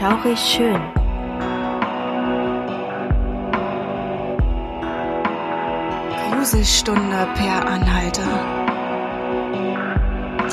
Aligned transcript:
Schaurig 0.00 0.38
schön. 0.38 0.80
Gruselstunde 6.30 7.28
per 7.34 7.66
Anhalter. 7.66 8.22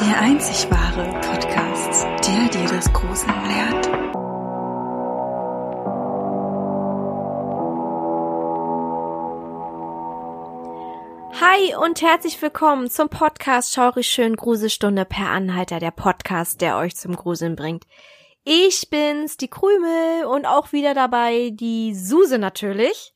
Der 0.02 0.20
einzig 0.20 0.70
wahre 0.70 1.10
Podcast, 1.21 2.06
der 2.28 2.50
dir 2.50 2.68
das 2.68 2.92
Gruseln 2.92 3.34
lehrt. 3.48 3.89
Hi 11.39 11.86
und 11.86 12.02
herzlich 12.02 12.42
willkommen 12.42 12.89
zum 12.89 13.07
Podcast 13.07 13.74
Schaurig 13.74 14.07
schön 14.07 14.36
Gruselstunde 14.36 15.06
per 15.06 15.29
Anhalter, 15.29 15.79
der 15.79 15.92
Podcast, 15.92 16.60
der 16.60 16.75
euch 16.75 16.98
zum 16.98 17.16
Gruseln 17.16 17.56
bringt. 17.56 17.86
Ich 18.50 18.89
bin's, 18.89 19.36
die 19.36 19.50
Krümel 19.50 20.24
und 20.24 20.46
auch 20.46 20.71
wieder 20.71 20.93
dabei 20.93 21.50
die 21.51 21.93
Suse 21.93 22.38
natürlich. 22.38 23.14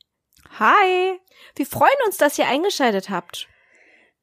Hi. 0.58 1.18
Wir 1.56 1.64
freuen 1.64 1.88
uns, 2.04 2.18
dass 2.18 2.38
ihr 2.38 2.46
eingeschaltet 2.46 3.08
habt. 3.08 3.48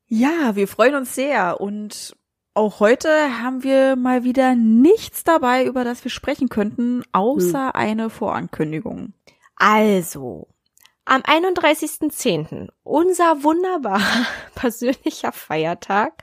Ja, 0.05 0.55
wir 0.55 0.67
freuen 0.67 0.93
uns 0.93 1.15
sehr 1.15 1.59
und 1.59 2.15
auch 2.53 2.79
heute 2.79 3.09
haben 3.41 3.63
wir 3.63 3.95
mal 3.95 4.23
wieder 4.23 4.53
nichts 4.53 5.23
dabei, 5.23 5.65
über 5.65 5.83
das 5.83 6.03
wir 6.03 6.11
sprechen 6.11 6.47
könnten, 6.47 7.01
außer 7.11 7.69
hm. 7.69 7.73
eine 7.73 8.09
Vorankündigung. 8.11 9.13
Also, 9.55 10.47
am 11.05 11.21
31.10., 11.21 12.67
unser 12.83 13.43
wunderbarer 13.43 14.27
persönlicher 14.53 15.31
Feiertag, 15.31 16.21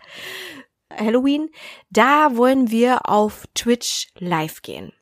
Halloween, 0.95 1.51
da 1.91 2.37
wollen 2.37 2.71
wir 2.71 3.09
auf 3.09 3.47
Twitch 3.55 4.09
live 4.19 4.63
gehen. 4.63 4.93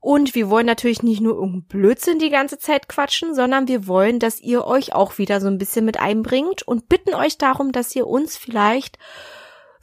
Und 0.00 0.34
wir 0.34 0.48
wollen 0.48 0.66
natürlich 0.66 1.02
nicht 1.02 1.20
nur 1.20 1.34
irgendeinen 1.34 1.66
Blödsinn 1.66 2.18
die 2.18 2.30
ganze 2.30 2.58
Zeit 2.58 2.88
quatschen, 2.88 3.34
sondern 3.34 3.68
wir 3.68 3.86
wollen, 3.86 4.18
dass 4.18 4.40
ihr 4.40 4.64
euch 4.64 4.94
auch 4.94 5.18
wieder 5.18 5.40
so 5.40 5.48
ein 5.48 5.58
bisschen 5.58 5.84
mit 5.84 6.00
einbringt 6.00 6.62
und 6.62 6.88
bitten 6.88 7.14
euch 7.14 7.36
darum, 7.36 7.70
dass 7.72 7.94
ihr 7.94 8.06
uns 8.06 8.36
vielleicht 8.36 8.98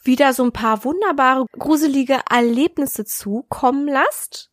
wieder 0.02 0.32
so 0.32 0.42
ein 0.42 0.52
paar 0.52 0.84
wunderbare, 0.84 1.46
gruselige 1.56 2.18
Erlebnisse 2.28 3.04
zukommen 3.04 3.86
lasst. 3.86 4.50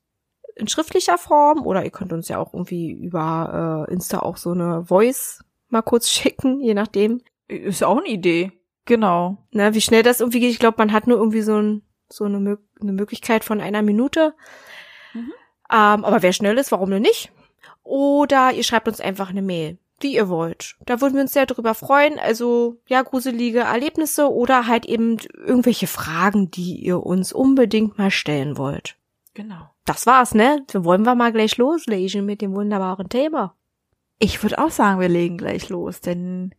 In 0.56 0.68
schriftlicher 0.68 1.18
Form 1.18 1.66
oder 1.66 1.84
ihr 1.84 1.92
könnt 1.92 2.14
uns 2.14 2.28
ja 2.28 2.38
auch 2.38 2.54
irgendwie 2.54 2.92
über 2.92 3.88
äh, 3.90 3.94
Insta 3.94 4.20
auch 4.20 4.38
so 4.38 4.52
eine 4.52 4.86
Voice 4.86 5.44
mal 5.70 5.82
kurz 5.82 6.10
schicken, 6.12 6.62
je 6.62 6.76
nachdem. 6.76 7.22
Ist 7.48 7.84
auch 7.84 7.98
eine 7.98 8.08
Idee. 8.08 8.52
Genau. 8.86 9.38
Na, 9.52 9.74
wie 9.74 9.82
schnell 9.82 10.04
das 10.04 10.20
irgendwie 10.20 10.40
geht. 10.40 10.52
Ich 10.52 10.60
glaube, 10.60 10.78
man 10.78 10.92
hat 10.92 11.08
nur 11.08 11.18
irgendwie 11.18 11.42
so, 11.42 11.58
ein, 11.58 11.82
so 12.08 12.26
eine, 12.26 12.58
eine 12.80 12.92
Möglichkeit 12.92 13.44
von 13.44 13.62
einer 13.62 13.82
Minute. 13.82 14.34
Mhm. 15.14 15.34
Ähm, 15.72 16.06
aber 16.06 16.22
wer 16.22 16.34
schnell 16.34 16.58
ist, 16.58 16.72
warum 16.72 16.92
denn 16.92 17.02
nicht? 17.02 17.32
Oder 17.84 18.54
ihr 18.54 18.64
schreibt 18.64 18.88
uns 18.88 19.00
einfach 19.00 19.30
eine 19.30 19.42
Mail, 19.42 19.78
wie 20.00 20.16
ihr 20.16 20.30
wollt. 20.30 20.76
Da 20.86 21.02
würden 21.02 21.16
wir 21.16 21.22
uns 21.22 21.34
sehr 21.34 21.46
drüber 21.46 21.74
freuen. 21.74 22.20
Also, 22.20 22.78
ja, 22.88 23.02
gruselige 23.02 23.62
Erlebnisse 23.62 24.32
oder 24.32 24.68
halt 24.68 24.86
eben 24.86 25.18
irgendwelche 25.34 25.88
Fragen, 25.88 26.52
die 26.52 26.76
ihr 26.76 27.04
uns 27.04 27.34
unbedingt 27.34 27.98
mal 27.98 28.12
stellen 28.12 28.58
wollt. 28.58 28.98
Genau. 29.34 29.70
Das 29.86 30.08
war's, 30.08 30.34
ne? 30.34 30.64
Dann 30.72 30.84
wollen 30.84 31.04
wir 31.04 31.16
mal 31.16 31.32
gleich 31.32 31.58
loslegen 31.58 32.26
mit 32.26 32.42
dem 32.42 32.54
wunderbaren 32.54 33.10
Thema. 33.10 33.56
Ich 34.18 34.42
würde 34.42 34.60
auch 34.60 34.72
sagen, 34.72 35.00
wir 35.00 35.10
legen 35.10 35.38
gleich 35.38 35.70
los, 35.70 36.02
denn 36.02 36.56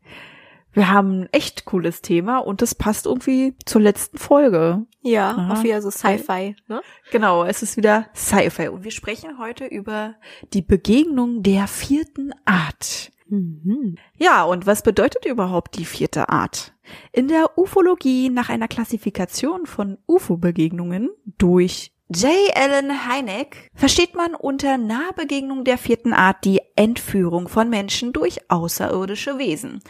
wir 0.77 0.91
haben 0.91 1.22
ein 1.22 1.28
echt 1.32 1.64
cooles 1.64 2.02
Thema 2.02 2.38
und 2.38 2.60
das 2.60 2.74
passt 2.74 3.06
irgendwie 3.06 3.55
zur 3.64 3.80
letzten 3.80 4.19
Folge. 4.19 4.84
Ja, 5.00 5.30
Aha. 5.30 5.52
auf 5.55 5.62
wieder 5.62 5.80
so 5.80 5.91
Sci-Fi, 5.91 6.55
ne? 6.69 6.82
Genau, 7.10 7.44
es 7.44 7.62
ist 7.62 7.78
wieder 7.78 8.08
Sci-Fi 8.14 8.69
und 8.69 8.84
wir 8.84 8.91
sprechen 8.91 9.38
heute 9.38 9.64
über 9.64 10.16
die 10.52 10.60
Begegnung 10.60 11.42
der 11.42 11.66
vierten 11.66 12.32
Art. 12.44 13.10
Mhm. 13.26 13.97
Ja, 14.19 14.44
und 14.44 14.66
was 14.66 14.82
bedeutet 14.82 15.25
überhaupt 15.25 15.78
die 15.78 15.87
vierte 15.87 16.28
Art? 16.28 16.75
In 17.10 17.28
der 17.28 17.56
Ufologie 17.56 18.28
nach 18.28 18.50
einer 18.50 18.69
Klassifikation 18.69 19.64
von 19.64 19.97
UFO-Begegnungen 20.06 21.08
durch 21.38 21.93
J. 22.08 22.31
Allen 22.54 22.93
Hynek 23.08 23.69
versteht 23.75 24.14
man 24.14 24.37
unter 24.37 24.78
Nahbegegnung 24.78 25.64
der 25.64 25.76
vierten 25.76 26.12
Art 26.12 26.44
die 26.44 26.60
Entführung 26.76 27.48
von 27.48 27.69
Menschen 27.69 28.12
durch 28.12 28.48
außerirdische 28.48 29.38
Wesen. 29.38 29.81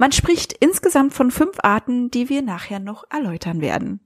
Man 0.00 0.12
spricht 0.12 0.54
insgesamt 0.54 1.12
von 1.12 1.30
fünf 1.30 1.58
Arten, 1.62 2.10
die 2.10 2.30
wir 2.30 2.40
nachher 2.40 2.78
noch 2.78 3.04
erläutern 3.10 3.60
werden. 3.60 4.00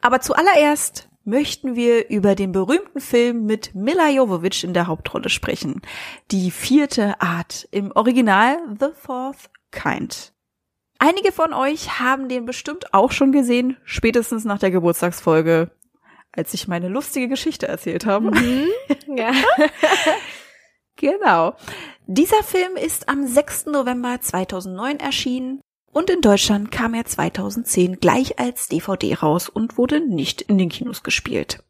Aber 0.00 0.22
zuallererst 0.22 1.10
möchten 1.22 1.76
wir 1.76 2.08
über 2.08 2.34
den 2.34 2.52
berühmten 2.52 3.00
Film 3.00 3.44
mit 3.44 3.74
Mila 3.74 4.08
Jovovich 4.08 4.64
in 4.64 4.72
der 4.72 4.86
Hauptrolle 4.86 5.28
sprechen. 5.28 5.82
Die 6.30 6.50
vierte 6.50 7.20
Art 7.20 7.68
im 7.72 7.92
Original 7.92 8.56
The 8.80 8.88
Fourth 8.94 9.50
Kind. 9.70 10.32
Einige 10.98 11.30
von 11.30 11.52
euch 11.52 12.00
haben 12.00 12.30
den 12.30 12.46
bestimmt 12.46 12.94
auch 12.94 13.12
schon 13.12 13.32
gesehen, 13.32 13.76
spätestens 13.84 14.46
nach 14.46 14.58
der 14.58 14.70
Geburtstagsfolge 14.70 15.70
als 16.32 16.54
ich 16.54 16.68
meine 16.68 16.88
lustige 16.88 17.28
Geschichte 17.28 17.68
erzählt 17.68 18.06
habe. 18.06 18.30
Mhm. 18.30 18.68
Ja. 19.14 19.32
genau. 20.96 21.56
Dieser 22.10 22.42
Film 22.42 22.76
ist 22.76 23.10
am 23.10 23.26
6. 23.26 23.66
November 23.66 24.18
2009 24.18 24.98
erschienen 24.98 25.60
und 25.92 26.08
in 26.08 26.22
Deutschland 26.22 26.70
kam 26.70 26.94
er 26.94 27.04
2010 27.04 28.00
gleich 28.00 28.38
als 28.38 28.66
DVD 28.66 29.12
raus 29.12 29.50
und 29.50 29.76
wurde 29.76 30.00
nicht 30.00 30.40
in 30.40 30.56
den 30.56 30.70
Kinos 30.70 31.02
gespielt. 31.02 31.62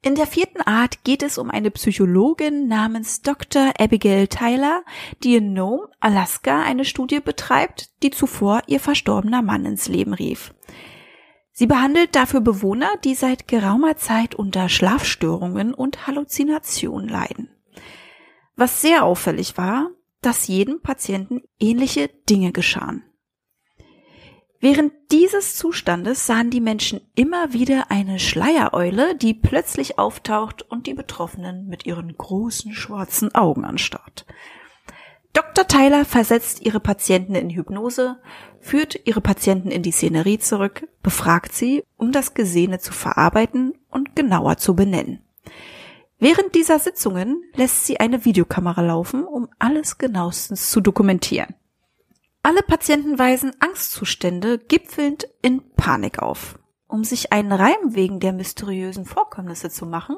In 0.00 0.14
der 0.14 0.26
vierten 0.26 0.62
Art 0.62 1.04
geht 1.04 1.22
es 1.22 1.36
um 1.36 1.50
eine 1.50 1.70
Psychologin 1.70 2.68
namens 2.68 3.20
Dr. 3.20 3.74
Abigail 3.78 4.28
Tyler, 4.28 4.82
die 5.22 5.36
in 5.36 5.52
Nome, 5.52 5.90
Alaska, 6.00 6.62
eine 6.62 6.86
Studie 6.86 7.20
betreibt, 7.20 7.90
die 8.02 8.12
zuvor 8.12 8.62
ihr 8.66 8.80
verstorbener 8.80 9.42
Mann 9.42 9.66
ins 9.66 9.88
Leben 9.88 10.14
rief. 10.14 10.54
Sie 11.52 11.66
behandelt 11.66 12.16
dafür 12.16 12.40
Bewohner, 12.40 12.88
die 13.04 13.14
seit 13.14 13.46
geraumer 13.46 13.98
Zeit 13.98 14.34
unter 14.34 14.70
Schlafstörungen 14.70 15.74
und 15.74 16.06
Halluzinationen 16.06 17.10
leiden. 17.10 17.53
Was 18.56 18.80
sehr 18.80 19.04
auffällig 19.04 19.56
war, 19.56 19.90
dass 20.20 20.46
jedem 20.46 20.80
Patienten 20.80 21.42
ähnliche 21.58 22.08
Dinge 22.28 22.52
geschahen. 22.52 23.04
Während 24.60 24.94
dieses 25.12 25.56
Zustandes 25.56 26.26
sahen 26.26 26.48
die 26.48 26.62
Menschen 26.62 27.02
immer 27.14 27.52
wieder 27.52 27.90
eine 27.90 28.18
Schleiereule, 28.18 29.14
die 29.14 29.34
plötzlich 29.34 29.98
auftaucht 29.98 30.62
und 30.62 30.86
die 30.86 30.94
Betroffenen 30.94 31.66
mit 31.66 31.84
ihren 31.84 32.16
großen 32.16 32.72
schwarzen 32.72 33.34
Augen 33.34 33.66
anstarrt. 33.66 34.24
Dr. 35.34 35.66
Tyler 35.66 36.06
versetzt 36.06 36.62
ihre 36.62 36.80
Patienten 36.80 37.34
in 37.34 37.50
Hypnose, 37.50 38.20
führt 38.60 39.06
ihre 39.06 39.20
Patienten 39.20 39.70
in 39.70 39.82
die 39.82 39.90
Szenerie 39.90 40.38
zurück, 40.38 40.88
befragt 41.02 41.52
sie, 41.52 41.82
um 41.98 42.12
das 42.12 42.32
Gesehene 42.32 42.78
zu 42.78 42.92
verarbeiten 42.92 43.74
und 43.90 44.16
genauer 44.16 44.56
zu 44.56 44.74
benennen. 44.74 45.22
Während 46.24 46.54
dieser 46.54 46.78
Sitzungen 46.78 47.42
lässt 47.52 47.84
sie 47.84 48.00
eine 48.00 48.24
Videokamera 48.24 48.80
laufen, 48.80 49.26
um 49.26 49.50
alles 49.58 49.98
genauestens 49.98 50.70
zu 50.70 50.80
dokumentieren. 50.80 51.54
Alle 52.42 52.62
Patienten 52.62 53.18
weisen 53.18 53.52
Angstzustände 53.60 54.56
gipfelnd 54.56 55.28
in 55.42 55.74
Panik 55.74 56.20
auf. 56.20 56.58
Um 56.86 57.04
sich 57.04 57.30
einen 57.34 57.52
Reim 57.52 57.94
wegen 57.94 58.20
der 58.20 58.32
mysteriösen 58.32 59.04
Vorkommnisse 59.04 59.68
zu 59.68 59.84
machen, 59.84 60.16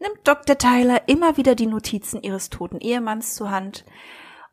nimmt 0.00 0.26
Dr. 0.26 0.56
Tyler 0.56 1.10
immer 1.10 1.36
wieder 1.36 1.54
die 1.54 1.66
Notizen 1.66 2.22
ihres 2.22 2.48
toten 2.48 2.80
Ehemanns 2.80 3.34
zur 3.34 3.50
Hand, 3.50 3.84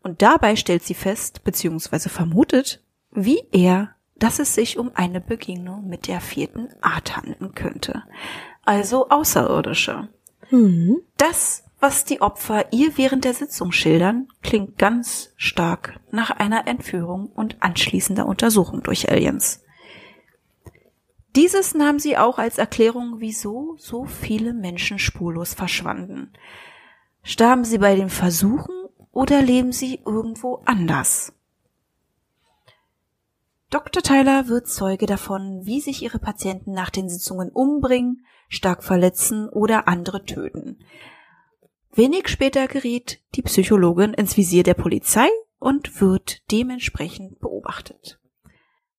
und 0.04 0.22
dabei 0.22 0.58
stellt 0.58 0.84
sie 0.84 0.94
fest, 0.94 1.46
beziehungsweise 1.46 2.10
vermutet, 2.10 2.84
wie 3.12 3.48
er, 3.54 3.96
dass 4.18 4.40
es 4.40 4.56
sich 4.56 4.78
um 4.78 4.92
eine 4.94 5.22
Begegnung 5.22 5.88
mit 5.88 6.10
der 6.10 6.20
vierten 6.20 6.68
Art 6.82 7.16
handeln 7.16 7.56
könnte. 7.56 8.04
Also 8.66 9.08
Außerirdische. 9.08 10.10
Mhm. 10.52 11.02
Das, 11.18 11.64
was 11.80 12.06
die 12.06 12.22
Opfer 12.22 12.72
ihr 12.72 12.98
während 12.98 13.26
der 13.26 13.34
Sitzung 13.34 13.72
schildern, 13.72 14.28
klingt 14.44 14.78
ganz 14.78 15.34
stark 15.38 16.00
nach 16.12 16.30
einer 16.30 16.68
Entführung 16.68 17.28
und 17.28 17.64
anschließender 17.64 18.26
Untersuchung 18.26 18.84
durch 18.84 19.10
Aliens. 19.10 19.64
Dieses 21.36 21.74
nahm 21.74 21.98
sie 21.98 22.18
auch 22.18 22.38
als 22.38 22.58
Erklärung, 22.58 23.16
wieso 23.20 23.76
so 23.78 24.06
viele 24.06 24.54
Menschen 24.54 25.00
spurlos 25.00 25.54
verschwanden. 25.54 26.34
Starben 27.24 27.64
sie 27.64 27.78
bei 27.78 27.96
den 27.96 28.10
Versuchen 28.10 28.76
oder 29.12 29.42
leben 29.42 29.72
sie 29.72 30.02
irgendwo 30.06 30.62
anders? 30.66 31.34
Dr. 33.70 34.04
Tyler 34.04 34.50
wird 34.50 34.68
Zeuge 34.68 35.06
davon, 35.06 35.66
wie 35.66 35.80
sich 35.80 36.04
ihre 36.04 36.20
Patienten 36.20 36.74
nach 36.74 36.90
den 36.90 37.08
Sitzungen 37.08 37.50
umbringen, 37.50 38.26
stark 38.52 38.84
verletzen 38.84 39.50
oder 39.50 39.88
andere 39.88 40.26
töten. 40.26 40.80
Wenig 41.94 42.28
später 42.28 42.68
geriet 42.68 43.22
die 43.36 43.42
Psychologin 43.42 44.14
ins 44.14 44.38
Visier 44.38 44.64
der 44.64 44.76
Polizei 44.76 45.28
und 45.58 46.02
wird 46.02 46.52
dementsprechend 46.52 47.40
beobachtet. 47.40 48.20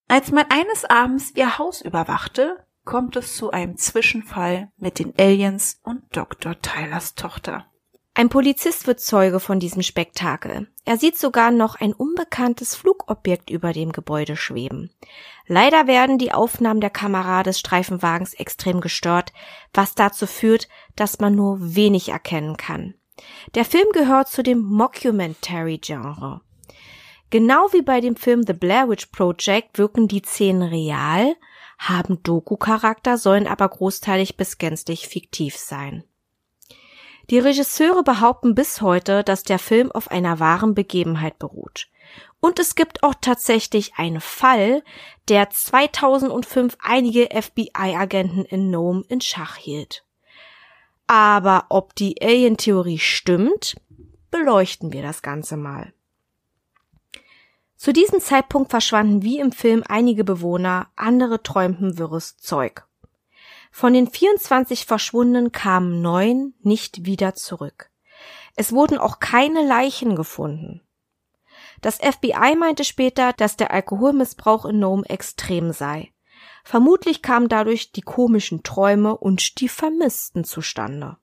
Als 0.09 0.31
man 0.31 0.47
eines 0.49 0.85
Abends 0.85 1.33
ihr 1.35 1.59
Haus 1.59 1.83
überwachte, 1.83 2.67
kommt 2.85 3.17
es 3.17 3.37
zu 3.37 3.51
einem 3.51 3.77
Zwischenfall 3.77 4.73
mit 4.77 4.99
den 4.99 5.15
Aliens 5.19 5.81
und 5.83 6.05
Dr. 6.17 6.61
Tylers 6.61 7.15
Tochter. 7.15 7.67
Ein 8.14 8.29
Polizist 8.29 8.87
wird 8.87 9.00
Zeuge 9.00 9.41
von 9.41 9.59
diesem 9.59 9.81
Spektakel. 9.81 10.69
Er 10.85 10.99
sieht 10.99 11.19
sogar 11.19 11.50
noch 11.50 11.76
ein 11.76 11.94
unbekanntes 11.94 12.75
Flugobjekt 12.75 13.49
über 13.49 13.73
dem 13.73 13.91
Gebäude 13.91 14.37
schweben. 14.37 14.91
Leider 15.47 15.87
werden 15.87 16.19
die 16.19 16.32
Aufnahmen 16.32 16.82
der 16.82 16.91
Kamera 16.91 17.43
des 17.43 17.59
Streifenwagens 17.59 18.35
extrem 18.35 18.82
gestört, 18.82 19.32
was 19.73 19.94
dazu 19.94 20.26
führt, 20.26 20.69
dass 20.94 21.20
man 21.20 21.35
nur 21.35 21.56
wenig 21.75 22.11
erkennen 22.11 22.59
kann. 22.59 22.94
Der 23.55 23.64
Film 23.64 23.88
gehört 23.93 24.29
zu 24.29 24.43
dem 24.43 24.61
Mockumentary-Genre. 24.62 26.43
Genau 27.31 27.73
wie 27.73 27.82
bei 27.82 28.03
dem 28.03 28.17
Film 28.17 28.43
The 28.47 28.53
Blair 28.53 28.91
Witch 28.91 29.06
Project 29.06 29.79
wirken 29.79 30.06
die 30.06 30.20
Szenen 30.20 30.69
real, 30.69 31.35
haben 31.79 32.23
Doku-Charakter, 32.23 33.17
sollen 33.17 33.47
aber 33.47 33.70
großteilig 33.70 34.37
bis 34.37 34.58
gänzlich 34.58 35.08
fiktiv 35.08 35.56
sein. 35.56 36.05
Die 37.31 37.39
Regisseure 37.39 38.03
behaupten 38.03 38.55
bis 38.55 38.81
heute, 38.81 39.25
dass 39.25 39.43
der 39.43 39.59
Film 39.59 39.93
auf 39.93 40.11
einer 40.11 40.41
wahren 40.41 40.75
Begebenheit 40.75 41.39
beruht. 41.39 41.89
Und 42.41 42.59
es 42.59 42.75
gibt 42.75 43.03
auch 43.03 43.15
tatsächlich 43.21 43.95
einen 43.97 44.21
Fall, 44.21 44.83
der 45.29 45.51
2005 45.51 46.77
einige 46.83 47.29
FBI-Agenten 47.31 48.45
in 48.45 48.71
Nome 48.71 49.05
in 49.09 49.21
Schach 49.21 49.57
hielt. 49.57 50.05
Aber 51.07 51.67
ob 51.69 51.95
die 51.95 52.21
Alien-Theorie 52.21 52.99
stimmt, 52.99 53.77
beleuchten 54.31 54.93
wir 54.93 55.03
das 55.03 55.23
Ganze 55.23 55.57
mal. 55.57 55.93
Zu 57.77 57.93
diesem 57.93 58.21
Zeitpunkt 58.21 58.71
verschwanden 58.71 59.23
wie 59.23 59.39
im 59.39 59.53
Film 59.53 59.83
einige 59.89 60.25
Bewohner, 60.25 60.89
andere 60.97 61.43
träumten 61.43 61.99
wirres 61.99 62.37
Zeug. 62.37 62.87
Von 63.73 63.95
den 63.95 64.07
24 64.07 64.85
Verschwundenen 64.85 65.51
kamen 65.51 66.03
neun 66.03 66.55
nicht 66.61 67.07
wieder 67.07 67.35
zurück. 67.35 67.91
Es 68.55 68.73
wurden 68.73 68.99
auch 68.99 69.19
keine 69.19 69.67
Leichen 69.67 70.15
gefunden. 70.15 70.83
Das 71.81 71.97
FBI 71.97 72.55
meinte 72.57 72.85
später, 72.85 73.33
dass 73.33 73.57
der 73.57 73.73
Alkoholmissbrauch 73.73 74.67
in 74.67 74.79
Nome 74.79 75.09
extrem 75.09 75.73
sei. 75.73 76.13
Vermutlich 76.65 77.23
kamen 77.23 77.49
dadurch 77.49 77.91
die 77.93 78.03
komischen 78.03 78.63
Träume 78.63 79.17
und 79.17 79.61
die 79.61 79.69
Vermissten 79.69 80.45
zustande. 80.45 81.17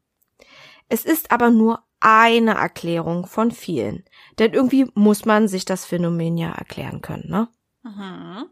Es 0.90 1.06
ist 1.06 1.32
aber 1.32 1.52
nur 1.52 1.84
eine 2.00 2.56
Erklärung 2.56 3.28
von 3.28 3.52
vielen. 3.52 4.04
Denn 4.40 4.54
irgendwie 4.54 4.90
muss 4.96 5.24
man 5.24 5.48
sich 5.48 5.66
das 5.66 5.86
Phänomen 5.86 6.38
ja 6.38 6.52
erklären 6.52 7.02
können, 7.02 7.30
ne? 7.30 7.48
Mhm. 7.84 8.50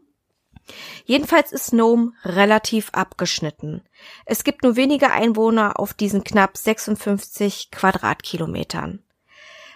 Jedenfalls 1.04 1.52
ist 1.52 1.72
Nome 1.72 2.12
relativ 2.24 2.90
abgeschnitten. 2.92 3.82
Es 4.24 4.44
gibt 4.44 4.62
nur 4.62 4.76
wenige 4.76 5.10
Einwohner 5.10 5.78
auf 5.80 5.94
diesen 5.94 6.24
knapp 6.24 6.56
56 6.56 7.70
Quadratkilometern. 7.70 9.02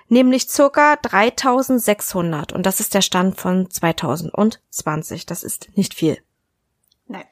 Nämlich 0.09 0.49
circa 0.49 0.97
3600 0.97 2.53
und 2.53 2.67
das 2.67 2.81
ist 2.81 2.93
der 2.94 3.00
Stand 3.00 3.41
von 3.41 3.71
2020. 3.71 5.25
Das 5.27 5.43
ist 5.43 5.71
nicht 5.75 5.94
viel. 5.94 6.19
Nein. 7.06 7.25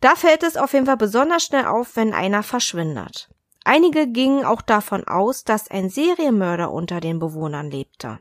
Da 0.00 0.14
fällt 0.14 0.42
es 0.42 0.56
auf 0.56 0.74
jeden 0.74 0.86
Fall 0.86 0.98
besonders 0.98 1.44
schnell 1.44 1.64
auf, 1.64 1.96
wenn 1.96 2.12
einer 2.12 2.42
verschwindet. 2.42 3.30
Einige 3.64 4.06
gingen 4.06 4.44
auch 4.44 4.60
davon 4.60 5.08
aus, 5.08 5.44
dass 5.44 5.70
ein 5.70 5.88
Serienmörder 5.88 6.70
unter 6.70 7.00
den 7.00 7.18
Bewohnern 7.18 7.70
lebte. 7.70 8.20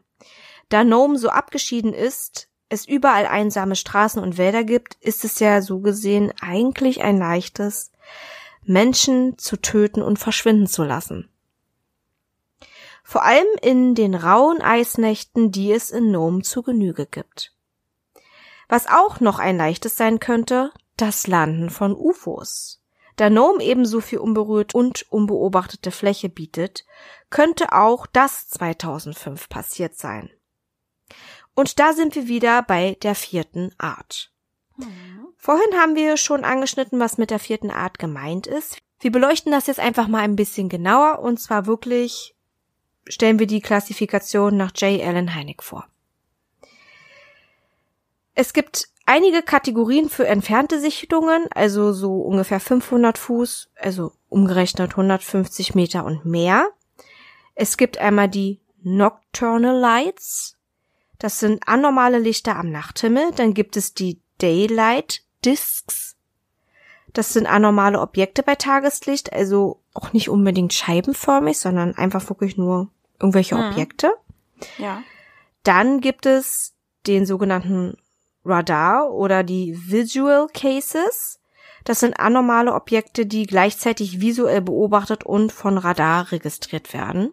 Da 0.70 0.86
Nome 0.86 1.18
so 1.18 1.30
abgeschieden 1.30 1.94
ist, 1.94 2.48
es 2.74 2.88
überall 2.88 3.26
einsame 3.26 3.76
Straßen 3.76 4.22
und 4.22 4.38
Wälder 4.38 4.64
gibt, 4.64 4.96
ist 4.96 5.24
es 5.24 5.40
ja 5.40 5.62
so 5.62 5.80
gesehen 5.80 6.34
eigentlich 6.42 7.02
ein 7.02 7.18
leichtes, 7.18 7.92
Menschen 8.66 9.38
zu 9.38 9.58
töten 9.58 10.02
und 10.02 10.20
verschwinden 10.20 10.68
zu 10.68 10.84
lassen. 10.84 11.30
Vor 13.04 13.24
allem 13.24 13.48
in 13.62 13.96
den 13.96 14.16
rauen 14.16 14.62
Eisnächten, 14.62 15.52
die 15.52 15.72
es 15.72 15.92
in 15.92 16.12
Nome 16.12 16.42
zu 16.42 16.64
Genüge 16.64 17.06
gibt. 17.06 17.54
Was 18.70 18.88
auch 18.88 19.20
noch 19.20 19.40
ein 19.40 19.58
leichtes 19.58 19.98
sein 19.98 20.20
könnte, 20.20 20.72
das 20.98 21.28
Landen 21.28 21.70
von 21.70 21.94
UFOs. 21.96 22.82
Da 23.18 23.30
Nome 23.30 23.64
ebenso 23.64 24.02
viel 24.02 24.20
unberührt 24.20 24.74
und 24.74 25.06
unbeobachtete 25.12 25.92
Fläche 25.92 26.30
bietet, 26.30 26.86
könnte 27.30 27.74
auch 27.74 28.08
das 28.08 28.48
2005 28.50 29.50
passiert 29.50 29.96
sein. 29.96 30.32
Und 31.56 31.80
da 31.80 31.94
sind 31.94 32.16
wir 32.16 32.28
wieder 32.28 32.64
bei 32.64 32.98
der 33.02 33.16
vierten 33.16 33.72
Art. 33.78 34.32
Vorhin 35.38 35.78
haben 35.78 35.96
wir 35.96 36.18
schon 36.18 36.44
angeschnitten, 36.44 37.00
was 37.00 37.18
mit 37.18 37.30
der 37.30 37.40
vierten 37.40 37.70
Art 37.70 38.00
gemeint 38.00 38.48
ist. 38.48 38.78
Wir 39.00 39.12
beleuchten 39.12 39.52
das 39.52 39.68
jetzt 39.68 39.80
einfach 39.80 40.08
mal 40.08 40.22
ein 40.22 40.36
bisschen 40.36 40.70
genauer 40.70 41.20
und 41.20 41.40
zwar 41.40 41.66
wirklich 41.66 42.36
stellen 43.06 43.40
wir 43.40 43.48
die 43.48 43.62
Klassifikation 43.62 44.56
nach 44.56 44.72
J. 44.78 45.02
Allen 45.02 45.36
Hynek 45.36 45.62
vor. 45.62 45.88
Es 48.34 48.54
gibt 48.54 48.88
einige 49.06 49.44
Kategorien 49.44 50.10
für 50.10 50.26
entfernte 50.26 50.80
Sichtungen, 50.80 51.48
also 51.54 51.94
so 51.94 52.22
ungefähr 52.22 52.60
500 52.60 53.18
Fuß, 53.18 53.70
also 53.76 54.14
umgerechnet 54.30 54.92
150 54.92 55.76
Meter 55.76 56.06
und 56.06 56.26
mehr. 56.26 56.70
Es 57.54 57.78
gibt 57.78 57.98
einmal 57.98 58.30
die 58.30 58.62
Nocturnal 58.82 59.78
Lights, 59.78 60.53
das 61.24 61.40
sind 61.40 61.70
anormale 61.70 62.20
Lichter 62.20 62.58
am 62.58 62.70
Nachthimmel. 62.70 63.32
Dann 63.38 63.54
gibt 63.54 63.78
es 63.78 63.94
die 63.94 64.20
Daylight 64.42 65.22
Discs. 65.46 66.18
Das 67.14 67.32
sind 67.32 67.48
anormale 67.48 68.02
Objekte 68.02 68.44
bei 68.44 68.56
Tageslicht, 68.56 69.32
also 69.32 69.80
auch 69.94 70.12
nicht 70.12 70.28
unbedingt 70.28 70.74
scheibenförmig, 70.74 71.58
sondern 71.60 71.96
einfach 71.96 72.28
wirklich 72.28 72.58
nur 72.58 72.90
irgendwelche 73.22 73.58
hm. 73.58 73.72
Objekte. 73.72 74.12
Ja. 74.78 75.02
Dann 75.64 76.02
gibt 76.02 76.26
es 76.26 76.74
den 77.08 77.26
sogenannten 77.26 77.96
Radar 78.44 79.10
oder 79.10 79.44
die 79.44 79.78
Visual 79.90 80.48
Cases. 80.54 81.40
Das 81.86 82.02
sind 82.02 82.20
anormale 82.20 82.74
Objekte, 82.74 83.26
die 83.26 83.48
gleichzeitig 83.48 84.20
visuell 84.20 84.60
beobachtet 84.60 85.26
und 85.26 85.54
von 85.54 85.78
Radar 85.78 86.34
registriert 86.34 86.92
werden. 86.92 87.32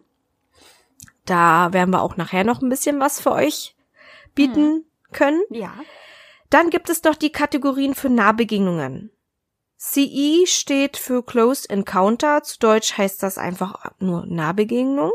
Da 1.25 1.73
werden 1.73 1.91
wir 1.91 2.01
auch 2.01 2.15
nachher 2.15 2.45
noch 2.45 2.61
ein 2.61 2.69
bisschen 2.69 3.01
was 3.01 3.19
für 3.19 3.33
euch 3.33 3.75
bieten 4.35 4.65
hm. 4.65 4.85
können. 5.11 5.41
Ja. 5.49 5.73
Dann 6.49 6.69
gibt 6.69 6.89
es 6.89 7.03
noch 7.03 7.15
die 7.15 7.31
Kategorien 7.31 7.95
für 7.95 8.09
Nahbegegnungen. 8.09 9.11
CE 9.77 10.45
steht 10.45 10.97
für 10.97 11.23
Close 11.23 11.67
Encounter, 11.67 12.43
zu 12.43 12.59
Deutsch 12.59 12.97
heißt 12.97 13.23
das 13.23 13.37
einfach 13.37 13.91
nur 13.99 14.25
Nahbegegnung. 14.27 15.13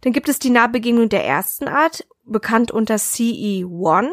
Dann 0.00 0.12
gibt 0.12 0.28
es 0.28 0.38
die 0.38 0.50
Nahbegegnung 0.50 1.08
der 1.08 1.24
ersten 1.24 1.68
Art, 1.68 2.06
bekannt 2.24 2.70
unter 2.70 2.96
CE1. 2.96 4.10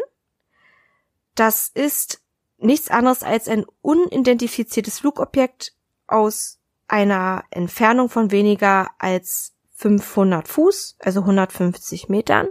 Das 1.34 1.70
ist 1.74 2.22
nichts 2.58 2.90
anderes 2.90 3.24
als 3.24 3.48
ein 3.48 3.66
unidentifiziertes 3.82 5.00
Flugobjekt 5.00 5.74
aus 6.08 6.60
einer 6.88 7.44
Entfernung 7.50 8.10
von 8.10 8.32
weniger 8.32 8.90
als 9.00 9.56
500 9.72 10.48
Fuß, 10.48 10.98
also 11.00 11.22
150 11.22 12.10
Metern 12.10 12.50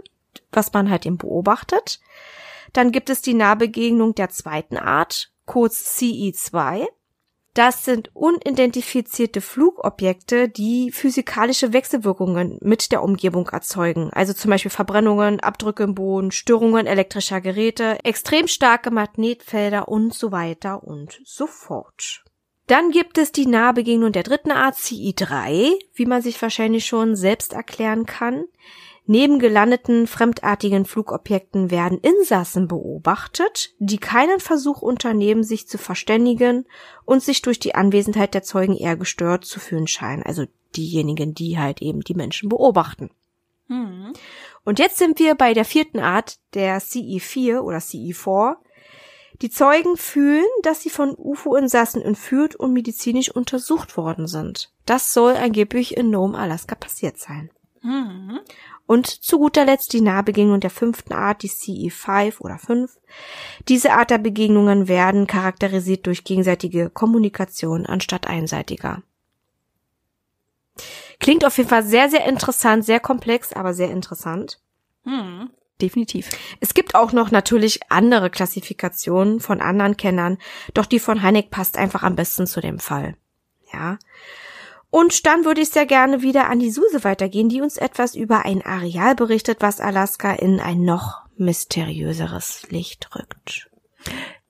was 0.51 0.73
man 0.73 0.89
halt 0.89 1.05
eben 1.05 1.17
beobachtet. 1.17 1.99
Dann 2.73 2.91
gibt 2.91 3.09
es 3.09 3.21
die 3.21 3.33
Nahbegegnung 3.33 4.15
der 4.15 4.29
zweiten 4.29 4.77
Art, 4.77 5.31
kurz 5.45 5.97
CE2. 5.97 6.87
Das 7.55 7.85
sind 7.85 8.13
unidentifizierte 8.13 9.39
Flugobjekte, 9.39 10.49
die 10.49 10.91
physikalische 10.91 11.71
Wechselwirkungen 11.71 12.59
mit 12.61 12.91
der 12.91 13.01
Umgebung 13.01 13.47
erzeugen. 13.47 14.09
Also 14.11 14.33
zum 14.33 14.51
Beispiel 14.51 14.71
Verbrennungen, 14.71 15.39
Abdrücke 15.39 15.83
im 15.83 15.95
Boden, 15.95 16.31
Störungen 16.31 16.85
elektrischer 16.85 17.39
Geräte, 17.39 17.97
extrem 18.03 18.49
starke 18.49 18.91
Magnetfelder 18.91 19.87
und 19.87 20.13
so 20.13 20.33
weiter 20.33 20.83
und 20.83 21.21
so 21.23 21.47
fort. 21.47 22.25
Dann 22.67 22.91
gibt 22.91 23.17
es 23.17 23.31
die 23.31 23.45
Nahbegegnung 23.45 24.11
der 24.11 24.23
dritten 24.23 24.51
Art 24.51 24.75
CI3, 24.75 25.71
wie 25.93 26.05
man 26.05 26.21
sich 26.21 26.41
wahrscheinlich 26.41 26.85
schon 26.85 27.15
selbst 27.15 27.53
erklären 27.53 28.05
kann. 28.05 28.45
Neben 29.07 29.37
gelandeten 29.37 30.07
fremdartigen 30.07 30.85
Flugobjekten 30.85 31.69
werden 31.69 31.99
Insassen 31.99 32.67
beobachtet, 32.67 33.75
die 33.77 33.99
keinen 33.99 34.39
Versuch 34.39 34.81
unternehmen, 34.81 35.43
sich 35.43 35.67
zu 35.67 35.77
verständigen 35.77 36.65
und 37.05 37.21
sich 37.21 37.43
durch 37.43 37.59
die 37.59 37.75
Anwesenheit 37.75 38.33
der 38.33 38.41
Zeugen 38.41 38.75
eher 38.75 38.97
gestört 38.97 39.45
zu 39.45 39.59
fühlen 39.59 39.87
scheinen. 39.87 40.23
Also 40.23 40.45
diejenigen, 40.75 41.35
die 41.35 41.59
halt 41.59 41.81
eben 41.83 42.01
die 42.01 42.15
Menschen 42.15 42.49
beobachten. 42.49 43.11
Mhm. 43.67 44.13
Und 44.63 44.79
jetzt 44.79 44.97
sind 44.97 45.19
wir 45.19 45.35
bei 45.35 45.53
der 45.53 45.65
vierten 45.65 45.99
Art, 45.99 46.39
der 46.55 46.79
CE4 46.79 47.59
oder 47.59 47.77
CE4. 47.77 48.55
Die 49.41 49.49
Zeugen 49.49 49.97
fühlen, 49.97 50.45
dass 50.63 50.81
sie 50.81 50.89
von 50.89 51.13
UFO-Insassen 51.15 52.01
entführt 52.01 52.55
und 52.55 52.73
medizinisch 52.73 53.29
untersucht 53.29 53.97
worden 53.97 54.27
sind. 54.27 54.71
Das 54.85 55.13
soll 55.13 55.33
angeblich 55.33 55.95
in 55.95 56.09
Nome, 56.09 56.37
Alaska 56.37 56.73
passiert 56.73 57.19
sein. 57.19 57.51
Mhm. 57.81 58.39
Und 58.87 59.07
zu 59.07 59.39
guter 59.39 59.65
Letzt 59.65 59.93
die 59.93 60.01
Nahbegegnung 60.01 60.59
der 60.59 60.69
fünften 60.69 61.13
Art, 61.13 61.41
die 61.41 61.49
CE5 61.49 62.39
oder 62.39 62.59
5. 62.59 62.97
Diese 63.67 63.93
Art 63.93 64.11
der 64.11 64.19
Begegnungen 64.19 64.87
werden 64.87 65.25
charakterisiert 65.25 66.05
durch 66.05 66.23
gegenseitige 66.23 66.89
Kommunikation 66.89 67.85
anstatt 67.85 68.27
einseitiger. 68.27 69.01
Klingt 71.19 71.45
auf 71.45 71.57
jeden 71.57 71.69
Fall 71.69 71.83
sehr, 71.83 72.09
sehr 72.09 72.25
interessant, 72.27 72.85
sehr 72.85 72.99
komplex, 72.99 73.53
aber 73.53 73.73
sehr 73.73 73.89
interessant. 73.89 74.59
Mhm. 75.03 75.49
Definitiv. 75.81 76.29
Es 76.61 76.73
gibt 76.73 76.95
auch 76.95 77.11
noch 77.11 77.31
natürlich 77.31 77.91
andere 77.91 78.29
Klassifikationen 78.29 79.41
von 79.41 79.59
anderen 79.59 79.97
Kennern, 79.97 80.37
doch 80.73 80.85
die 80.85 80.99
von 80.99 81.21
Heineck 81.21 81.51
passt 81.51 81.77
einfach 81.77 82.03
am 82.03 82.15
besten 82.15 82.47
zu 82.47 82.61
dem 82.61 82.79
Fall. 82.79 83.17
Ja. 83.73 83.97
Und 84.95 85.25
dann 85.25 85.43
würde 85.43 85.59
ich 85.59 85.71
sehr 85.71 85.85
gerne 85.85 86.21
wieder 86.21 86.47
an 86.47 86.59
die 86.59 86.71
Suse 86.71 87.03
weitergehen, 87.03 87.49
die 87.49 87.59
uns 87.59 87.75
etwas 87.75 88.15
über 88.15 88.45
ein 88.45 88.61
Areal 88.61 89.13
berichtet, 89.13 89.57
was 89.59 89.81
Alaska 89.81 90.31
in 90.31 90.61
ein 90.61 90.83
noch 90.83 91.25
mysteriöseres 91.35 92.67
Licht 92.69 93.09
rückt. 93.13 93.69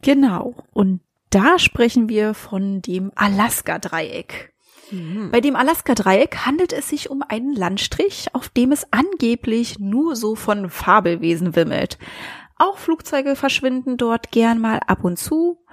Genau. 0.04 0.54
Und 0.72 1.02
da 1.32 1.58
sprechen 1.58 2.10
wir 2.10 2.36
von 2.36 2.84
dem 2.84 3.12
Alaska-Dreieck. 3.16 4.54
Bei 5.32 5.42
dem 5.42 5.56
Alaska-Dreieck 5.56 6.46
handelt 6.46 6.74
es 6.74 6.90
sich 6.90 7.10
um 7.10 7.24
einen 7.28 7.56
Landstrich, 7.56 8.28
auf 8.34 8.50
dem 8.50 8.72
es 8.72 8.86
angeblich 8.94 9.80
nur 9.80 10.16
so 10.16 10.36
von 10.36 10.70
Fabelwesen 10.70 11.56
wimmelt. 11.56 11.98
Auch 12.58 12.78
Flugzeuge 12.78 13.36
verschwinden 13.36 13.98
dort 13.98 14.30
gern 14.30 14.60
mal 14.60 14.80
ab 14.86 15.04
und 15.04 15.18
zu, 15.18 15.66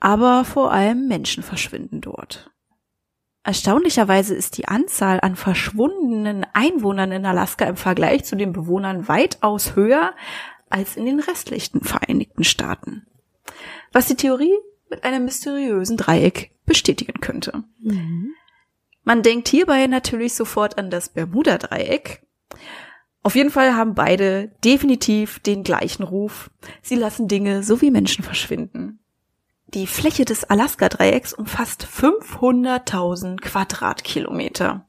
aber 0.00 0.46
vor 0.46 0.72
allem 0.72 1.08
Menschen 1.08 1.42
verschwinden 1.42 2.00
dort. 2.00 2.50
Erstaunlicherweise 3.44 4.34
ist 4.34 4.58
die 4.58 4.68
Anzahl 4.68 5.20
an 5.20 5.36
verschwundenen 5.36 6.46
Einwohnern 6.52 7.12
in 7.12 7.24
Alaska 7.24 7.64
im 7.64 7.76
Vergleich 7.76 8.24
zu 8.24 8.36
den 8.36 8.52
Bewohnern 8.52 9.08
weitaus 9.08 9.74
höher 9.74 10.14
als 10.68 10.96
in 10.96 11.06
den 11.06 11.20
restlichen 11.20 11.80
Vereinigten 11.80 12.44
Staaten. 12.44 13.06
Was 13.92 14.06
die 14.06 14.16
Theorie 14.16 14.54
mit 14.90 15.04
einem 15.04 15.24
mysteriösen 15.24 15.96
Dreieck 15.96 16.50
bestätigen 16.66 17.20
könnte. 17.20 17.64
Man 19.04 19.22
denkt 19.22 19.48
hierbei 19.48 19.86
natürlich 19.86 20.34
sofort 20.34 20.76
an 20.76 20.90
das 20.90 21.08
Bermuda-Dreieck. 21.08 22.22
Auf 23.22 23.34
jeden 23.34 23.50
Fall 23.50 23.74
haben 23.74 23.94
beide 23.94 24.48
definitiv 24.64 25.38
den 25.40 25.64
gleichen 25.64 26.02
Ruf. 26.02 26.50
Sie 26.82 26.94
lassen 26.94 27.28
Dinge 27.28 27.62
sowie 27.62 27.90
Menschen 27.90 28.24
verschwinden. 28.24 28.97
Die 29.74 29.86
Fläche 29.86 30.24
des 30.24 30.44
Alaska-Dreiecks 30.44 31.34
umfasst 31.34 31.86
500.000 31.86 33.38
Quadratkilometer. 33.38 34.86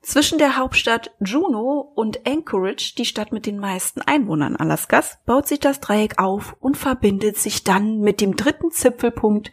Zwischen 0.00 0.38
der 0.38 0.56
Hauptstadt 0.56 1.10
Juneau 1.20 1.92
und 1.94 2.26
Anchorage, 2.26 2.94
die 2.96 3.04
Stadt 3.04 3.30
mit 3.30 3.44
den 3.44 3.58
meisten 3.58 4.00
Einwohnern 4.00 4.56
Alaskas, 4.56 5.18
baut 5.26 5.46
sich 5.46 5.60
das 5.60 5.80
Dreieck 5.80 6.18
auf 6.18 6.56
und 6.60 6.78
verbindet 6.78 7.36
sich 7.36 7.62
dann 7.62 8.00
mit 8.00 8.22
dem 8.22 8.36
dritten 8.36 8.70
Zipfelpunkt 8.70 9.52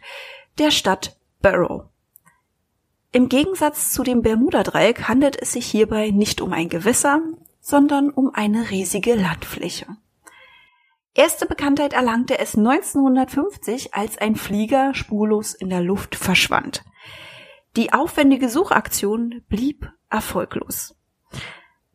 der 0.56 0.70
Stadt 0.70 1.18
Barrow. 1.42 1.82
Im 3.12 3.28
Gegensatz 3.28 3.92
zu 3.92 4.02
dem 4.02 4.22
Bermuda-Dreieck 4.22 5.08
handelt 5.08 5.36
es 5.40 5.52
sich 5.52 5.66
hierbei 5.66 6.08
nicht 6.08 6.40
um 6.40 6.54
ein 6.54 6.70
Gewässer, 6.70 7.20
sondern 7.60 8.08
um 8.08 8.30
eine 8.32 8.70
riesige 8.70 9.14
Landfläche. 9.14 9.86
Erste 11.14 11.46
Bekanntheit 11.46 11.92
erlangte 11.92 12.38
es 12.38 12.56
1950, 12.56 13.94
als 13.94 14.18
ein 14.18 14.36
Flieger 14.36 14.94
spurlos 14.94 15.54
in 15.54 15.70
der 15.70 15.80
Luft 15.80 16.14
verschwand. 16.14 16.84
Die 17.76 17.92
aufwendige 17.92 18.48
Suchaktion 18.48 19.42
blieb 19.48 19.90
erfolglos. 20.10 20.94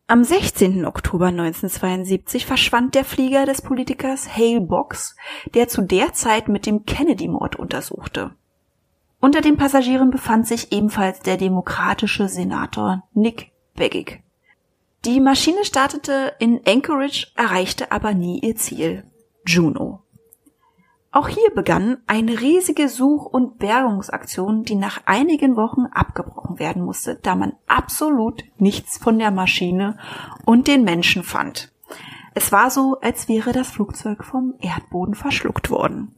Am 0.06 0.22
16. 0.22 0.84
Oktober 0.84 1.28
1972 1.28 2.44
verschwand 2.44 2.94
der 2.94 3.04
Flieger 3.04 3.46
des 3.46 3.62
Politikers 3.62 4.36
Hale 4.36 4.60
Box, 4.60 5.16
der 5.54 5.68
zu 5.68 5.80
der 5.80 6.12
Zeit 6.12 6.48
mit 6.48 6.66
dem 6.66 6.84
Kennedy-Mord 6.84 7.56
untersuchte. 7.56 8.34
Unter 9.20 9.40
den 9.40 9.56
Passagieren 9.56 10.10
befand 10.10 10.46
sich 10.46 10.72
ebenfalls 10.72 11.20
der 11.20 11.38
demokratische 11.38 12.28
Senator 12.28 13.08
Nick 13.14 13.52
Begig. 13.74 14.22
Die 15.04 15.20
Maschine 15.20 15.66
startete 15.66 16.32
in 16.38 16.62
Anchorage, 16.66 17.26
erreichte 17.34 17.92
aber 17.92 18.14
nie 18.14 18.40
ihr 18.40 18.56
Ziel, 18.56 19.04
Juneau. 19.46 20.00
Auch 21.12 21.28
hier 21.28 21.50
begann 21.54 21.98
eine 22.06 22.40
riesige 22.40 22.88
Such- 22.88 23.26
und 23.26 23.58
Bergungsaktion, 23.58 24.64
die 24.64 24.76
nach 24.76 25.02
einigen 25.04 25.56
Wochen 25.56 25.84
abgebrochen 25.92 26.58
werden 26.58 26.82
musste, 26.82 27.16
da 27.22 27.36
man 27.36 27.52
absolut 27.66 28.44
nichts 28.56 28.96
von 28.96 29.18
der 29.18 29.30
Maschine 29.30 29.98
und 30.46 30.68
den 30.68 30.84
Menschen 30.84 31.22
fand. 31.22 31.70
Es 32.32 32.50
war 32.50 32.70
so, 32.70 32.98
als 33.02 33.28
wäre 33.28 33.52
das 33.52 33.68
Flugzeug 33.68 34.24
vom 34.24 34.54
Erdboden 34.58 35.14
verschluckt 35.14 35.70
worden. 35.70 36.14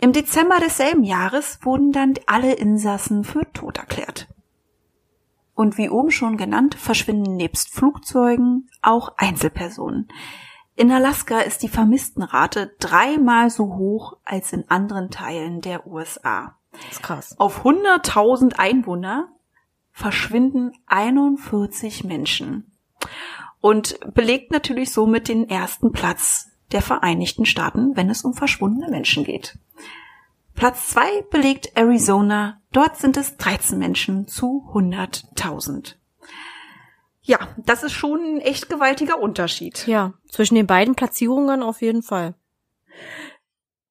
Im 0.00 0.14
Dezember 0.14 0.58
desselben 0.58 1.04
Jahres 1.04 1.58
wurden 1.62 1.92
dann 1.92 2.14
alle 2.26 2.54
Insassen 2.54 3.24
für 3.24 3.46
tot 3.52 3.76
erklärt. 3.76 4.26
Und 5.60 5.76
wie 5.76 5.90
oben 5.90 6.10
schon 6.10 6.38
genannt, 6.38 6.74
verschwinden 6.74 7.36
nebst 7.36 7.68
Flugzeugen 7.68 8.70
auch 8.80 9.12
Einzelpersonen. 9.18 10.08
In 10.74 10.90
Alaska 10.90 11.40
ist 11.40 11.62
die 11.62 11.68
Vermisstenrate 11.68 12.74
dreimal 12.78 13.50
so 13.50 13.76
hoch 13.76 14.16
als 14.24 14.54
in 14.54 14.64
anderen 14.70 15.10
Teilen 15.10 15.60
der 15.60 15.86
USA. 15.86 16.56
Das 16.72 16.92
ist 16.92 17.02
krass. 17.02 17.34
Auf 17.38 17.66
100.000 17.66 18.54
Einwohner 18.54 19.28
verschwinden 19.92 20.72
41 20.86 22.04
Menschen 22.04 22.72
und 23.60 24.00
belegt 24.14 24.52
natürlich 24.52 24.90
somit 24.90 25.28
den 25.28 25.46
ersten 25.46 25.92
Platz 25.92 26.52
der 26.72 26.80
Vereinigten 26.80 27.44
Staaten, 27.44 27.96
wenn 27.96 28.08
es 28.08 28.24
um 28.24 28.32
verschwundene 28.32 28.90
Menschen 28.90 29.24
geht. 29.24 29.58
Platz 30.54 30.88
zwei 30.88 31.20
belegt 31.30 31.76
Arizona. 31.76 32.59
Dort 32.72 32.96
sind 32.96 33.16
es 33.16 33.36
13 33.36 33.78
Menschen 33.78 34.28
zu 34.28 34.68
100.000. 34.72 35.96
Ja, 37.22 37.38
das 37.58 37.82
ist 37.82 37.92
schon 37.92 38.20
ein 38.36 38.40
echt 38.40 38.68
gewaltiger 38.68 39.20
Unterschied. 39.20 39.86
Ja, 39.86 40.14
zwischen 40.30 40.54
den 40.54 40.66
beiden 40.66 40.94
Platzierungen 40.94 41.62
auf 41.62 41.82
jeden 41.82 42.02
Fall. 42.02 42.34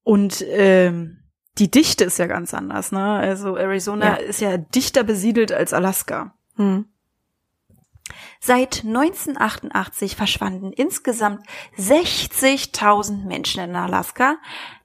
Und 0.02 0.44
ähm, 0.48 1.22
die 1.58 1.70
Dichte 1.70 2.04
ist 2.04 2.18
ja 2.18 2.26
ganz 2.26 2.54
anders, 2.54 2.90
ne? 2.90 3.02
Also 3.02 3.56
Arizona 3.56 4.06
Ja. 4.06 4.14
ist 4.14 4.40
ja 4.40 4.56
dichter 4.56 5.04
besiedelt 5.04 5.52
als 5.52 5.72
Alaska. 5.72 6.34
Hm. 6.56 6.86
Seit 8.40 8.84
1988 8.84 10.16
verschwanden 10.16 10.72
insgesamt 10.72 11.46
60.000 11.78 13.26
Menschen 13.26 13.62
in 13.62 13.76
Alaska, 13.76 14.38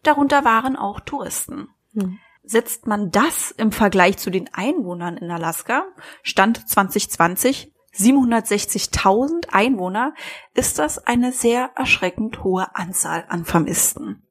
darunter 0.03 0.43
waren 0.43 0.75
auch 0.75 0.99
Touristen. 0.99 1.69
Hm. 1.93 2.19
Setzt 2.45 2.85
man 2.87 3.11
das 3.11 3.51
im 3.51 3.71
Vergleich 3.71 4.17
zu 4.17 4.29
den 4.29 4.53
Einwohnern 4.53 5.17
in 5.17 5.31
Alaska, 5.31 5.85
Stand 6.21 6.69
2020 6.69 7.71
760.000 7.93 9.49
Einwohner, 9.51 10.13
ist 10.53 10.79
das 10.79 10.99
eine 10.99 11.31
sehr 11.31 11.71
erschreckend 11.75 12.43
hohe 12.43 12.75
Anzahl 12.75 13.25
an 13.29 13.45
Vermissten. 13.45 14.21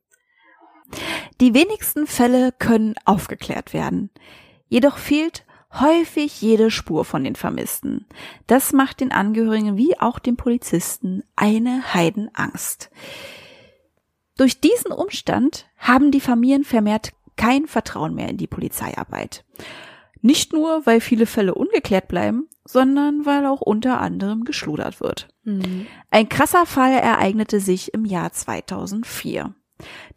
Die 1.40 1.54
wenigsten 1.54 2.06
Fälle 2.06 2.52
können 2.52 2.94
aufgeklärt 3.04 3.73
werden. 3.73 4.11
Jedoch 4.68 4.99
fehlt 4.99 5.44
häufig 5.73 6.40
jede 6.40 6.71
Spur 6.71 7.04
von 7.04 7.25
den 7.25 7.37
Vermissten. 7.37 8.06
Das 8.47 8.73
macht 8.73 9.00
den 9.00 9.12
Angehörigen 9.12 9.76
wie 9.76 9.99
auch 9.99 10.18
den 10.18 10.37
Polizisten 10.37 11.25
eine 11.35 11.94
Heidenangst. 11.94 12.90
Durch 14.37 14.61
diesen 14.61 14.92
Umstand 14.92 15.66
haben 15.78 16.11
die 16.11 16.21
Familien 16.21 16.64
vermehrt 16.64 17.12
kein 17.37 17.67
Vertrauen 17.67 18.14
mehr 18.14 18.29
in 18.29 18.37
die 18.37 18.47
Polizeiarbeit. 18.47 19.45
Nicht 20.21 20.53
nur, 20.53 20.87
weil 20.87 21.00
viele 21.00 21.26
Fälle 21.26 21.55
ungeklärt 21.55 22.09
bleiben, 22.09 22.49
sondern 22.64 23.26
weil 23.26 23.45
auch 23.45 23.61
unter 23.61 24.00
anderem 24.00 24.45
geschludert 24.45 25.00
wird. 25.00 25.29
Mhm. 25.43 25.87
Ein 26.11 26.29
krasser 26.31 26.64
Fall 26.64 26.93
ereignete 26.93 27.61
sich 27.61 27.93
im 27.93 28.07
Jahr 28.07 28.33
2004. 28.33 29.55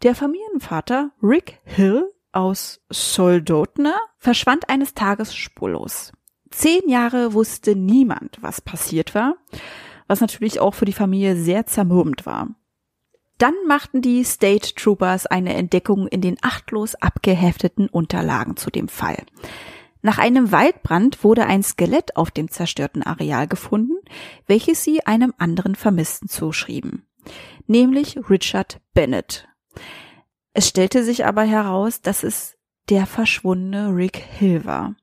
Der 0.02 0.14
Familienvater 0.14 1.10
Rick 1.22 1.60
Hill 1.64 2.10
aus 2.32 2.80
Soldotna 2.88 3.94
verschwand 4.18 4.68
eines 4.70 4.94
Tages 4.94 5.34
spurlos. 5.34 6.12
Zehn 6.50 6.88
Jahre 6.88 7.34
wusste 7.34 7.76
niemand, 7.76 8.38
was 8.40 8.60
passiert 8.60 9.14
war, 9.14 9.34
was 10.06 10.20
natürlich 10.20 10.60
auch 10.60 10.74
für 10.74 10.86
die 10.86 10.92
Familie 10.92 11.36
sehr 11.36 11.66
zermürbend 11.66 12.24
war. 12.24 12.48
Dann 13.38 13.54
machten 13.66 14.02
die 14.02 14.24
State 14.24 14.74
Troopers 14.74 15.26
eine 15.26 15.54
Entdeckung 15.54 16.08
in 16.08 16.20
den 16.20 16.36
achtlos 16.42 16.96
abgehefteten 16.96 17.88
Unterlagen 17.88 18.56
zu 18.56 18.70
dem 18.70 18.88
Fall. 18.88 19.24
Nach 20.02 20.18
einem 20.18 20.52
Waldbrand 20.52 21.24
wurde 21.24 21.46
ein 21.46 21.62
Skelett 21.62 22.16
auf 22.16 22.30
dem 22.30 22.50
zerstörten 22.50 23.02
Areal 23.02 23.48
gefunden, 23.48 23.96
welches 24.46 24.84
sie 24.84 25.04
einem 25.06 25.34
anderen 25.38 25.74
Vermissten 25.74 26.28
zuschrieben, 26.28 27.06
nämlich 27.66 28.18
Richard 28.28 28.80
Bennett. 28.94 29.48
Es 30.52 30.68
stellte 30.68 31.04
sich 31.04 31.24
aber 31.24 31.42
heraus, 31.42 32.00
dass 32.00 32.22
es 32.22 32.56
der 32.88 33.06
verschwundene 33.06 33.94
Rick 33.94 34.16
Hill 34.16 34.64
war. 34.64 34.94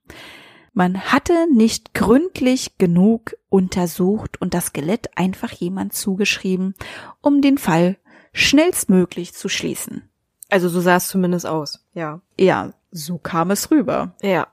Man 0.74 1.00
hatte 1.00 1.48
nicht 1.54 1.94
gründlich 1.94 2.77
genug 2.77 3.36
untersucht 3.48 4.42
und 4.42 4.54
das 4.54 4.68
Skelett 4.68 5.18
einfach 5.18 5.51
jemand 5.51 5.94
zugeschrieben, 5.94 6.74
um 7.22 7.42
den 7.42 7.58
Fall 7.58 7.98
schnellstmöglich 8.36 9.34
zu 9.34 9.50
schließen. 9.50 10.10
Also 10.50 10.70
so 10.70 10.82
sah 10.82 10.98
es 10.98 11.08
zumindest 11.08 11.46
aus, 11.46 11.84
ja. 11.94 12.22
Ja, 12.38 12.74
so 12.92 13.18
kam 13.18 13.50
es 13.50 13.72
rüber. 13.72 14.13
Ja. 14.22 14.48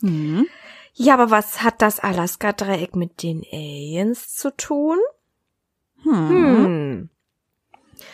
Mhm. 0.00 0.46
Ja, 0.94 1.14
aber 1.14 1.30
was 1.30 1.62
hat 1.62 1.80
das 1.80 2.00
Alaska-Dreieck 2.00 2.96
mit 2.96 3.22
den 3.22 3.44
Aliens 3.52 4.34
zu 4.34 4.54
tun? 4.56 4.98
Hm. 6.02 6.28
Hm. 6.28 7.08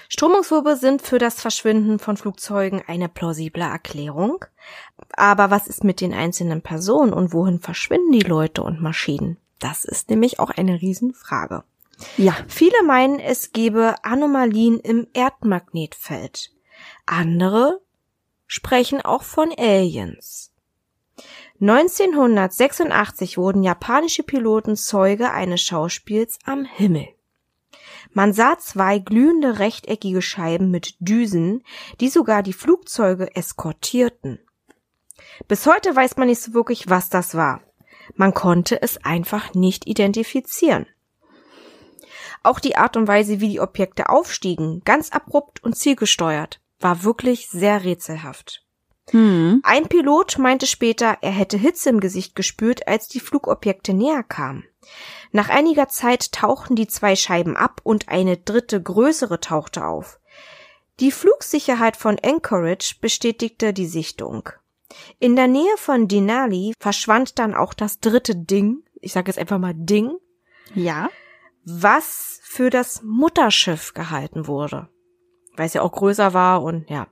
Strömungswirbel 0.09 0.77
sind 0.77 1.03
für 1.03 1.19
das 1.19 1.41
Verschwinden 1.41 1.99
von 1.99 2.17
Flugzeugen 2.17 2.83
eine 2.87 3.09
plausible 3.09 3.63
Erklärung. 3.63 4.45
Aber 5.13 5.51
was 5.51 5.67
ist 5.67 5.85
mit 5.85 6.01
den 6.01 6.13
einzelnen 6.13 6.63
Personen 6.63 7.13
und 7.13 7.33
wohin 7.33 7.61
verschwinden 7.61 8.13
die 8.13 8.21
Leute 8.21 8.63
und 8.63 8.81
Maschinen? 8.81 9.39
Das 9.59 9.85
ist 9.85 10.11
nämlich 10.11 10.41
auch 10.41 10.51
eine 10.51 10.81
Riesenfrage. 10.81 11.65
Ja. 12.17 12.37
Viele 12.47 12.83
meinen, 12.85 13.19
es 13.19 13.53
gebe 13.53 13.97
Anomalien 14.05 14.79
im 14.81 15.09
Erdmagnetfeld. 15.13 16.51
Andere 17.07 17.81
sprechen 18.47 19.01
auch 19.01 19.23
von 19.23 19.53
Aliens. 19.57 20.53
1986 21.61 23.37
wurden 23.37 23.65
japanische 23.65 24.23
Piloten 24.23 24.77
Zeuge 24.77 25.33
eines 25.33 25.61
Schauspiels 25.61 26.39
am 26.45 26.65
Himmel. 26.65 27.09
Man 28.13 28.33
sah 28.33 28.59
zwei 28.59 28.99
glühende 28.99 29.59
rechteckige 29.59 30.23
Scheiben 30.23 30.71
mit 30.71 30.95
Düsen, 31.01 31.65
die 32.01 32.09
sogar 32.09 32.43
die 32.43 32.53
Flugzeuge 32.53 33.35
eskortierten. 33.35 34.39
Bis 35.49 35.67
heute 35.67 35.95
weiß 35.95 36.17
man 36.17 36.29
nicht 36.29 36.41
so 36.41 36.55
wirklich, 36.55 36.89
was 36.89 37.11
das 37.11 37.35
war. 37.35 37.61
Man 38.15 38.35
konnte 38.35 38.81
es 38.81 39.05
einfach 39.05 39.55
nicht 39.55 39.87
identifizieren. 39.87 40.87
Auch 42.49 42.61
die 42.61 42.77
Art 42.77 42.97
und 42.97 43.07
Weise, 43.07 43.41
wie 43.41 43.51
die 43.51 43.61
Objekte 43.61 44.09
aufstiegen, 44.09 44.81
ganz 44.83 45.11
abrupt 45.11 45.63
und 45.63 45.77
zielgesteuert, 45.77 46.63
war 46.81 47.05
wirklich 47.05 47.51
sehr 47.51 47.85
rätselhaft. 47.85 48.65
Hm. 49.11 49.61
Ein 49.65 49.87
Pilot 49.87 50.39
meinte 50.39 50.67
später, 50.67 51.19
er 51.21 51.31
hätte 51.31 51.59
Hitze 51.59 51.91
im 51.91 52.01
Gesicht 52.01 52.35
gespürt, 52.35 52.89
als 52.89 53.07
die 53.07 53.21
Flugobjekte 53.21 53.93
näher 53.93 54.23
kamen. 54.23 54.65
Nach 55.31 55.51
einiger 55.51 55.89
Zeit 55.89 56.33
tauchten 56.33 56.75
die 56.75 56.87
zwei 56.87 57.17
Scheiben 57.17 57.55
ab 57.55 57.83
und 57.85 58.09
eine 58.09 58.39
dritte 58.39 58.83
größere 58.83 59.41
tauchte 59.41 59.85
auf. 59.85 60.19
Die 61.01 61.13
Flugsicherheit 61.13 61.99
von 61.99 62.17
Anchorage 62.19 62.95
bestätigte 62.99 63.75
die 63.75 63.87
Sichtung. 63.87 64.49
In 65.19 65.37
der 65.37 65.49
Nähe 65.49 65.77
von 65.77 66.09
Denali 66.09 66.73
verschwand 66.81 67.39
dann 67.39 67.55
auch 67.55 67.75
das 67.75 68.01
dritte 68.01 68.35
Ding, 68.35 68.85
ich 69.03 69.13
sage 69.13 69.29
jetzt 69.31 69.39
einfach 69.39 69.59
mal 69.59 69.75
Ding, 69.77 70.17
Ja. 70.75 71.11
Was 71.69 72.41
für 72.43 72.71
das 72.71 73.03
Mutterschiff 73.03 73.95
gehalten 73.95 74.47
wurde. 74.47 74.89
Weil 75.57 75.67
es 75.67 75.75
ja 75.75 75.83
auch 75.83 75.93
größer 75.93 76.35
war 76.35 76.63
und 76.63 76.89
ja. 76.89 77.09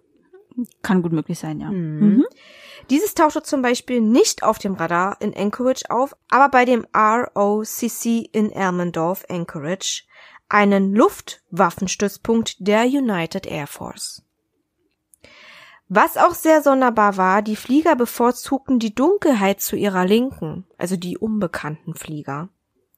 Kann 0.83 1.03
gut 1.03 1.13
möglich 1.13 1.39
sein, 1.39 1.61
ja. 1.61 1.71
Mhm. 1.71 2.25
Dieses 2.89 3.15
tauchte 3.15 3.43
zum 3.43 3.61
Beispiel 3.61 4.01
nicht 4.01 4.43
auf 4.43 4.59
dem 4.59 4.75
Radar 4.75 5.21
in 5.21 5.37
Anchorage 5.37 5.91
auf, 5.91 6.17
aber 6.31 6.49
bei 6.49 6.65
dem 6.65 6.87
ROCC 6.97 8.31
in 8.33 8.51
Elmendorf, 8.53 9.27
Anchorage, 9.29 10.05
einen 10.49 10.95
Luftwaffenstützpunkt 10.95 12.57
der 12.67 12.85
United 12.85 13.47
Air 13.47 13.67
Force. 13.67 14.23
Was 15.89 16.17
auch 16.17 16.35
sehr 16.35 16.63
sonderbar 16.63 17.17
war, 17.17 17.43
die 17.43 17.57
Flieger 17.57 17.95
bevorzugten 17.95 18.79
die 18.79 18.95
Dunkelheit 18.95 19.61
zu 19.61 19.77
ihrer 19.77 20.05
Linken, 20.05 20.67
also 20.79 20.97
die 20.97 21.19
unbekannten 21.19 21.95
Flieger. 21.95 22.49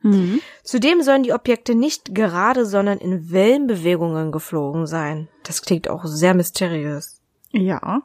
Mhm. 0.01 0.41
Zudem 0.63 1.03
sollen 1.03 1.23
die 1.23 1.33
Objekte 1.33 1.75
nicht 1.75 2.15
gerade, 2.15 2.67
sondern 2.67 2.99
in 2.99 3.31
Wellenbewegungen 3.31 4.33
geflogen 4.33 4.87
sein. 4.87 5.29
Das 5.45 5.63
klingt 5.63 5.89
auch 5.89 6.05
sehr 6.05 6.35
mysteriös. 6.35 7.21
Ja. 7.51 8.03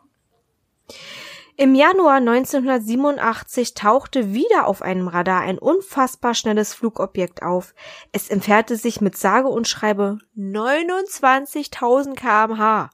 Im 1.55 1.75
Januar 1.75 2.15
1987 2.15 3.75
tauchte 3.75 4.33
wieder 4.33 4.65
auf 4.65 4.81
einem 4.81 5.07
Radar 5.07 5.41
ein 5.41 5.59
unfassbar 5.59 6.33
schnelles 6.33 6.73
Flugobjekt 6.73 7.43
auf. 7.43 7.75
Es 8.11 8.29
entfernte 8.29 8.75
sich 8.75 9.01
mit 9.01 9.15
sage 9.15 9.49
und 9.49 9.67
schreibe 9.67 10.17
29.000 10.35 12.15
kmh. 12.15 12.89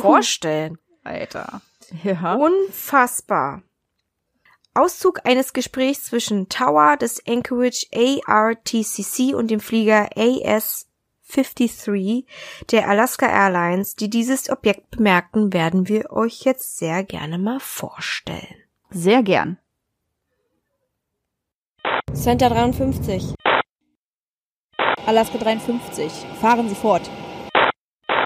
Vorstellen. 0.00 0.78
Alter. 1.04 1.60
Ja. 2.02 2.34
Unfassbar. 2.34 3.62
Auszug 4.76 5.20
eines 5.24 5.52
Gesprächs 5.52 6.04
zwischen 6.04 6.48
Tower 6.48 6.96
des 6.96 7.22
Anchorage 7.26 7.86
ARTCC 8.26 9.34
und 9.34 9.50
dem 9.50 9.58
Flieger 9.60 10.08
AS-53 10.16 12.24
der 12.70 12.88
Alaska 12.88 13.26
Airlines, 13.26 13.96
die 13.96 14.08
dieses 14.10 14.50
Objekt 14.50 14.90
bemerkten, 14.90 15.52
werden 15.52 15.88
wir 15.88 16.12
euch 16.12 16.42
jetzt 16.42 16.78
sehr 16.78 17.02
gerne 17.04 17.38
mal 17.38 17.60
vorstellen. 17.60 18.56
Sehr 18.90 19.22
gern. 19.22 19.58
Center 22.12 22.48
53. 22.48 23.34
Alaska 25.06 25.38
53. 25.38 26.10
Fahren 26.40 26.68
Sie 26.68 26.74
fort. 26.74 27.08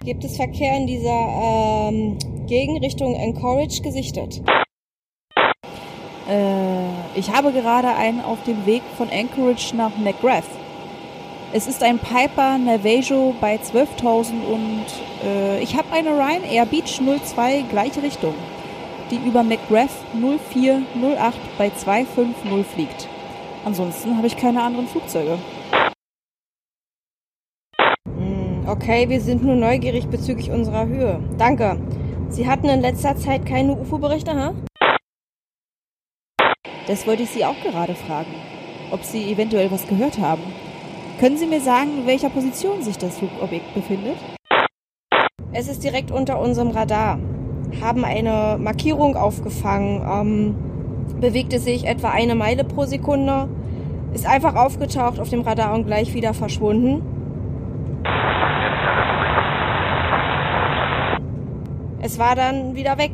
Gibt 0.03 0.25
es 0.25 0.37
Verkehr 0.37 0.77
in 0.77 0.87
dieser 0.87 1.91
ähm, 1.91 2.19
Gegend 2.47 2.83
Richtung 2.83 3.15
Anchorage 3.15 3.83
gesichtet? 3.83 4.41
Äh, 6.31 7.19
ich 7.19 7.31
habe 7.31 7.53
gerade 7.53 7.88
einen 7.88 8.21
auf 8.21 8.43
dem 8.45 8.64
Weg 8.64 8.83
von 8.97 9.09
Anchorage 9.11 9.75
nach 9.77 9.97
McGrath. 9.99 10.45
Es 11.53 11.66
ist 11.66 11.83
ein 11.83 11.99
Piper 11.99 12.59
Navajo 12.59 13.35
bei 13.40 13.57
12.000 13.57 14.33
und 14.47 14.85
äh, 15.25 15.61
ich 15.61 15.77
habe 15.77 15.93
eine 15.93 16.11
Ryanair 16.11 16.64
Beach 16.66 17.01
02 17.01 17.62
gleiche 17.62 18.03
Richtung, 18.05 18.35
die 19.11 19.16
über 19.16 19.43
McGrath 19.43 19.90
0408 20.14 21.37
bei 21.59 21.71
250 21.71 22.66
fliegt. 22.73 23.09
Ansonsten 23.64 24.16
habe 24.16 24.29
ich 24.29 24.37
keine 24.37 24.62
anderen 24.62 24.87
Flugzeuge. 24.87 25.38
Hm, 28.07 28.64
Okay, 28.69 29.09
wir 29.09 29.21
sind 29.21 29.43
nur 29.43 29.57
neugierig 29.57 30.07
bezüglich 30.07 30.53
unserer 30.53 30.87
Höhe. 30.87 31.19
Danke. 31.37 31.77
Sie 32.29 32.47
hatten 32.47 32.69
in 32.69 32.81
letzter 32.81 33.16
Zeit 33.16 33.45
keine 33.45 33.73
UFO-Berichte, 33.73 34.33
ha? 34.33 34.55
Das 36.87 37.07
wollte 37.07 37.23
ich 37.23 37.31
Sie 37.31 37.45
auch 37.45 37.61
gerade 37.62 37.95
fragen. 37.95 38.35
Ob 38.90 39.05
Sie 39.05 39.31
eventuell 39.31 39.71
was 39.71 39.87
gehört 39.87 40.19
haben. 40.19 40.43
Können 41.21 41.37
Sie 41.37 41.47
mir 41.47 41.61
sagen, 41.61 41.99
in 41.99 42.07
welcher 42.07 42.31
Position 42.31 42.83
sich 42.83 42.97
das 42.97 43.19
Flugobjekt 43.19 43.75
befindet? 43.75 44.16
Es 45.53 45.69
ist 45.69 45.85
direkt 45.85 46.11
unter 46.11 46.40
unserem 46.40 46.71
Radar. 46.71 47.19
Haben 47.81 48.05
eine 48.05 48.57
Markierung 48.59 49.16
aufgefangen. 49.16 50.03
Ähm, 50.03 51.21
bewegte 51.21 51.59
sich 51.59 51.87
etwa 51.87 52.11
eine 52.11 52.35
Meile 52.35 52.64
pro 52.64 52.85
Sekunde. 52.85 53.49
Ist 54.14 54.27
einfach 54.27 54.55
aufgetaucht 54.55 55.21
auf 55.21 55.29
dem 55.29 55.43
Radar 55.43 55.75
und 55.75 55.87
gleich 55.87 56.14
wieder 56.14 56.35
verschwunden. 56.35 57.03
Es 62.03 62.19
war 62.19 62.35
dann 62.35 62.75
wieder 62.75 62.97
weg. 62.97 63.12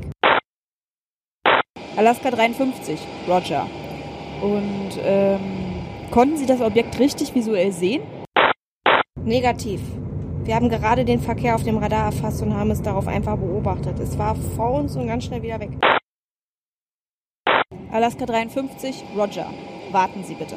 Alaska 1.96 2.30
53, 2.30 3.00
Roger. 3.26 3.66
Und 4.42 5.00
ähm, 5.02 5.40
konnten 6.11 6.37
Sie 6.37 6.44
das 6.44 6.61
Objekt 6.61 6.98
richtig 6.98 7.35
visuell 7.35 7.72
sehen? 7.72 8.02
Negativ. 9.24 9.80
Wir 10.44 10.54
haben 10.54 10.68
gerade 10.68 11.04
den 11.04 11.20
Verkehr 11.20 11.54
auf 11.54 11.64
dem 11.64 11.78
Radar 11.78 12.04
erfasst 12.06 12.42
und 12.42 12.54
haben 12.54 12.70
es 12.70 12.82
darauf 12.82 13.09
einfach 13.09 13.37
beobachtet. 13.37 13.98
Es 13.98 14.16
war 14.18 14.37
vor 14.37 14.74
uns 14.74 14.94
und 14.94 15.06
ganz 15.06 15.24
schnell 15.24 15.42
wieder 15.42 15.59
weg. 15.59 15.70
Alaska 17.90 18.26
53, 18.26 19.02
Roger. 19.16 19.46
Warten 19.90 20.22
Sie 20.22 20.35
bitte. 20.35 20.56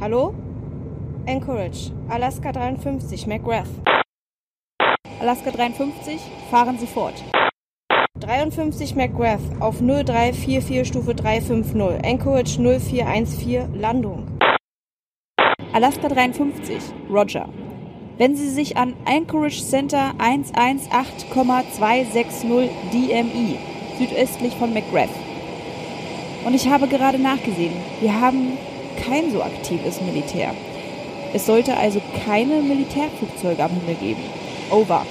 Hallo? 0.00 0.32
Anchorage, 1.26 1.90
Alaska 2.08 2.52
53, 2.52 3.26
McGrath. 3.26 3.66
Alaska 5.20 5.50
53, 5.50 6.20
fahren 6.52 6.78
Sie 6.78 6.86
fort. 6.86 7.14
53 8.20 8.94
McGrath 8.94 9.40
auf 9.58 9.80
0344 9.80 10.86
Stufe 10.86 11.16
350, 11.16 12.04
Anchorage 12.04 12.60
0414, 12.60 13.74
Landung. 13.74 14.28
Alaska 15.72 16.08
53, 16.08 16.80
Roger. 17.10 17.48
Wenn 18.18 18.36
Sie 18.36 18.50
sich 18.50 18.76
an 18.76 18.94
Anchorage 19.04 19.64
Center 19.64 20.12
118,260 20.18 22.70
DMI, 22.92 23.58
südöstlich 23.98 24.54
von 24.54 24.72
McGrath. 24.72 25.10
Und 26.44 26.54
ich 26.54 26.68
habe 26.68 26.86
gerade 26.86 27.18
nachgesehen, 27.18 27.72
wir 28.00 28.20
haben 28.20 28.56
kein 29.04 29.30
so 29.30 29.42
aktives 29.42 30.00
Militär. 30.00 30.54
Es 31.32 31.46
sollte 31.46 31.76
also 31.76 32.00
keine 32.24 32.60
Militärflugzeuge 32.62 33.62
am 33.62 33.70
Himmel 33.70 33.94
geben. 33.96 34.22
Over. 34.70 35.06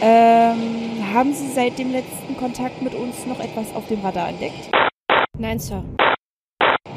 Ähm, 0.00 1.04
haben 1.14 1.32
Sie 1.32 1.48
seit 1.48 1.78
dem 1.78 1.92
letzten 1.92 2.36
Kontakt 2.36 2.82
mit 2.82 2.94
uns 2.94 3.26
noch 3.26 3.40
etwas 3.40 3.74
auf 3.74 3.86
dem 3.88 4.00
Radar 4.00 4.28
entdeckt? 4.28 4.70
Nein, 5.38 5.58
Sir. 5.58 5.82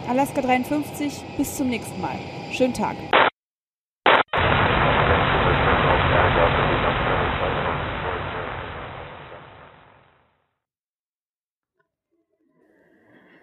Alaska 0.10 0.42
53, 0.42 1.14
bis 1.38 1.56
zum 1.56 1.70
nächsten 1.70 2.02
Mal. 2.02 2.16
Schönen 2.52 2.74
Tag. 2.74 2.96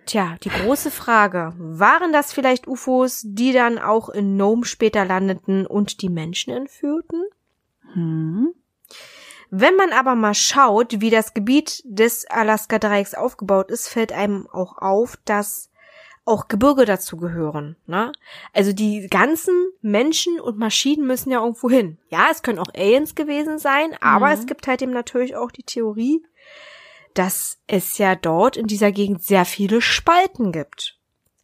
Tja, 0.07 0.37
die 0.45 0.51
große 0.51 0.91
Frage, 0.91 1.53
waren 1.59 2.13
das 2.13 2.33
vielleicht 2.33 2.69
UFOs, 2.69 3.23
die 3.25 3.53
dann 3.53 3.79
auch 3.79 4.09
in 4.09 4.37
Nome 4.37 4.65
später 4.65 5.05
landeten 5.05 5.67
und 5.67 6.01
die 6.01 6.09
Menschen 6.09 6.53
entführten? 6.55 7.25
Hm. 7.93 8.55
Wenn 9.51 9.77
man 9.77 9.93
aber 9.93 10.15
mal 10.15 10.35
schaut, 10.35 11.01
wie 11.01 11.11
das 11.11 11.35
Gebiet 11.35 11.83
des 11.85 12.27
Alaska-Dreiecks 12.29 13.15
aufgebaut 13.15 13.71
ist, 13.71 13.89
fällt 13.89 14.13
einem 14.13 14.49
auch 14.53 14.79
auf, 14.79 15.19
dass 15.25 15.71
auch 16.25 16.49
Gebirge 16.49 16.85
dazu 16.85 17.17
gehören. 17.17 17.77
Ne? 17.87 18.11
Also 18.53 18.73
die 18.73 19.07
ganzen 19.09 19.55
Menschen 19.81 20.41
und 20.41 20.59
Maschinen 20.59 21.07
müssen 21.07 21.31
ja 21.31 21.41
irgendwo 21.41 21.71
hin. 21.71 21.99
Ja, 22.11 22.27
es 22.33 22.43
können 22.43 22.59
auch 22.59 22.75
Aliens 22.77 23.15
gewesen 23.15 23.59
sein, 23.59 23.97
aber 24.01 24.27
Mhm. 24.27 24.33
es 24.33 24.47
gibt 24.47 24.67
halt 24.67 24.83
eben 24.83 24.93
natürlich 24.93 25.37
auch 25.37 25.53
die 25.53 25.63
Theorie, 25.63 26.25
dass 27.19 27.59
es 27.67 27.99
ja 27.99 28.15
dort 28.15 28.57
in 28.57 28.67
dieser 28.67 28.93
Gegend 28.93 29.23
sehr 29.23 29.45
viele 29.45 29.81
Spalten 29.81 30.53
gibt. 30.53 30.99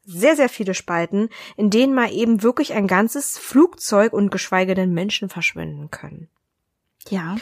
Sehr, 0.05 0.37
sehr 0.37 0.49
viele 0.49 0.75
Spalten, 0.75 1.29
in 1.57 1.71
denen 1.71 1.95
mal 1.95 2.13
eben 2.13 2.43
wirklich 2.43 2.73
ein 2.73 2.87
ganzes 2.87 3.39
Flugzeug 3.39 4.13
und 4.13 4.31
geschweige 4.31 4.75
denn 4.75 4.93
Menschen 4.93 5.29
verschwinden 5.29 5.91
können. 5.91 6.29
Ja. 7.09 7.37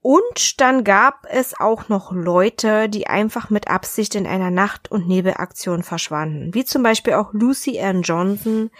Und 0.00 0.60
dann 0.60 0.84
gab 0.84 1.26
es 1.30 1.58
auch 1.58 1.88
noch 1.88 2.12
Leute, 2.12 2.88
die 2.88 3.06
einfach 3.06 3.48
mit 3.48 3.68
Absicht 3.68 4.14
in 4.14 4.26
einer 4.26 4.50
Nacht- 4.50 4.90
und 4.90 5.08
Nebelaktion 5.08 5.82
verschwanden. 5.82 6.52
Wie 6.52 6.64
zum 6.64 6.82
Beispiel 6.82 7.14
auch 7.14 7.32
Lucy 7.32 7.80
Ann 7.80 8.02
Johnson, 8.02 8.70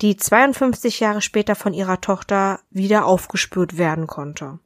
die 0.00 0.16
52 0.16 1.00
Jahre 1.00 1.22
später 1.22 1.54
von 1.54 1.72
ihrer 1.72 2.00
Tochter 2.00 2.60
wieder 2.70 3.06
aufgespürt 3.06 3.78
werden 3.78 4.06
konnte. 4.06 4.58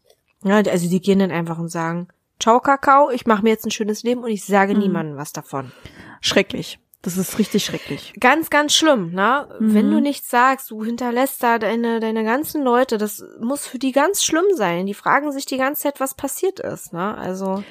Ja, 0.43 0.57
also 0.57 0.89
die 0.89 1.01
gehen 1.01 1.19
dann 1.19 1.31
einfach 1.31 1.59
und 1.59 1.69
sagen, 1.69 2.09
ciao 2.41 2.61
Kakao, 2.61 3.11
ich 3.11 3.27
mache 3.27 3.43
mir 3.43 3.51
jetzt 3.51 3.67
ein 3.67 3.71
schönes 3.71 4.03
Leben 4.03 4.23
und 4.25 4.31
ich 4.31 4.45
sage 4.45 4.77
niemandem 4.77 5.17
was 5.17 5.33
davon. 5.33 5.73
Schrecklich. 6.21 6.79
Das 7.03 7.17
ist 7.17 7.39
richtig 7.39 7.65
schrecklich. 7.65 8.13
Ganz, 8.21 8.51
ganz 8.51 8.75
schlimm, 8.75 9.13
ne? 9.13 9.49
Wenn 9.59 9.87
Mhm. 9.89 9.93
du 9.93 10.01
nichts 10.01 10.29
sagst, 10.29 10.71
du 10.71 10.85
hinterlässt 10.85 11.43
da 11.43 11.59
deine, 11.59 11.99
deine 11.99 12.25
ganzen 12.25 12.63
Leute, 12.63 12.99
das 12.99 13.25
muss 13.41 13.67
für 13.67 13.79
die 13.79 13.93
ganz 13.93 14.23
schlimm 14.23 14.45
sein. 14.55 14.85
Die 14.85 14.93
fragen 14.93 15.33
sich 15.33 15.47
die 15.47 15.57
ganze 15.57 15.85
Zeit, 15.85 15.99
was 16.01 16.13
passiert 16.15 16.61
ist, 16.61 16.93
ne? 16.93 17.17
Also, 17.17 17.63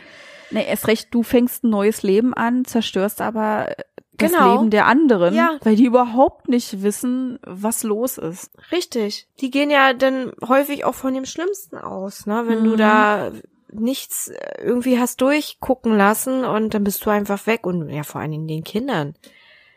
Nee, 0.52 0.66
erst 0.68 0.88
recht, 0.88 1.10
du 1.14 1.22
fängst 1.22 1.64
ein 1.64 1.70
neues 1.70 2.02
Leben 2.02 2.34
an, 2.34 2.66
zerstörst 2.66 3.22
aber 3.22 3.76
das 4.14 4.32
Genau. 4.32 4.54
Leben 4.56 4.72
der 4.72 4.88
anderen, 4.88 5.36
Ja. 5.36 5.60
weil 5.62 5.76
die 5.76 5.86
überhaupt 5.86 6.50
nicht 6.50 6.82
wissen, 6.82 7.38
was 7.46 7.84
los 7.84 8.18
ist. 8.18 8.50
richtig. 8.72 9.28
Die 9.42 9.52
gehen 9.52 9.70
ja 9.70 9.94
dann 9.94 10.32
häufig 10.48 10.86
auch 10.86 10.96
von 10.96 11.14
dem 11.14 11.26
Schlimmsten 11.26 11.78
aus, 11.78 12.26
ne? 12.26 12.46
Wenn 12.48 12.64
du 12.64 12.72
Mhm. 12.72 12.78
da 12.78 13.32
nichts 13.72 14.30
äh, 14.30 14.62
irgendwie 14.62 15.00
hast 15.00 15.22
durchgucken 15.22 15.96
lassen 15.96 16.44
und 16.46 16.74
dann 16.74 16.84
bist 16.84 17.06
du 17.06 17.10
einfach 17.10 17.46
weg 17.48 17.66
und 17.66 17.90
ja, 17.90 18.04
vor 18.04 18.22
allen 18.22 18.32
Dingen 18.32 18.48
den 18.48 18.64
Kindern. 18.64 19.16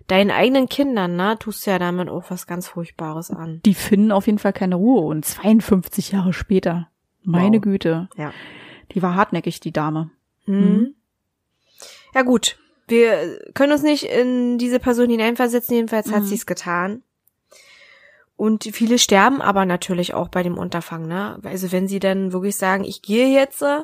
Deinen 0.08 0.30
eigenen 0.30 0.68
Kindern, 0.68 1.14
ne? 1.16 1.36
Tust 1.38 1.64
du 1.66 1.70
ja 1.70 1.78
damit 1.78 2.08
auch 2.08 2.24
was 2.30 2.46
ganz 2.46 2.66
Furchtbares 2.68 3.30
an. 3.30 3.60
Die 3.64 3.74
finden 3.74 4.10
auf 4.12 4.26
jeden 4.26 4.38
Fall 4.40 4.52
keine 4.52 4.74
Ruhe 4.74 5.00
und 5.02 5.24
52 5.24 6.10
Jahre 6.12 6.32
später. 6.32 6.88
Meine 7.22 7.58
Wow. 7.58 7.62
Güte. 7.62 8.08
Ja. 8.16 8.32
Die 8.92 9.00
war 9.02 9.14
hartnäckig, 9.14 9.60
die 9.60 9.72
Dame. 9.72 10.10
Mhm. 10.46 10.94
Ja 12.14 12.22
gut, 12.22 12.58
wir 12.88 13.38
können 13.54 13.72
uns 13.72 13.82
nicht 13.82 14.02
in 14.04 14.58
diese 14.58 14.80
Person 14.80 15.08
hineinversetzen, 15.08 15.76
jedenfalls 15.76 16.10
hat 16.12 16.22
Mhm. 16.22 16.26
sie 16.26 16.34
es 16.34 16.46
getan. 16.46 17.02
Und 18.36 18.64
viele 18.72 18.98
sterben 18.98 19.40
aber 19.40 19.64
natürlich 19.66 20.14
auch 20.14 20.28
bei 20.28 20.42
dem 20.42 20.58
Unterfangen, 20.58 21.06
ne? 21.08 21.38
Also 21.44 21.70
wenn 21.70 21.86
sie 21.86 22.00
dann 22.00 22.32
wirklich 22.32 22.56
sagen, 22.56 22.82
ich 22.84 23.02
gehe 23.02 23.28
jetzt, 23.28 23.62
äh, 23.62 23.82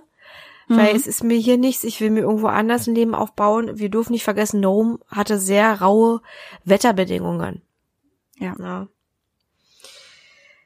weil 0.68 0.90
Mhm. 0.92 0.96
es 0.96 1.06
ist 1.06 1.22
mir 1.24 1.38
hier 1.38 1.56
nichts, 1.58 1.84
ich 1.84 2.00
will 2.00 2.10
mir 2.10 2.20
irgendwo 2.20 2.48
anders 2.48 2.86
ein 2.86 2.94
Leben 2.94 3.14
aufbauen. 3.14 3.78
Wir 3.78 3.88
dürfen 3.88 4.12
nicht 4.12 4.24
vergessen, 4.24 4.60
Nome 4.60 4.98
hatte 5.08 5.38
sehr 5.38 5.80
raue 5.80 6.20
Wetterbedingungen. 6.64 7.62
Ja. 8.38 8.54
Ja. 8.58 8.88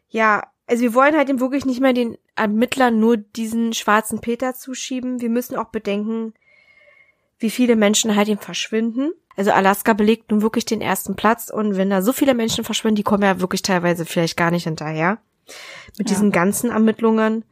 Ja, 0.08 0.46
also 0.66 0.82
wir 0.82 0.94
wollen 0.94 1.16
halt 1.16 1.28
eben 1.28 1.40
wirklich 1.40 1.64
nicht 1.64 1.80
mehr 1.80 1.92
den 1.92 2.18
Ermittlern 2.34 2.98
nur 2.98 3.16
diesen 3.16 3.72
schwarzen 3.72 4.20
Peter 4.20 4.54
zuschieben. 4.54 5.20
Wir 5.20 5.30
müssen 5.30 5.56
auch 5.56 5.68
bedenken, 5.68 6.34
wie 7.42 7.50
viele 7.50 7.76
Menschen 7.76 8.16
halt 8.16 8.28
eben 8.28 8.40
verschwinden. 8.40 9.12
Also 9.36 9.50
Alaska 9.52 9.92
belegt 9.94 10.30
nun 10.30 10.42
wirklich 10.42 10.64
den 10.64 10.80
ersten 10.80 11.16
Platz 11.16 11.50
und 11.50 11.76
wenn 11.76 11.90
da 11.90 12.02
so 12.02 12.12
viele 12.12 12.34
Menschen 12.34 12.64
verschwinden, 12.64 12.96
die 12.96 13.02
kommen 13.02 13.22
ja 13.22 13.40
wirklich 13.40 13.62
teilweise 13.62 14.04
vielleicht 14.04 14.36
gar 14.36 14.50
nicht 14.50 14.64
hinterher 14.64 15.18
mit 15.98 16.08
Ja. 16.08 16.14
diesen 16.14 16.30
ganzen 16.32 16.70
Ermittlungen. 16.70 17.44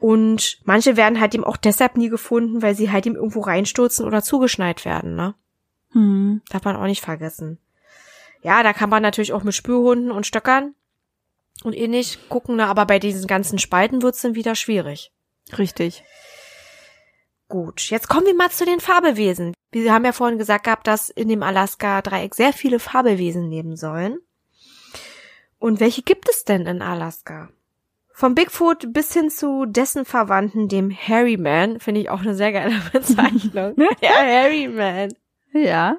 Und 0.00 0.58
manche 0.64 0.96
werden 0.96 1.20
halt 1.20 1.34
eben 1.34 1.44
auch 1.44 1.56
deshalb 1.56 1.96
nie 1.96 2.08
gefunden, 2.10 2.60
weil 2.62 2.74
sie 2.74 2.90
halt 2.90 3.06
eben 3.06 3.16
irgendwo 3.16 3.40
reinstürzen 3.40 4.04
oder 4.06 4.22
zugeschneit 4.22 4.84
werden, 4.84 5.14
ne? 5.14 5.34
Hm. 5.92 6.42
Darf 6.50 6.64
man 6.64 6.76
auch 6.76 6.84
nicht 6.84 7.02
vergessen. 7.02 7.58
Ja, 8.42 8.62
da 8.62 8.72
kann 8.72 8.90
man 8.90 9.02
natürlich 9.02 9.32
auch 9.32 9.42
mit 9.42 9.54
Spürhunden 9.54 10.10
und 10.10 10.26
Stöckern 10.26 10.74
und 11.64 11.74
ähnlich 11.74 12.28
gucken, 12.28 12.56
ne? 12.56 12.66
aber 12.66 12.84
bei 12.86 12.98
diesen 12.98 13.26
ganzen 13.26 13.58
Spalten 13.58 14.02
wird's 14.02 14.20
dann 14.20 14.34
wieder 14.34 14.54
schwierig. 14.54 15.12
Richtig. 15.56 16.04
Gut, 17.48 17.90
jetzt 17.90 18.08
kommen 18.08 18.26
wir 18.26 18.34
mal 18.34 18.50
zu 18.50 18.64
den 18.64 18.80
Fabelwesen. 18.80 19.54
Wir 19.70 19.92
haben 19.92 20.04
ja 20.04 20.12
vorhin 20.12 20.38
gesagt 20.38 20.64
gehabt, 20.64 20.86
dass 20.86 21.08
in 21.08 21.28
dem 21.28 21.42
Alaska-Dreieck 21.42 22.34
sehr 22.34 22.52
viele 22.52 22.80
Fabelwesen 22.80 23.48
leben 23.50 23.76
sollen. 23.76 24.18
Und 25.58 25.80
welche 25.80 26.02
gibt 26.02 26.28
es 26.28 26.44
denn 26.44 26.66
in 26.66 26.82
Alaska? 26.82 27.48
Vom 28.12 28.34
Bigfoot 28.34 28.92
bis 28.92 29.12
hin 29.12 29.30
zu 29.30 29.66
dessen 29.66 30.04
Verwandten, 30.04 30.68
dem 30.68 30.90
Harryman, 30.90 31.80
finde 31.80 32.00
ich 32.00 32.10
auch 32.10 32.20
eine 32.20 32.34
sehr 32.34 32.50
geile 32.50 32.80
Bezeichnung. 32.92 33.74
ja, 34.00 34.10
Harryman. 34.10 35.14
Ja. 35.52 35.98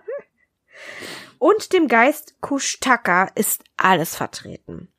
Und 1.40 1.74
dem 1.74 1.88
Geist 1.88 2.42
Kushtaka 2.42 3.30
ist 3.36 3.64
alles 3.78 4.16
vertreten. 4.16 4.92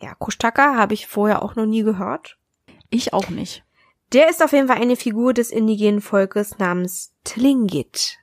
Ja, 0.00 0.14
Kushtaka 0.14 0.76
habe 0.76 0.94
ich 0.94 1.06
vorher 1.06 1.42
auch 1.42 1.56
noch 1.56 1.66
nie 1.66 1.82
gehört. 1.82 2.38
Ich 2.90 3.12
auch 3.12 3.30
nicht. 3.30 3.64
Der 4.12 4.30
ist 4.30 4.42
auf 4.42 4.52
jeden 4.52 4.68
Fall 4.68 4.80
eine 4.80 4.96
Figur 4.96 5.34
des 5.34 5.50
indigenen 5.50 6.00
Volkes 6.00 6.58
namens 6.58 7.14
Tlingit. 7.24 8.18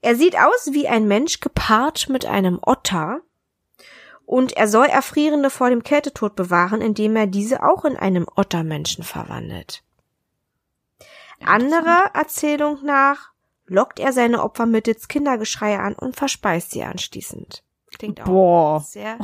Er 0.00 0.16
sieht 0.16 0.36
aus 0.36 0.72
wie 0.72 0.88
ein 0.88 1.06
Mensch 1.06 1.40
gepaart 1.40 2.08
mit 2.08 2.26
einem 2.26 2.58
Otter 2.62 3.20
und 4.26 4.56
er 4.56 4.68
soll 4.68 4.86
Erfrierende 4.86 5.50
vor 5.50 5.70
dem 5.70 5.82
Kältetod 5.82 6.34
bewahren, 6.34 6.80
indem 6.80 7.16
er 7.16 7.26
diese 7.26 7.62
auch 7.62 7.84
in 7.84 7.96
einem 7.96 8.26
Ottermenschen 8.36 9.04
verwandelt. 9.04 9.82
Anderer 11.44 12.10
Erzählung 12.14 12.84
nach 12.84 13.30
lockt 13.66 13.98
er 13.98 14.12
seine 14.12 14.42
Opfer 14.42 14.66
mittels 14.66 15.08
Kindergeschrei 15.08 15.78
an 15.78 15.94
und 15.94 16.16
verspeist 16.16 16.72
sie 16.72 16.82
anschließend. 16.82 17.62
Klingt 17.96 18.20
auch 18.22 18.26
Boah. 18.26 18.80
sehr 18.80 19.18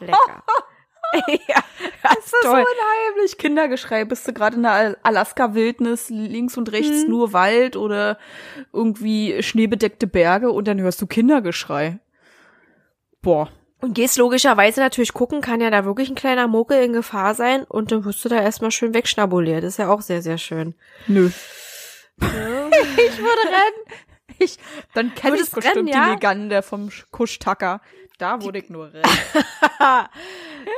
lecker. 0.00 0.44
ja, 1.48 1.62
das 2.02 2.18
ist 2.18 2.30
so 2.42 2.48
toll. 2.50 2.64
unheimlich. 2.64 3.38
Kindergeschrei. 3.38 4.04
Bist 4.04 4.26
du 4.28 4.32
gerade 4.32 4.56
in 4.56 4.62
der 4.62 4.72
Al- 4.72 4.96
Alaska-Wildnis, 5.02 6.08
links 6.10 6.56
und 6.56 6.70
rechts 6.72 7.04
Mhm. 7.04 7.10
nur 7.10 7.32
Wald 7.32 7.76
oder 7.76 8.18
irgendwie 8.72 9.42
schneebedeckte 9.42 10.06
Berge 10.06 10.50
und 10.50 10.66
dann 10.68 10.80
hörst 10.80 11.00
du 11.02 11.06
Kindergeschrei. 11.06 11.98
Boah. 13.22 13.50
Und 13.80 13.94
gehst 13.94 14.16
logischerweise 14.16 14.80
natürlich 14.80 15.12
gucken, 15.12 15.40
kann 15.42 15.60
ja 15.60 15.70
da 15.70 15.84
wirklich 15.84 16.08
ein 16.08 16.14
kleiner 16.14 16.48
Mokel 16.48 16.82
in 16.82 16.92
Gefahr 16.92 17.34
sein 17.34 17.64
und 17.64 17.92
dann 17.92 18.04
wirst 18.04 18.24
du 18.24 18.28
da 18.28 18.40
erstmal 18.40 18.70
schön 18.70 18.94
wegschnabuliert. 18.94 19.62
Das 19.62 19.74
ist 19.74 19.78
ja 19.78 19.88
auch 19.90 20.00
sehr, 20.00 20.22
sehr 20.22 20.38
schön. 20.38 20.74
Nö. 21.06 21.30
Ja. 22.20 22.28
Ich 23.08 23.18
würde 23.18 23.42
rennen. 23.46 24.00
Ich, 24.38 24.58
dann 24.94 25.14
kenne 25.14 25.36
ich 25.36 25.50
bestimmt 25.50 25.76
rennen, 25.76 25.86
die 25.86 25.92
ja? 25.92 26.10
Legende 26.12 26.62
vom 26.62 26.88
Sch- 26.88 27.04
Kuschtacker. 27.10 27.80
Da 28.18 28.42
würde 28.42 28.58
ich 28.58 28.70
nur 28.70 28.86
rennen. 28.92 29.04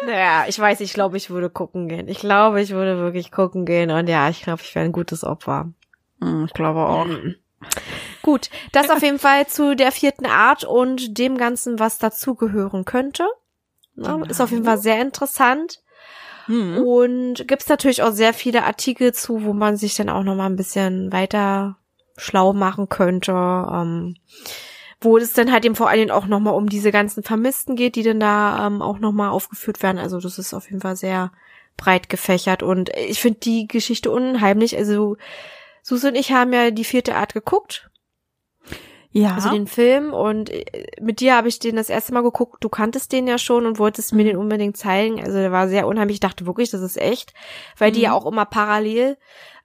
naja, 0.07 0.45
ich 0.49 0.59
weiß, 0.59 0.81
ich 0.81 0.93
glaube, 0.93 1.17
ich 1.17 1.31
würde 1.31 1.51
gucken 1.51 1.89
gehen. 1.89 2.09
Ich 2.09 2.19
glaube, 2.19 2.61
ich 2.61 2.71
würde 2.71 2.99
wirklich 2.99 3.31
gucken 3.31 3.65
gehen 3.65 3.91
und 3.91 4.09
ja, 4.09 4.29
ich 4.29 4.43
glaube, 4.43 4.63
ich 4.63 4.75
wäre 4.75 4.85
ein 4.85 4.93
gutes 4.93 5.25
Opfer. 5.25 5.73
Hm, 6.21 6.47
ich 6.47 6.53
glaube 6.53 6.81
auch. 6.81 7.07
Gut, 8.23 8.51
das 8.73 8.91
auf 8.91 9.03
jeden 9.03 9.19
Fall 9.19 9.47
zu 9.47 9.75
der 9.75 9.93
vierten 9.93 10.27
Art 10.27 10.65
und 10.65 11.19
dem 11.19 11.37
Ganzen, 11.37 11.79
was 11.79 11.99
dazugehören 11.99 12.85
könnte. 12.85 13.27
Ja, 13.95 14.15
Genau. 14.15 14.27
Ist 14.27 14.41
auf 14.41 14.51
jeden 14.51 14.65
Fall 14.65 14.79
sehr 14.79 15.01
interessant. 15.01 15.81
Hm. 16.47 16.79
Und 16.79 17.47
gibt's 17.49 17.69
natürlich 17.69 18.03
auch 18.03 18.13
sehr 18.13 18.33
viele 18.33 18.65
Artikel 18.65 19.13
zu, 19.13 19.45
wo 19.45 19.53
man 19.53 19.77
sich 19.77 19.95
dann 19.97 20.09
auch 20.09 20.23
noch 20.23 20.35
mal 20.35 20.47
ein 20.47 20.57
bisschen 20.57 21.13
weiter 21.13 21.77
schlau 22.17 22.53
machen 22.53 22.89
könnte. 22.89 23.33
Ähm, 23.33 24.17
wo 25.01 25.17
es 25.17 25.33
dann 25.33 25.53
halt 25.53 25.65
eben 25.65 25.77
vor 25.77 25.89
allen 25.89 26.01
Dingen 26.01 26.11
auch 26.11 26.27
nochmal 26.27 26.55
um 26.55 26.69
diese 26.69 26.91
ganzen 26.91 27.23
Vermissten 27.23 27.77
geht, 27.77 27.95
die 27.97 28.03
dann 28.03 28.21
da 28.21 28.67
ähm, 28.67 28.83
auch 28.83 28.99
nochmal 28.99 29.31
aufgeführt 29.31 29.83
werden. 29.83 29.99
Also 29.99 30.21
das 30.21 30.39
ist 30.39 30.55
auf 30.55 30.69
jeden 30.71 30.81
Fall 30.81 30.97
sehr 30.97 31.31
breit 31.77 32.09
gefächert 32.09 32.63
und 32.63 32.91
ich 32.97 33.21
finde 33.21 33.39
die 33.41 33.69
Geschichte 33.69 34.11
unheimlich. 34.11 34.77
Also 34.77 35.17
Susi 35.83 36.09
und 36.09 36.17
ich 36.17 36.33
haben 36.33 36.53
ja 36.53 36.71
die 36.71 36.85
vierte 36.85 37.15
Art 37.15 37.33
geguckt. 37.35 37.89
Ja. 39.11 39.35
Also 39.35 39.51
den 39.51 39.67
Film 39.67 40.13
und 40.13 40.51
äh, 40.51 40.65
mit 41.01 41.21
dir 41.21 41.37
habe 41.37 41.49
ich 41.49 41.59
den 41.59 41.77
das 41.77 41.89
erste 41.89 42.13
Mal 42.13 42.23
geguckt. 42.23 42.63
Du 42.63 42.69
kanntest 42.69 43.13
den 43.13 43.27
ja 43.27 43.39
schon 43.39 43.67
und 43.67 43.79
wolltest 43.79 44.13
mir 44.13 44.25
den 44.25 44.37
unbedingt 44.37 44.77
zeigen. 44.77 45.21
Also 45.21 45.39
der 45.39 45.53
war 45.53 45.69
sehr 45.69 45.87
unheimlich. 45.87 46.17
Ich 46.17 46.21
dachte 46.21 46.47
wirklich, 46.47 46.71
das 46.71 46.83
ist 46.83 46.99
echt, 46.99 47.33
weil 47.79 47.93
die 47.93 48.03
ja 48.03 48.13
auch 48.13 48.27
immer 48.27 48.45
parallel 48.45 49.17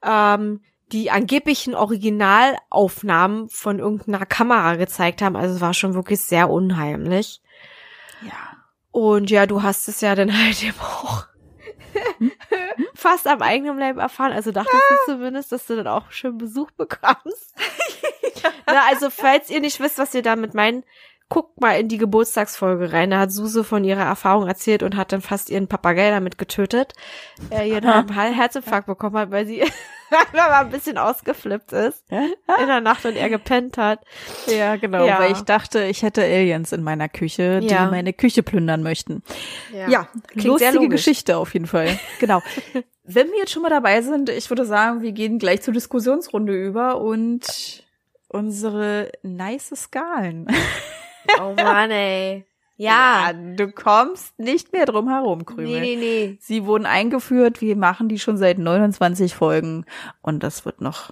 ähm, 0.04 0.62
die 0.94 1.12
angeblichen 1.12 1.74
Originalaufnahmen 1.76 3.50
von 3.50 3.80
irgendeiner 3.80 4.26
Kamera 4.26 4.76
gezeigt 4.76 5.22
haben. 5.22 5.36
Also 5.36 5.56
es 5.56 5.62
war 5.62 5.74
schon 5.74 5.96
wirklich 5.96 6.22
sehr 6.22 6.50
unheimlich. 6.50 7.42
ja. 8.22 8.54
Und 8.92 9.32
ja, 9.32 9.48
du 9.48 9.64
hast 9.64 9.88
es 9.88 10.02
ja 10.02 10.14
dann 10.14 10.32
halt 10.38 10.64
eben 10.64 10.80
auch 10.80 11.26
fast 12.94 13.28
am 13.28 13.42
eigenen 13.42 13.78
Leib 13.78 13.98
erfahren. 13.98 14.32
Also 14.32 14.52
dachtest 14.52 14.76
du 14.76 15.14
zumindest, 15.14 15.52
dass 15.52 15.66
du 15.66 15.76
dann 15.76 15.88
auch 15.88 16.12
schön 16.12 16.38
Besuch 16.38 16.72
bekommst. 16.72 17.56
Na, 18.68 18.86
also 18.90 19.10
falls 19.10 19.50
ihr 19.50 19.62
nicht 19.62 19.80
wisst, 19.80 19.98
was 19.98 20.14
ihr 20.14 20.22
damit 20.22 20.54
meint, 20.54 20.86
guckt 21.30 21.60
mal 21.60 21.80
in 21.80 21.88
die 21.88 21.98
Geburtstagsfolge 21.98 22.94
rein. 22.94 23.10
Da 23.12 23.20
hat 23.20 23.32
Suse 23.32 23.64
von 23.64 23.84
ihrer 23.84 24.04
Erfahrung 24.04 24.48
erzählt 24.48 24.84
und 24.84 24.96
hat 24.96 25.12
dann 25.12 25.22
fast 25.22 25.50
ihren 25.50 25.68
Papagei 25.68 26.10
damit 26.12 26.38
getötet. 26.38 26.94
Er 27.50 27.66
ihren 27.66 27.84
Herzinfarkt 28.12 28.86
bekommen 28.88 29.18
hat, 29.18 29.32
weil 29.32 29.46
sie 29.48 29.62
weil 30.32 30.40
er 30.42 30.60
ein 30.60 30.70
bisschen 30.70 31.00
ausgeflippt 31.00 31.72
ist 31.72 32.04
in 32.12 32.68
der 32.68 32.82
Nacht 32.82 33.04
und 33.06 33.16
er 33.16 33.30
gepennt 33.30 33.78
hat. 33.78 34.02
Ja, 34.46 34.76
genau, 34.76 35.06
Ja. 35.08 35.18
weil 35.20 35.32
ich 35.32 35.42
dachte, 35.42 35.84
ich 35.86 36.04
hätte 36.04 36.22
Aliens 36.22 36.72
in 36.72 36.84
meiner 36.84 37.10
Küche, 37.10 37.62
die 37.62 37.68
Ja. 37.68 37.90
meine 37.90 38.14
Küche 38.14 38.44
plündern 38.44 38.84
möchten. 38.84 39.24
Ja, 39.88 40.08
Klingt 40.28 40.60
sehr 40.60 40.72
lustige. 40.74 40.90
Geschichte 40.90 41.38
auf 41.38 41.54
jeden 41.54 41.66
Fall. 41.68 41.98
Genau. 42.20 42.42
Wenn 43.06 43.28
wir 43.32 43.40
jetzt 43.40 43.52
schon 43.52 43.64
mal 43.64 43.70
dabei 43.70 44.02
sind, 44.02 44.30
ich 44.30 44.50
würde 44.52 44.66
sagen, 44.66 45.02
wir 45.02 45.12
gehen 45.14 45.40
gleich 45.40 45.62
zur 45.64 45.74
Diskussionsrunde 45.74 46.54
über 46.54 47.02
und 47.02 47.84
unsere 48.30 49.12
nice 49.24 49.74
Skalen. 49.76 50.48
Oh 51.40 51.54
Mann, 51.56 51.92
ey. 51.92 52.46
Ja. 52.76 53.32
du 53.34 53.72
kommst 53.72 54.38
nicht 54.40 54.74
mehr 54.74 54.86
drum 54.86 55.08
herum, 55.10 55.46
Krümel. 55.46 55.80
nee, 55.80 55.96
nee, 55.96 55.96
nee. 55.96 56.38
Sie 56.42 56.66
wurden 56.66 56.86
eingeführt, 56.86 57.62
wir 57.62 57.76
machen 57.76 58.10
die 58.10 58.20
schon 58.20 58.38
seit 58.38 58.58
29 58.58 59.36
Folgen 59.36 59.86
und 60.22 60.44
das 60.44 60.66
wird 60.66 60.82
noch 60.82 61.12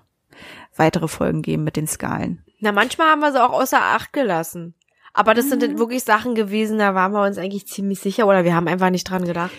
weitere 0.76 1.08
Folgen 1.08 1.42
geben 1.42 1.64
mit 1.64 1.76
den 1.76 1.88
Skalen. 1.88 2.44
Na, 2.60 2.72
manchmal 2.72 3.12
haben 3.12 3.22
wir 3.22 3.32
sie 3.32 3.44
auch 3.44 3.54
außer 3.54 3.82
Acht 3.82 4.14
gelassen. 4.14 4.74
Aber 5.14 5.34
das 5.34 5.50
sind 5.50 5.62
dann 5.62 5.78
wirklich 5.78 6.04
Sachen 6.04 6.36
gewesen, 6.36 6.80
da 6.80 6.96
waren 6.96 7.12
wir 7.12 7.24
uns 7.24 7.38
eigentlich 7.38 7.68
ziemlich 7.68 8.00
sicher 8.00 8.28
oder 8.28 8.44
wir 8.44 8.56
haben 8.56 8.68
einfach 8.68 8.90
nicht 8.90 9.10
dran 9.10 9.26
gedacht. 9.26 9.52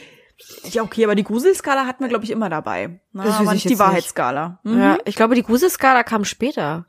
Ja, 0.64 0.82
okay, 0.82 1.04
aber 1.04 1.14
die 1.14 1.24
Gruselskala 1.24 1.86
hatten 1.86 2.02
wir, 2.02 2.08
glaube 2.08 2.24
ich, 2.24 2.30
immer 2.30 2.48
dabei. 2.48 3.00
Na, 3.12 3.24
Das 3.24 3.34
aber 3.36 3.44
ich 3.46 3.64
nicht 3.64 3.70
die 3.70 3.78
Wahrheitsskala. 3.78 4.60
Mhm. 4.64 4.78
Ja, 4.78 4.98
ich 5.04 5.14
glaube, 5.14 5.34
die 5.34 5.42
Gruselskala 5.42 6.02
kam 6.02 6.24
später. 6.24 6.86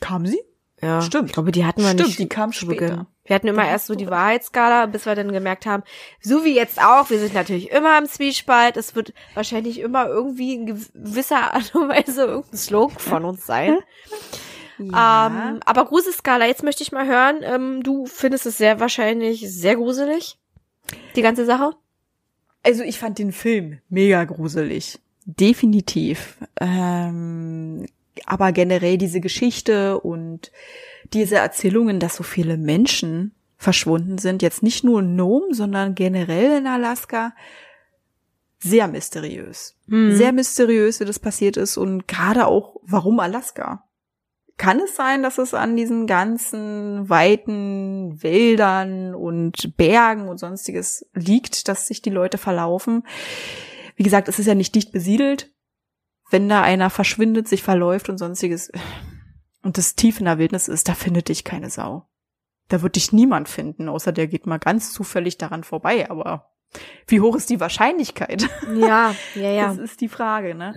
Kam 0.00 0.26
sie? 0.26 0.40
Ja. 0.82 1.00
Stimmt. 1.00 1.26
Ich 1.28 1.32
glaube, 1.32 1.52
die 1.52 1.64
hatten 1.64 1.80
wir 1.80 1.88
Stimmt, 1.88 2.08
nicht. 2.08 2.18
die 2.18 2.28
kam 2.28 2.52
zu 2.52 2.66
später. 2.66 2.86
Beginn. 2.88 3.06
Wir 3.24 3.34
hatten 3.34 3.48
immer 3.48 3.62
Da 3.62 3.68
erst 3.68 3.86
so 3.86 3.94
die 3.94 4.08
Wahrheitsskala, 4.08 4.86
bis 4.86 5.06
wir 5.06 5.14
dann 5.14 5.32
gemerkt 5.32 5.66
haben, 5.66 5.82
so 6.20 6.44
wie 6.44 6.54
jetzt 6.54 6.80
auch, 6.80 7.10
wir 7.10 7.18
sind 7.18 7.34
natürlich 7.34 7.70
immer 7.70 7.98
im 7.98 8.06
Zwiespalt. 8.06 8.76
Es 8.76 8.94
wird 8.94 9.12
wahrscheinlich 9.34 9.80
immer 9.80 10.06
irgendwie 10.06 10.54
in 10.54 10.66
gewisser 10.66 11.54
Art 11.54 11.74
und 11.74 11.88
Weise 11.88 12.24
irgendein 12.24 12.56
Slogan 12.58 12.98
von 12.98 13.24
uns 13.24 13.46
sein. 13.46 13.78
Ja. 14.78 15.28
Ähm, 15.28 15.60
aber 15.64 15.86
Gruselskala, 15.86 16.44
jetzt 16.44 16.62
möchte 16.62 16.82
ich 16.82 16.92
mal 16.92 17.06
hören. 17.06 17.36
Ähm, 17.40 17.82
du 17.82 18.04
findest 18.04 18.44
es 18.44 18.58
sehr 18.58 18.78
wahrscheinlich 18.78 19.40
sehr 19.50 19.74
gruselig. 19.74 20.36
Die 21.16 21.22
ganze 21.22 21.46
Sache? 21.46 21.72
also 22.66 22.82
ich 22.82 22.98
fand 22.98 23.18
den 23.18 23.32
Film 23.32 23.78
mega 23.88 24.24
gruselig. 24.24 24.98
Definitiv. 25.24 26.36
Ähm, 26.60 27.86
aber 28.24 28.52
generell 28.52 28.98
diese 28.98 29.20
Geschichte 29.20 30.00
und 30.00 30.50
diese 31.12 31.36
Erzählungen, 31.36 32.00
dass 32.00 32.16
so 32.16 32.22
viele 32.22 32.56
Menschen 32.56 33.34
verschwunden 33.56 34.18
sind, 34.18 34.42
jetzt 34.42 34.62
nicht 34.62 34.84
nur 34.84 35.00
in 35.00 35.16
Nome, 35.16 35.52
sondern 35.52 35.94
generell 35.94 36.58
in 36.58 36.66
Alaska, 36.66 37.34
sehr 38.58 38.88
mysteriös. 38.88 39.76
Sehr 40.16 40.32
mysteriös, 40.32 41.00
wie 41.00 41.04
das 41.04 41.18
passiert 41.18 41.56
ist 41.56 41.76
und 41.76 42.08
gerade 42.08 42.46
auch, 42.46 42.76
warum 42.82 43.20
Alaska? 43.20 43.84
Kann 44.56 44.80
es 44.80 44.96
sein, 44.96 45.22
dass 45.22 45.36
es 45.36 45.52
an 45.52 45.76
diesen 45.76 46.06
ganzen 46.06 47.08
weiten 47.10 48.22
Wäldern 48.22 49.14
und 49.14 49.76
Bergen 49.76 50.28
und 50.28 50.38
sonstiges 50.38 51.06
liegt, 51.12 51.68
dass 51.68 51.86
sich 51.86 52.00
die 52.00 52.10
Leute 52.10 52.38
verlaufen? 52.38 53.02
Wie 53.96 54.02
gesagt, 54.02 54.28
es 54.28 54.38
ist 54.38 54.46
ja 54.46 54.54
nicht 54.54 54.74
dicht 54.74 54.92
besiedelt. 54.92 55.52
Wenn 56.30 56.48
da 56.48 56.62
einer 56.62 56.90
verschwindet, 56.90 57.48
sich 57.48 57.62
verläuft 57.62 58.08
und 58.08 58.18
sonstiges 58.18 58.70
und 59.62 59.78
das 59.78 59.94
tief 59.96 60.18
in 60.18 60.26
der 60.26 60.38
Wildnis 60.38 60.68
ist, 60.68 60.88
da 60.88 60.94
findet 60.94 61.28
dich 61.28 61.44
keine 61.44 61.70
Sau. 61.70 62.08
Da 62.68 62.82
wird 62.82 62.96
dich 62.96 63.12
niemand 63.12 63.48
finden, 63.48 63.88
außer 63.88 64.12
der 64.12 64.26
geht 64.26 64.46
mal 64.46 64.58
ganz 64.58 64.92
zufällig 64.92 65.38
daran 65.38 65.64
vorbei. 65.64 66.10
Aber 66.10 66.52
wie 67.06 67.20
hoch 67.20 67.36
ist 67.36 67.50
die 67.50 67.60
Wahrscheinlichkeit? 67.60 68.48
Ja, 68.74 69.14
ja, 69.34 69.50
ja. 69.50 69.68
Das 69.68 69.78
ist 69.78 70.00
die 70.00 70.08
Frage, 70.08 70.54
ne? 70.54 70.76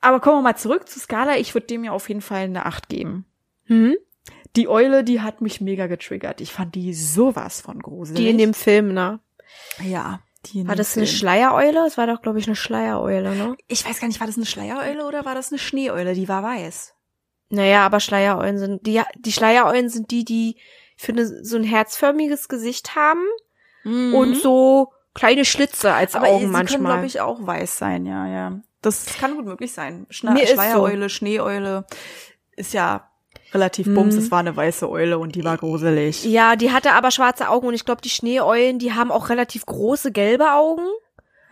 Aber 0.00 0.20
kommen 0.20 0.38
wir 0.38 0.42
mal 0.42 0.56
zurück 0.56 0.88
zu 0.88 1.00
Scala. 1.00 1.38
Ich 1.38 1.54
würde 1.54 1.66
dem 1.66 1.84
ja 1.84 1.92
auf 1.92 2.08
jeden 2.08 2.20
Fall 2.20 2.44
eine 2.44 2.66
8 2.66 2.88
geben. 2.88 3.26
Hm? 3.64 3.96
Die 4.56 4.68
Eule, 4.68 5.04
die 5.04 5.20
hat 5.20 5.40
mich 5.40 5.60
mega 5.60 5.86
getriggert. 5.86 6.40
Ich 6.40 6.52
fand 6.52 6.74
die 6.74 6.94
sowas 6.94 7.60
von 7.60 7.80
gruselig. 7.80 8.22
Die 8.22 8.30
in 8.30 8.38
dem 8.38 8.54
Film, 8.54 8.92
ne? 8.94 9.20
ja, 9.82 10.20
War 10.54 10.76
das 10.76 10.96
eine. 10.96 11.06
Schleiereule? 11.06 11.86
Es 11.86 11.98
war 11.98 12.06
doch, 12.06 12.22
glaube 12.22 12.38
ich, 12.38 12.46
eine 12.46 12.56
Schleiereule, 12.56 13.34
ne? 13.34 13.56
Ich 13.66 13.86
weiß 13.86 14.00
gar 14.00 14.08
nicht, 14.08 14.20
war 14.20 14.26
das 14.26 14.36
eine 14.36 14.46
Schleiereule 14.46 15.06
oder 15.06 15.24
war 15.24 15.34
das 15.34 15.50
eine 15.50 15.58
Schneeeule? 15.58 16.14
Die 16.14 16.28
war 16.28 16.42
weiß. 16.42 16.94
Naja, 17.50 17.84
aber 17.84 18.00
Schleiereulen 18.00 18.58
sind, 18.58 18.86
die, 18.86 19.02
die 19.16 19.32
Schleiereulen 19.32 19.88
sind 19.88 20.10
die, 20.10 20.24
die, 20.24 20.56
ich 20.96 21.02
finde, 21.02 21.44
so 21.44 21.56
ein 21.56 21.64
herzförmiges 21.64 22.48
Gesicht 22.48 22.94
haben 22.94 23.24
und 23.84 24.36
so 24.36 24.92
kleine 25.14 25.44
Schlitze 25.44 25.92
als 25.92 26.12
Mhm. 26.12 26.18
Aber 26.18 26.28
Augen 26.28 26.38
sie 26.38 26.44
können, 26.44 26.52
manchmal. 26.52 26.92
glaube 26.92 27.06
ich, 27.06 27.20
auch 27.20 27.46
weiß 27.46 27.78
sein, 27.78 28.06
ja, 28.06 28.26
ja. 28.26 28.60
Das 28.82 29.06
kann 29.18 29.34
gut 29.34 29.46
möglich 29.46 29.72
sein. 29.72 30.06
Schna 30.10 30.38
ist 30.38 30.50
so. 30.50 30.54
Schleiereule, 30.54 31.08
Schneeeule 31.08 31.86
ist 32.54 32.74
ja 32.74 33.10
relativ 33.54 33.92
bums. 33.94 34.14
Mhm. 34.14 34.20
Es 34.20 34.30
war 34.30 34.40
eine 34.40 34.56
weiße 34.56 34.88
Eule 34.88 35.18
und 35.18 35.34
die 35.34 35.44
war 35.44 35.56
gruselig. 35.56 36.24
ja, 36.24 36.56
die 36.56 36.70
hatte 36.72 36.92
aber 36.92 37.10
schwarze 37.10 37.48
Augen 37.48 37.66
und 37.68 37.74
ich 37.74 37.84
glaube, 37.84 38.00
die 38.02 38.10
Schneeeulen, 38.10 38.78
die 38.78 38.92
haben 38.92 39.10
auch 39.10 39.28
relativ 39.30 39.64
große 39.66 40.12
gelbe 40.12 40.52
Augen. 40.52 40.86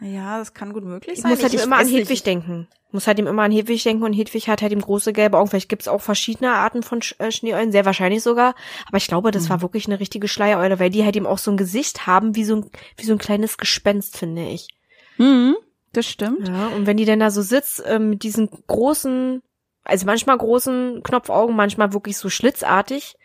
Ja, 0.01 0.39
das 0.39 0.53
kann 0.53 0.73
gut 0.75 0.85
möglich 0.85 1.15
Ich 1.17 1.23
sein. 1.23 1.31
muss 1.31 1.43
halt 1.43 1.55
ihm 1.55 1.61
immer 1.61 1.77
an 1.77 1.83
weiß 1.87 1.91
nicht. 1.93 2.01
Hedwig 2.03 2.23
denken. 2.23 2.69
Muss 2.93 3.07
halt 3.07 3.19
ihm 3.19 3.27
immer 3.27 3.43
an 3.43 3.51
Hedwig 3.53 3.83
denken 3.83 4.05
und 4.05 4.13
Hedwig 4.13 4.47
hat 4.49 4.61
halt 4.63 4.73
ihm 4.73 4.81
große 4.83 5.13
gelbe 5.15 5.39
Augen. 5.39 5.49
Vielleicht 5.49 5.69
gibt's 5.71 5.89
auch 5.89 6.01
verschiedene 6.03 6.53
Arten 6.53 6.83
von 6.83 7.01
Sch 7.03 7.15
äh, 7.19 7.31
Schneeeulen, 7.33 7.73
sehr 7.73 7.85
wahrscheinlich 7.87 8.23
sogar. 8.23 8.55
Aber 8.87 8.99
ich 8.99 9.07
glaube, 9.09 9.31
das 9.31 9.45
Mhm. 9.45 9.49
war 9.51 9.63
wirklich 9.63 9.87
eine 9.87 9.99
richtige 9.99 10.29
Schleiereule, 10.29 10.79
weil 10.79 10.91
die 10.91 11.05
halt 11.05 11.17
eben 11.17 11.27
auch 11.27 11.39
so 11.39 11.51
ein 11.51 11.57
Gesicht 11.57 12.07
haben 12.07 12.37
wie 12.37 12.45
so 12.45 12.57
ein, 12.57 12.71
wie 12.99 13.07
so 13.07 13.13
ein 13.13 13.19
kleines 13.19 13.57
Gespenst, 13.59 14.17
finde 14.19 14.47
ich. 14.47 14.69
Mhm, 15.17 15.57
das 15.93 16.07
stimmt. 16.07 16.47
Ja, 16.47 16.69
und 16.69 16.87
wenn 16.87 16.99
die 16.99 17.07
denn 17.07 17.21
da 17.21 17.31
so 17.31 17.41
sitzt, 17.43 17.83
ähm, 17.87 18.11
mit 18.11 18.23
diesen 18.23 18.51
großen, 18.67 19.43
also 19.87 20.07
manchmal 20.07 20.37
großen 20.39 21.03
Knopfaugen, 21.03 21.57
manchmal 21.57 21.93
wirklich 21.93 22.19
so 22.19 22.29
schlitzartig. 22.29 23.17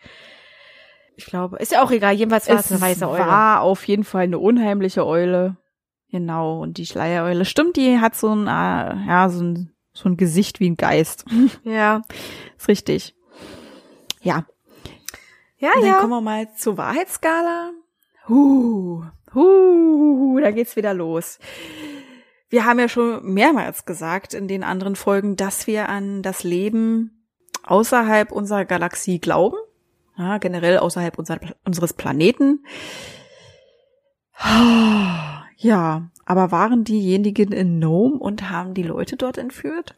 Ich 1.16 1.26
glaube, 1.26 1.58
ist 1.58 1.72
ja 1.72 1.82
auch 1.82 1.90
egal, 1.90 2.14
jedenfalls 2.14 2.48
war 2.48 2.58
es, 2.58 2.72
eine 2.72 2.80
weiße 2.80 3.08
Eule. 3.08 3.26
war 3.26 3.60
auf 3.60 3.86
jeden 3.86 4.04
Fall 4.04 4.22
eine 4.24 4.38
unheimliche 4.38 5.06
Eule. 5.06 5.56
Genau, 6.10 6.60
und 6.60 6.78
die 6.78 6.86
Schleiereule, 6.86 7.44
stimmt, 7.44 7.76
die 7.76 7.98
hat 8.00 8.14
so 8.14 8.34
ein, 8.34 8.46
äh, 8.46 9.06
ja, 9.06 9.28
so 9.28 9.42
ein, 9.42 9.72
so 9.92 10.08
ein 10.08 10.16
Gesicht 10.16 10.60
wie 10.60 10.70
ein 10.70 10.76
Geist. 10.76 11.24
Ja. 11.64 12.02
Ist 12.56 12.68
richtig. 12.68 13.14
Ja, 14.20 14.44
Ja, 15.58 15.70
Und 15.74 15.82
dann 15.82 15.90
ja. 15.90 15.98
kommen 15.98 16.10
wir 16.12 16.20
mal 16.20 16.48
zur 16.54 16.76
Wahrheitsskala. 16.76 17.70
Huh, 18.28 19.04
huh, 19.34 20.38
da 20.40 20.50
geht's 20.50 20.76
wieder 20.76 20.94
los. 20.94 21.38
Wir 22.52 22.66
haben 22.66 22.78
ja 22.78 22.86
schon 22.86 23.24
mehrmals 23.32 23.86
gesagt 23.86 24.34
in 24.34 24.46
den 24.46 24.62
anderen 24.62 24.94
Folgen, 24.94 25.36
dass 25.36 25.66
wir 25.66 25.88
an 25.88 26.20
das 26.20 26.42
Leben 26.44 27.24
außerhalb 27.62 28.30
unserer 28.30 28.66
Galaxie 28.66 29.20
glauben. 29.20 29.56
Ja, 30.18 30.36
generell 30.36 30.76
außerhalb 30.76 31.18
unser, 31.18 31.40
unseres 31.64 31.94
Planeten. 31.94 32.64
Ja, 35.56 36.10
aber 36.24 36.50
waren 36.50 36.82
diejenigen 36.82 37.52
in 37.52 37.78
Nome 37.78 38.16
und 38.16 38.50
haben 38.50 38.74
die 38.74 38.82
Leute 38.82 39.16
dort 39.16 39.38
entführt? 39.38 39.94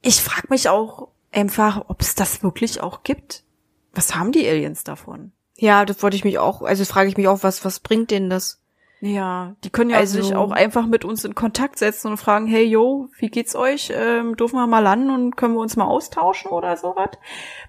Ich 0.00 0.22
frage 0.22 0.46
mich 0.48 0.70
auch 0.70 1.08
einfach, 1.30 1.84
ob 1.88 2.00
es 2.00 2.14
das 2.14 2.42
wirklich 2.42 2.80
auch 2.80 3.02
gibt. 3.02 3.44
Was 3.92 4.14
haben 4.14 4.32
die 4.32 4.48
Aliens 4.48 4.82
davon? 4.82 5.32
Ja, 5.56 5.84
das 5.84 6.02
wollte 6.02 6.16
ich 6.16 6.24
mich 6.24 6.38
auch, 6.38 6.62
also 6.62 6.86
frage 6.86 7.10
ich 7.10 7.18
mich 7.18 7.28
auch, 7.28 7.42
was, 7.42 7.66
was 7.66 7.80
bringt 7.80 8.10
denen 8.10 8.30
das? 8.30 8.62
Ja, 9.00 9.54
die 9.62 9.70
können 9.70 9.90
ja 9.90 9.98
Also- 9.98 10.20
sich 10.20 10.34
auch 10.34 10.50
einfach 10.50 10.86
mit 10.86 11.04
uns 11.04 11.24
in 11.24 11.34
Kontakt 11.34 11.78
setzen 11.78 12.08
und 12.10 12.16
fragen, 12.16 12.46
hey 12.46 12.64
yo, 12.64 13.08
wie 13.18 13.28
geht's 13.28 13.54
euch? 13.54 13.92
Ähm, 13.94 14.36
dürfen 14.36 14.56
wir 14.56 14.66
mal 14.66 14.80
landen 14.80 15.10
und 15.10 15.36
können 15.36 15.54
wir 15.54 15.60
uns 15.60 15.76
mal 15.76 15.84
austauschen 15.86 16.50
oder 16.50 16.76
sowas? 16.76 17.10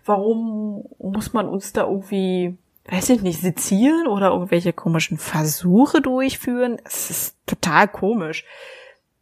Warum 0.06 0.86
muss 0.98 1.34
man 1.34 1.48
uns 1.48 1.72
da 1.72 1.84
irgendwie, 1.84 2.58
weiß 2.90 3.10
ich 3.10 3.22
nicht, 3.22 3.42
sezieren 3.42 4.08
oder 4.08 4.30
irgendwelche 4.32 4.74
komischen 4.74 5.18
Versuche 5.20 6.02
durchführen? 6.02 6.78
Es 6.84 7.12
ist 7.12 7.38
total 7.46 7.88
komisch. 7.88 8.44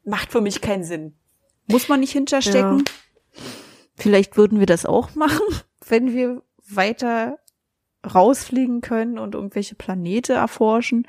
Macht 0.05 0.31
für 0.31 0.39
mich 0.41 0.61
keinen 0.61 0.85
Sinn. 0.85 1.13
Muss 1.67 1.89
man 1.89 1.99
nicht 1.99 2.13
hinterstecken? 2.13 2.85
Vielleicht 3.95 4.37
würden 4.37 4.59
wir 4.59 4.65
das 4.67 4.85
auch 4.85 5.13
machen, 5.15 5.41
wenn 5.87 6.13
wir 6.13 6.41
weiter 6.69 7.39
rausfliegen 8.05 8.81
können 8.81 9.17
und 9.19 9.35
irgendwelche 9.35 9.75
Planete 9.75 10.33
erforschen. 10.33 11.05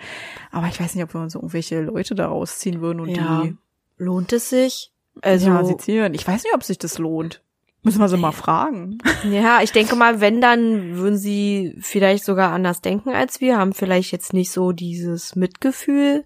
Aber 0.50 0.66
ich 0.68 0.80
weiß 0.80 0.94
nicht, 0.94 1.04
ob 1.04 1.14
wir 1.14 1.20
uns 1.20 1.34
irgendwelche 1.34 1.80
Leute 1.82 2.14
da 2.14 2.26
rausziehen 2.28 2.80
würden 2.80 3.00
und 3.00 3.08
Ja. 3.10 3.42
die 3.44 3.56
Lohnt 4.00 4.32
es 4.32 4.48
sich? 4.50 4.92
Also, 5.22 5.48
ja, 5.48 5.64
sezieren. 5.64 6.14
Ich 6.14 6.26
weiß 6.26 6.44
nicht, 6.44 6.54
ob 6.54 6.62
sich 6.62 6.78
das 6.78 6.98
lohnt. 6.98 7.42
Müssen 7.82 7.98
wir 8.00 8.08
sie 8.08 8.16
mal 8.16 8.30
fragen. 8.32 8.98
ja, 9.30 9.60
ich 9.62 9.72
denke 9.72 9.96
mal, 9.96 10.20
wenn, 10.20 10.40
dann 10.40 10.96
würden 10.96 11.16
sie 11.18 11.76
vielleicht 11.80 12.24
sogar 12.24 12.52
anders 12.52 12.80
denken 12.80 13.10
als 13.10 13.40
wir, 13.40 13.58
haben 13.58 13.72
vielleicht 13.72 14.12
jetzt 14.12 14.32
nicht 14.32 14.50
so 14.52 14.70
dieses 14.72 15.34
Mitgefühl. 15.36 16.24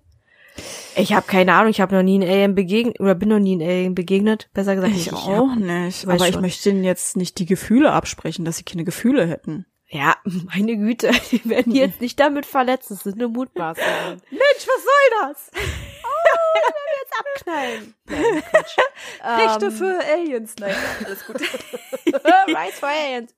Ich 0.97 1.15
habe 1.15 1.27
keine 1.27 1.55
Ahnung, 1.55 1.71
ich 1.71 1.81
habe 1.81 1.95
noch 1.95 2.03
nie 2.03 2.17
einen 2.23 2.31
Alien 2.31 2.55
begegnet 2.55 3.01
oder 3.01 3.15
bin 3.15 3.31
noch 3.31 3.39
nie 3.39 3.53
einen 3.53 3.63
Alien 3.63 3.95
begegnet. 3.95 4.51
Besser 4.53 4.75
gesagt, 4.75 4.93
ich, 4.95 5.07
Ich 5.07 5.13
hab- 5.13 5.27
auch 5.29 5.55
nicht. 5.55 6.07
weiß 6.07 6.15
Aber 6.15 6.27
ich 6.29 6.35
schon. 6.35 6.43
möchte 6.43 6.69
ihnen 6.71 6.85
jetzt 6.85 7.17
nicht 7.17 7.39
die 7.39 7.47
Gefühle 7.47 7.93
absprechen, 7.93 8.45
dass 8.45 8.59
sie 8.59 8.65
keine 8.65 8.85
Gefühle 8.85 9.27
hätten. 9.27 9.65
Ja, 9.93 10.17
meine 10.55 10.77
Güte, 10.77 11.11
die 11.31 11.45
werden 11.49 11.75
jetzt 11.75 12.01
nicht 12.01 12.19
damit 12.19 12.47
verletzt. 12.47 12.91
Das 12.91 13.01
sind 13.01 13.19
nur 13.19 13.29
Mutmaßungen. 13.29 14.23
Mensch, 14.31 14.67
was 14.67 14.83
soll 14.83 15.21
das? 15.21 15.51
Abknallen. 17.19 17.95
Nein. 18.07 18.43
Rechte 19.23 19.67
Ähm, 19.67 19.73
für 19.73 20.01
Aliens. 20.13 20.55
Nein, 20.59 20.75
alles 21.05 21.27
gut. 21.27 21.37
Rights 22.49 22.79
for 22.79 22.89
Aliens. 22.89 23.35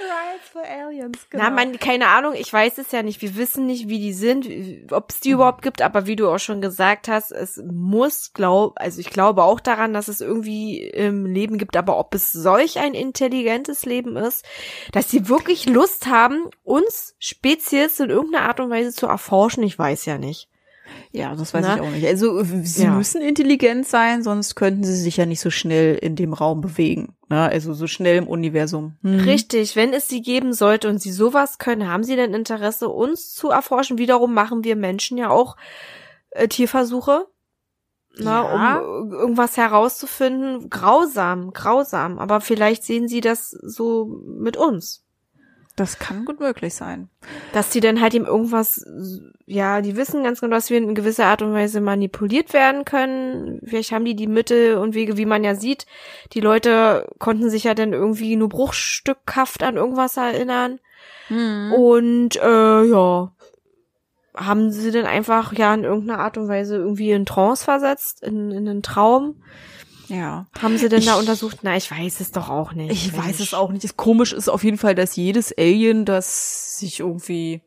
Rights 0.00 0.48
for 0.50 0.62
Aliens, 0.62 1.18
Na, 1.32 1.50
man, 1.50 1.78
keine 1.78 2.08
Ahnung, 2.08 2.34
ich 2.34 2.52
weiß 2.52 2.78
es 2.78 2.90
ja 2.92 3.02
nicht. 3.02 3.20
Wir 3.22 3.36
wissen 3.36 3.66
nicht, 3.66 3.88
wie 3.88 3.98
die 3.98 4.12
sind, 4.12 4.48
ob 4.92 5.10
es 5.10 5.20
die 5.20 5.30
überhaupt 5.30 5.62
gibt, 5.62 5.82
aber 5.82 6.06
wie 6.06 6.16
du 6.16 6.28
auch 6.28 6.38
schon 6.38 6.60
gesagt 6.60 7.08
hast, 7.08 7.32
es 7.32 7.62
muss, 7.64 8.32
glaub, 8.32 8.78
also 8.80 9.00
ich 9.00 9.10
glaube 9.10 9.44
auch 9.44 9.60
daran, 9.60 9.92
dass 9.92 10.08
es 10.08 10.20
irgendwie 10.20 10.82
im 10.82 11.26
Leben 11.26 11.58
gibt, 11.58 11.76
aber 11.76 11.98
ob 11.98 12.14
es 12.14 12.32
solch 12.32 12.78
ein 12.78 12.94
intelligentes 12.94 13.84
Leben 13.84 14.16
ist, 14.16 14.44
dass 14.92 15.10
sie 15.10 15.28
wirklich 15.28 15.66
Lust 15.66 16.06
haben, 16.06 16.50
uns 16.62 17.14
Spezies 17.18 18.00
in 18.00 18.10
irgendeiner 18.10 18.46
Art 18.48 18.60
und 18.60 18.70
Weise 18.70 18.92
zu 18.92 19.06
erforschen, 19.06 19.62
ich 19.62 19.78
weiß 19.78 20.06
ja 20.06 20.18
nicht. 20.18 20.48
Ja, 21.12 21.34
das 21.34 21.52
weiß 21.52 21.62
Na? 21.64 21.74
ich 21.76 21.80
auch 21.82 21.90
nicht. 21.90 22.06
Also 22.06 22.42
sie 22.62 22.84
Ja. 22.84 22.90
müssen 22.96 23.20
intelligent 23.20 23.86
sein, 23.86 24.22
sonst 24.22 24.54
könnten 24.54 24.82
sie 24.84 24.96
sich 24.96 25.16
ja 25.18 25.26
nicht 25.26 25.40
so 25.40 25.50
schnell 25.50 25.96
in 25.96 26.16
dem 26.16 26.32
Raum 26.32 26.60
bewegen. 26.60 27.14
Ne? 27.28 27.40
Also 27.42 27.74
so 27.74 27.86
schnell 27.86 28.16
im 28.16 28.26
Universum. 28.26 28.96
Hm. 29.02 29.20
Richtig, 29.20 29.76
wenn 29.76 29.92
es 29.92 30.08
sie 30.08 30.22
geben 30.22 30.52
sollte 30.54 30.88
und 30.88 30.98
sie 31.02 31.12
sowas 31.12 31.58
können, 31.58 31.88
haben 31.88 32.04
sie 32.04 32.16
denn 32.16 32.32
Interesse, 32.34 32.88
uns 32.88 33.32
zu 33.34 33.50
erforschen? 33.50 33.98
Wiederum 33.98 34.32
machen 34.32 34.64
wir 34.64 34.74
Menschen 34.76 35.18
ja 35.18 35.28
auch 35.30 35.56
äh, 36.30 36.48
Tierversuche, 36.48 37.26
na, 38.18 38.42
Ja. 38.42 38.78
um 38.78 39.10
äh, 39.12 39.14
irgendwas 39.16 39.56
herauszufinden. 39.56 40.70
Grausam, 40.70 41.52
grausam. 41.52 42.18
Aber 42.18 42.40
vielleicht 42.40 42.84
sehen 42.84 43.06
sie 43.08 43.20
das 43.20 43.50
so 43.50 44.06
mit 44.26 44.56
uns. 44.56 45.04
Das 45.74 45.98
kann 45.98 46.26
gut 46.26 46.38
möglich 46.38 46.74
sein. 46.74 47.08
Dass 47.54 47.72
sie 47.72 47.80
dann 47.80 48.02
halt 48.02 48.12
ihm 48.12 48.26
irgendwas, 48.26 48.84
ja, 49.46 49.80
die 49.80 49.96
wissen 49.96 50.22
ganz 50.22 50.40
genau, 50.40 50.56
dass 50.56 50.68
wir 50.68 50.76
in 50.76 50.94
gewisser 50.94 51.26
Art 51.26 51.40
und 51.40 51.54
Weise 51.54 51.80
manipuliert 51.80 52.52
werden 52.52 52.84
können. 52.84 53.60
Vielleicht 53.64 53.92
haben 53.92 54.04
die 54.04 54.14
die 54.14 54.26
Mittel 54.26 54.76
und 54.76 54.94
Wege, 54.94 55.16
wie 55.16 55.24
man 55.24 55.44
ja 55.44 55.54
sieht. 55.54 55.86
Die 56.34 56.40
Leute 56.40 57.08
konnten 57.18 57.48
sich 57.48 57.64
ja 57.64 57.72
dann 57.74 57.94
irgendwie 57.94 58.36
nur 58.36 58.50
bruchstückhaft 58.50 59.62
an 59.62 59.76
irgendwas 59.76 60.18
erinnern. 60.18 60.78
Hm. 61.28 61.72
Und 61.72 62.36
äh, 62.36 62.84
ja, 62.84 63.32
haben 64.34 64.70
sie 64.70 64.90
denn 64.90 65.06
einfach 65.06 65.54
ja 65.54 65.72
in 65.72 65.84
irgendeiner 65.84 66.20
Art 66.20 66.36
und 66.36 66.48
Weise 66.48 66.76
irgendwie 66.76 67.12
in 67.12 67.24
Trance 67.24 67.64
versetzt, 67.64 68.22
in, 68.22 68.50
in 68.50 68.68
einen 68.68 68.82
Traum? 68.82 69.42
Ja. 70.12 70.46
Haben 70.60 70.76
sie 70.76 70.90
denn 70.90 71.04
da 71.06 71.14
Ich- 71.14 71.18
untersucht? 71.20 71.60
Na, 71.62 71.74
ich 71.76 71.90
weiß 71.90 72.20
es 72.20 72.32
doch 72.32 72.50
auch 72.50 72.72
nicht. 72.74 72.92
Ich 72.92 73.16
weiß 73.16 73.24
Mensch. 73.24 73.40
es 73.40 73.54
auch 73.54 73.70
nicht. 73.72 73.82
Das 73.82 73.96
komisch 73.96 74.32
ist 74.34 74.48
auf 74.50 74.62
jeden 74.62 74.76
Fall, 74.76 74.94
dass 74.94 75.16
jedes 75.16 75.56
Alien, 75.56 76.04
das 76.04 76.78
sich 76.78 77.00
irgendwie 77.00 77.62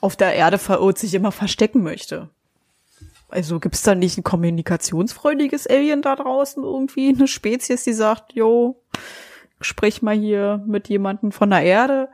auf 0.00 0.14
der 0.14 0.34
Erde 0.34 0.58
verirrt, 0.58 0.98
sich 0.98 1.14
immer 1.14 1.32
verstecken 1.32 1.82
möchte. 1.82 2.28
Also 3.28 3.58
gibt's 3.58 3.82
da 3.82 3.94
nicht 3.96 4.16
ein 4.18 4.22
kommunikationsfreudiges 4.22 5.66
Alien 5.66 6.00
da 6.00 6.14
draußen 6.14 6.62
irgendwie, 6.62 7.08
eine 7.08 7.26
Spezies, 7.26 7.82
die 7.84 7.92
sagt, 7.92 8.34
yo, 8.34 8.80
sprich 9.60 10.00
mal 10.00 10.14
hier 10.16 10.62
mit 10.66 10.88
jemandem 10.88 11.32
von 11.32 11.50
der 11.50 11.62
Erde. 11.62 12.08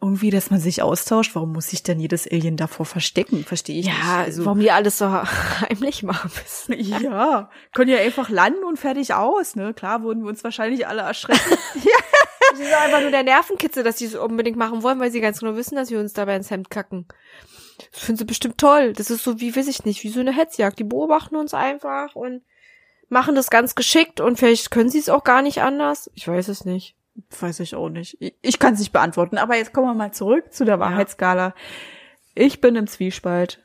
Irgendwie, 0.00 0.30
dass 0.30 0.50
man 0.50 0.60
sich 0.60 0.80
austauscht. 0.82 1.34
Warum 1.34 1.52
muss 1.52 1.68
sich 1.68 1.82
denn 1.82 1.98
jedes 1.98 2.30
Alien 2.30 2.56
davor 2.56 2.86
verstecken? 2.86 3.44
Verstehe 3.44 3.80
ich 3.80 3.86
nicht. 3.86 3.98
Ja, 3.98 4.18
Also, 4.18 4.44
warum 4.44 4.60
die 4.60 4.70
alles 4.70 4.98
so 4.98 5.10
heimlich 5.60 6.02
machen 6.04 6.30
müssen. 6.40 6.74
ja, 7.02 7.50
können 7.74 7.90
ja 7.90 7.98
einfach 7.98 8.28
landen 8.28 8.62
und 8.64 8.78
fertig 8.78 9.14
aus, 9.14 9.56
ne? 9.56 9.74
Klar 9.74 10.02
würden 10.04 10.22
wir 10.22 10.28
uns 10.30 10.44
wahrscheinlich 10.44 10.86
alle 10.86 11.02
erschrecken. 11.02 11.56
Das 12.50 12.60
ist 12.60 12.72
einfach 12.74 13.02
nur 13.02 13.10
der 13.10 13.24
Nervenkitzel, 13.24 13.84
dass 13.84 13.98
sie 13.98 14.06
es 14.06 14.14
unbedingt 14.14 14.56
machen 14.56 14.82
wollen, 14.82 14.98
weil 14.98 15.10
sie 15.10 15.20
ganz 15.20 15.38
genau 15.38 15.54
wissen, 15.54 15.76
dass 15.76 15.90
wir 15.90 16.00
uns 16.00 16.14
dabei 16.14 16.34
ins 16.34 16.50
Hemd 16.50 16.70
kacken. 16.70 17.06
Das 17.92 18.00
finden 18.00 18.20
sie 18.20 18.24
bestimmt 18.24 18.56
toll. 18.58 18.94
Das 18.94 19.10
ist 19.10 19.22
so 19.22 19.38
wie, 19.38 19.54
weiß 19.54 19.68
ich 19.68 19.84
nicht, 19.84 20.02
wie 20.02 20.08
so 20.08 20.20
eine 20.20 20.32
Hetzjagd. 20.34 20.78
Die 20.78 20.84
beobachten 20.84 21.36
uns 21.36 21.52
einfach 21.52 22.16
und 22.16 22.42
machen 23.10 23.34
das 23.34 23.50
ganz 23.50 23.74
geschickt 23.74 24.20
und 24.20 24.38
vielleicht 24.38 24.70
können 24.70 24.88
sie 24.88 24.98
es 24.98 25.10
auch 25.10 25.24
gar 25.24 25.42
nicht 25.42 25.60
anders. 25.60 26.10
Ich 26.14 26.26
weiß 26.26 26.48
es 26.48 26.64
nicht. 26.64 26.96
Weiß 27.40 27.60
ich 27.60 27.74
auch 27.74 27.88
nicht. 27.88 28.18
Ich, 28.42 28.58
kann 28.58 28.74
es 28.74 28.80
nicht 28.80 28.92
beantworten. 28.92 29.38
Aber 29.38 29.56
jetzt 29.56 29.72
kommen 29.72 29.88
wir 29.88 29.94
mal 29.94 30.12
zurück 30.12 30.52
zu 30.52 30.64
der 30.64 30.78
Wahrheitsskala. 30.78 31.54
Ich 32.34 32.60
bin 32.60 32.76
im 32.76 32.86
Zwiespalt. 32.86 33.62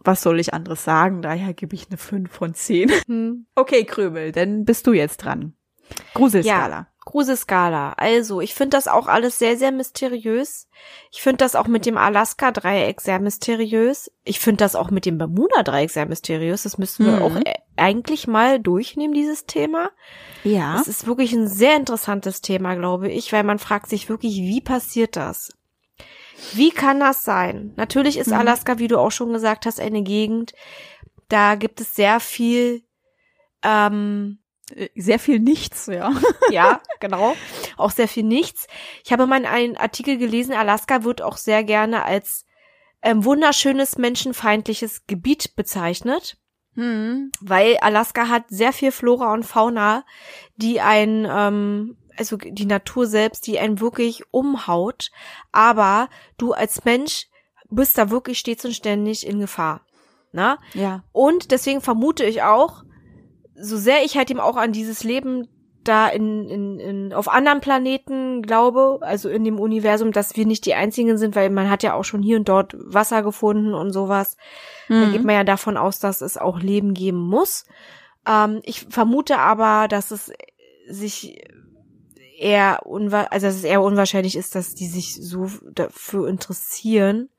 Was 0.00 0.22
soll 0.22 0.40
ich 0.40 0.54
anderes 0.54 0.84
sagen? 0.84 1.22
Daher 1.22 1.54
gebe 1.54 1.74
ich 1.74 1.88
eine 1.88 1.98
5 1.98 2.30
von 2.30 2.54
10. 2.54 2.90
Hm. 3.06 3.46
Okay, 3.54 3.84
Kröbel, 3.84 4.32
dann 4.32 4.64
bist 4.64 4.86
du 4.86 4.92
jetzt 4.92 5.18
dran. 5.18 5.54
Gruselskala. 6.14 6.88
Gruselskala. 7.10 7.94
Also, 7.96 8.40
ich 8.42 8.54
finde 8.54 8.76
das 8.76 8.86
auch 8.86 9.06
alles 9.08 9.38
sehr, 9.38 9.56
sehr 9.56 9.72
mysteriös. 9.72 10.68
Ich 11.10 11.22
finde 11.22 11.38
das 11.38 11.56
auch 11.56 11.66
mit 11.66 11.86
dem 11.86 11.96
Alaska-Dreieck 11.96 13.00
sehr 13.00 13.18
mysteriös. 13.18 14.10
Ich 14.24 14.40
finde 14.40 14.58
das 14.58 14.76
auch 14.76 14.90
mit 14.90 15.06
dem 15.06 15.16
Bermuda-Dreieck 15.16 15.90
sehr 15.90 16.04
mysteriös. 16.06 16.64
Das 16.64 16.76
müssen 16.76 17.06
wir 17.06 17.16
Mhm. 17.16 17.22
auch 17.22 17.36
äh, 17.36 17.54
eigentlich 17.76 18.26
mal 18.28 18.60
durchnehmen, 18.60 19.14
dieses 19.14 19.46
Thema. 19.46 19.90
Ja. 20.44 20.76
Das 20.76 20.86
ist 20.86 21.06
wirklich 21.06 21.32
ein 21.32 21.48
sehr 21.48 21.76
interessantes 21.76 22.42
Thema, 22.42 22.74
glaube 22.74 23.10
ich, 23.10 23.32
weil 23.32 23.42
man 23.42 23.58
fragt 23.58 23.88
sich 23.88 24.08
wirklich, 24.10 24.34
wie 24.36 24.60
passiert 24.60 25.16
das? 25.16 25.50
Wie 26.52 26.70
kann 26.70 27.00
das 27.00 27.24
sein? 27.24 27.72
Natürlich 27.76 28.18
ist 28.18 28.28
Mhm. 28.28 28.34
Alaska, 28.34 28.78
wie 28.78 28.88
du 28.88 28.98
auch 28.98 29.10
schon 29.12 29.32
gesagt 29.32 29.64
hast, 29.66 29.80
eine 29.80 30.02
Gegend, 30.02 30.52
da 31.28 31.54
gibt 31.54 31.80
es 31.80 31.94
sehr 31.94 32.20
viel, 32.20 32.82
ähm, 33.62 34.38
Sehr 34.94 35.18
viel 35.18 35.38
nichts, 35.38 35.86
ja. 35.86 36.12
ja, 36.50 36.80
genau, 37.00 37.34
auch 37.76 37.90
sehr 37.90 38.08
viel 38.08 38.24
nichts. 38.24 38.66
Ich 39.04 39.12
habe 39.12 39.26
mal 39.26 39.44
einen 39.44 39.76
Artikel 39.76 40.18
gelesen, 40.18 40.54
Alaska 40.54 41.04
wird 41.04 41.22
auch 41.22 41.36
sehr 41.36 41.64
gerne 41.64 42.04
als 42.04 42.44
ähm, 43.02 43.24
wunderschönes 43.24 43.98
menschenfeindliches 43.98 45.06
Gebiet 45.06 45.56
bezeichnet 45.56 46.36
Hm. 46.78 47.32
weil 47.40 47.76
Alaska 47.78 48.28
hat 48.28 48.44
sehr 48.50 48.72
viel 48.72 48.92
Flora 48.92 49.32
und 49.32 49.42
Fauna, 49.42 50.04
die 50.54 50.80
ein, 50.80 51.26
ähm, 51.28 51.96
also 52.16 52.36
die 52.36 52.66
Natur 52.66 53.08
selbst, 53.08 53.48
die 53.48 53.58
einen 53.58 53.80
wirklich 53.80 54.22
umhaut, 54.30 55.10
aber 55.50 56.08
du 56.36 56.52
als 56.52 56.84
Mensch 56.84 57.26
bist 57.68 57.98
da 57.98 58.10
wirklich 58.10 58.38
stets 58.38 58.64
und 58.64 58.74
ständig 58.74 59.26
in 59.26 59.40
Gefahr. 59.40 59.80
Na? 60.30 60.58
Ja. 60.72 61.02
Und 61.10 61.50
deswegen 61.50 61.80
vermute 61.80 62.24
ich 62.24 62.42
auch, 62.42 62.84
so 63.60 63.76
sehr 63.76 64.04
ich 64.04 64.16
halt 64.16 64.30
eben 64.30 64.40
auch 64.40 64.56
an 64.56 64.72
dieses 64.72 65.04
Leben 65.04 65.48
da 65.84 66.08
in, 66.08 66.48
in, 66.48 66.80
in, 66.80 67.12
auf 67.14 67.28
anderen 67.28 67.60
Planeten 67.60 68.42
glaube, 68.42 68.98
also 69.00 69.28
in 69.28 69.44
dem 69.44 69.58
Universum, 69.58 70.12
dass 70.12 70.36
wir 70.36 70.44
nicht 70.44 70.66
die 70.66 70.74
einzigen 70.74 71.16
sind, 71.16 71.34
weil 71.34 71.48
man 71.50 71.70
hat 71.70 71.82
ja 71.82 71.94
auch 71.94 72.04
schon 72.04 72.22
hier 72.22 72.36
und 72.36 72.48
dort 72.48 72.74
Wasser 72.78 73.22
gefunden 73.22 73.72
und 73.74 73.92
sowas. 73.92 74.36
Da 74.88 75.10
geht 75.10 75.24
man 75.24 75.34
ja 75.34 75.44
davon 75.44 75.76
aus, 75.76 75.98
dass 75.98 76.20
es 76.20 76.36
auch 76.36 76.60
Leben 76.60 76.92
geben 76.94 77.18
muss. 77.20 77.64
Ähm, 78.26 78.60
ich 78.64 78.86
vermute 78.90 79.38
aber, 79.38 79.88
dass 79.88 80.10
es 80.10 80.30
sich 80.88 81.42
eher 82.38 82.86
unwa 82.86 83.24
also 83.24 83.46
dass 83.46 83.56
es 83.56 83.64
eher 83.64 83.82
unwahrscheinlich 83.82 84.36
ist, 84.36 84.54
dass 84.54 84.74
die 84.74 84.86
sich 84.86 85.14
so 85.14 85.50
dafür 85.72 86.28
interessieren, 86.28 87.30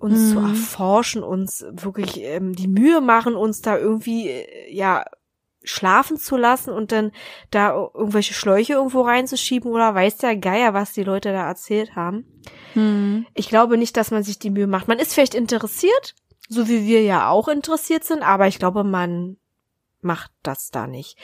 uns 0.00 0.30
zu 0.30 0.40
Mhm. 0.40 0.48
erforschen, 0.48 1.22
uns 1.22 1.64
wirklich 1.70 2.20
ähm, 2.22 2.54
die 2.54 2.68
Mühe 2.68 3.00
machen, 3.00 3.34
uns 3.34 3.62
da 3.62 3.78
irgendwie 3.78 4.28
äh, 4.28 4.74
ja 4.74 5.04
schlafen 5.66 6.16
zu 6.16 6.36
lassen 6.36 6.70
und 6.70 6.92
dann 6.92 7.12
da 7.50 7.90
irgendwelche 7.92 8.34
Schläuche 8.34 8.74
irgendwo 8.74 9.02
reinzuschieben 9.02 9.70
oder 9.70 9.94
weiß 9.94 10.18
der 10.18 10.36
Geier, 10.36 10.72
was 10.72 10.92
die 10.92 11.04
Leute 11.04 11.32
da 11.32 11.46
erzählt 11.46 11.94
haben. 11.96 12.24
Hm. 12.72 13.26
Ich 13.34 13.48
glaube 13.48 13.76
nicht, 13.76 13.96
dass 13.96 14.10
man 14.10 14.22
sich 14.22 14.38
die 14.38 14.50
Mühe 14.50 14.66
macht. 14.66 14.88
Man 14.88 14.98
ist 14.98 15.12
vielleicht 15.12 15.34
interessiert, 15.34 16.14
so 16.48 16.68
wie 16.68 16.86
wir 16.86 17.02
ja 17.02 17.28
auch 17.28 17.48
interessiert 17.48 18.04
sind, 18.04 18.22
aber 18.22 18.46
ich 18.46 18.58
glaube, 18.58 18.84
man 18.84 19.36
macht 20.02 20.30
das 20.42 20.70
da 20.70 20.86
nicht. 20.86 21.18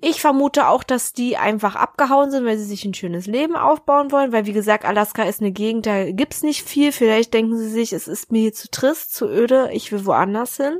Ich 0.00 0.20
vermute 0.20 0.68
auch, 0.68 0.82
dass 0.82 1.14
die 1.14 1.36
einfach 1.36 1.74
abgehauen 1.74 2.30
sind, 2.30 2.44
weil 2.44 2.58
sie 2.58 2.64
sich 2.64 2.84
ein 2.84 2.94
schönes 2.94 3.26
Leben 3.26 3.56
aufbauen 3.56 4.12
wollen, 4.12 4.32
weil 4.32 4.46
wie 4.46 4.52
gesagt, 4.52 4.84
Alaska 4.84 5.22
ist 5.22 5.40
eine 5.40 5.52
Gegend, 5.52 5.86
da 5.86 6.10
gibt's 6.12 6.42
nicht 6.42 6.68
viel. 6.68 6.92
Vielleicht 6.92 7.32
denken 7.32 7.56
sie 7.56 7.70
sich, 7.70 7.92
es 7.92 8.06
ist 8.06 8.30
mir 8.30 8.42
hier 8.42 8.52
zu 8.52 8.70
trist, 8.70 9.14
zu 9.14 9.26
öde, 9.26 9.70
ich 9.72 9.90
will 9.90 10.04
woanders 10.04 10.56
hin. 10.56 10.78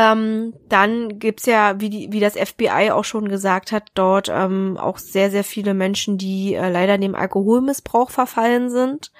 Ähm, 0.00 0.54
dann 0.70 1.18
gibt's 1.18 1.44
ja, 1.44 1.78
wie, 1.78 1.90
die, 1.90 2.08
wie 2.10 2.20
das 2.20 2.34
FBI 2.34 2.90
auch 2.90 3.04
schon 3.04 3.28
gesagt 3.28 3.70
hat, 3.70 3.88
dort 3.94 4.30
ähm, 4.30 4.78
auch 4.78 4.96
sehr, 4.96 5.30
sehr 5.30 5.44
viele 5.44 5.74
Menschen, 5.74 6.16
die 6.16 6.54
äh, 6.54 6.70
leider 6.70 6.96
dem 6.96 7.14
Alkoholmissbrauch 7.14 8.10
verfallen 8.10 8.70
sind. 8.70 9.12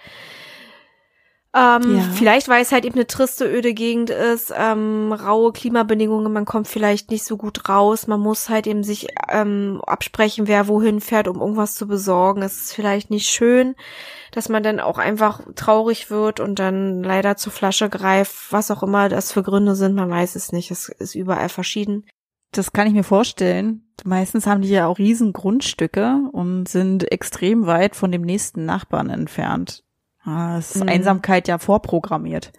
Ähm, 1.52 1.96
Ja. 1.96 2.02
Vielleicht, 2.14 2.48
weil 2.48 2.62
es 2.62 2.70
halt 2.70 2.84
eben 2.84 2.94
eine 2.94 3.08
triste, 3.08 3.44
öde 3.44 3.74
Gegend 3.74 4.10
ist, 4.10 4.52
ähm, 4.56 5.12
raue 5.12 5.52
Klimabedingungen, 5.52 6.32
man 6.32 6.44
kommt 6.44 6.68
vielleicht 6.68 7.10
nicht 7.10 7.24
so 7.24 7.36
gut 7.36 7.68
raus, 7.68 8.06
man 8.06 8.20
muss 8.20 8.48
halt 8.48 8.68
eben 8.68 8.84
sich 8.84 9.08
ähm, 9.28 9.80
absprechen, 9.84 10.46
wer 10.46 10.68
wohin 10.68 11.00
fährt, 11.00 11.26
um 11.26 11.40
irgendwas 11.40 11.74
zu 11.74 11.88
besorgen. 11.88 12.42
Es 12.42 12.56
ist 12.56 12.72
vielleicht 12.72 13.10
nicht 13.10 13.28
schön, 13.28 13.74
dass 14.30 14.48
man 14.48 14.62
dann 14.62 14.78
auch 14.78 14.98
einfach 14.98 15.40
traurig 15.56 16.08
wird 16.08 16.38
und 16.38 16.60
dann 16.60 17.02
leider 17.02 17.36
zur 17.36 17.52
Flasche 17.52 17.88
greift, 17.88 18.52
was 18.52 18.70
auch 18.70 18.84
immer 18.84 19.08
das 19.08 19.32
für 19.32 19.42
Gründe 19.42 19.74
sind, 19.74 19.96
man 19.96 20.10
weiß 20.10 20.36
es 20.36 20.52
nicht, 20.52 20.70
es 20.70 20.88
ist 20.88 21.16
überall 21.16 21.48
verschieden. 21.48 22.06
Das 22.52 22.72
kann 22.72 22.86
ich 22.86 22.94
mir 22.94 23.04
vorstellen. 23.04 23.92
Meistens 24.04 24.46
haben 24.46 24.62
die 24.62 24.70
ja 24.70 24.86
auch 24.86 24.98
riesen 24.98 25.32
Grundstücke 25.32 26.20
und 26.32 26.68
sind 26.68 27.10
extrem 27.10 27.66
weit 27.66 27.96
von 27.96 28.12
dem 28.12 28.22
nächsten 28.22 28.64
Nachbarn 28.64 29.10
entfernt. 29.10 29.82
Ah, 30.24 30.58
es 30.58 30.74
ist 30.76 30.82
Mhm. 30.82 30.90
Einsamkeit 30.90 31.48
ja 31.48 31.58
vorprogrammiert. 31.58 32.52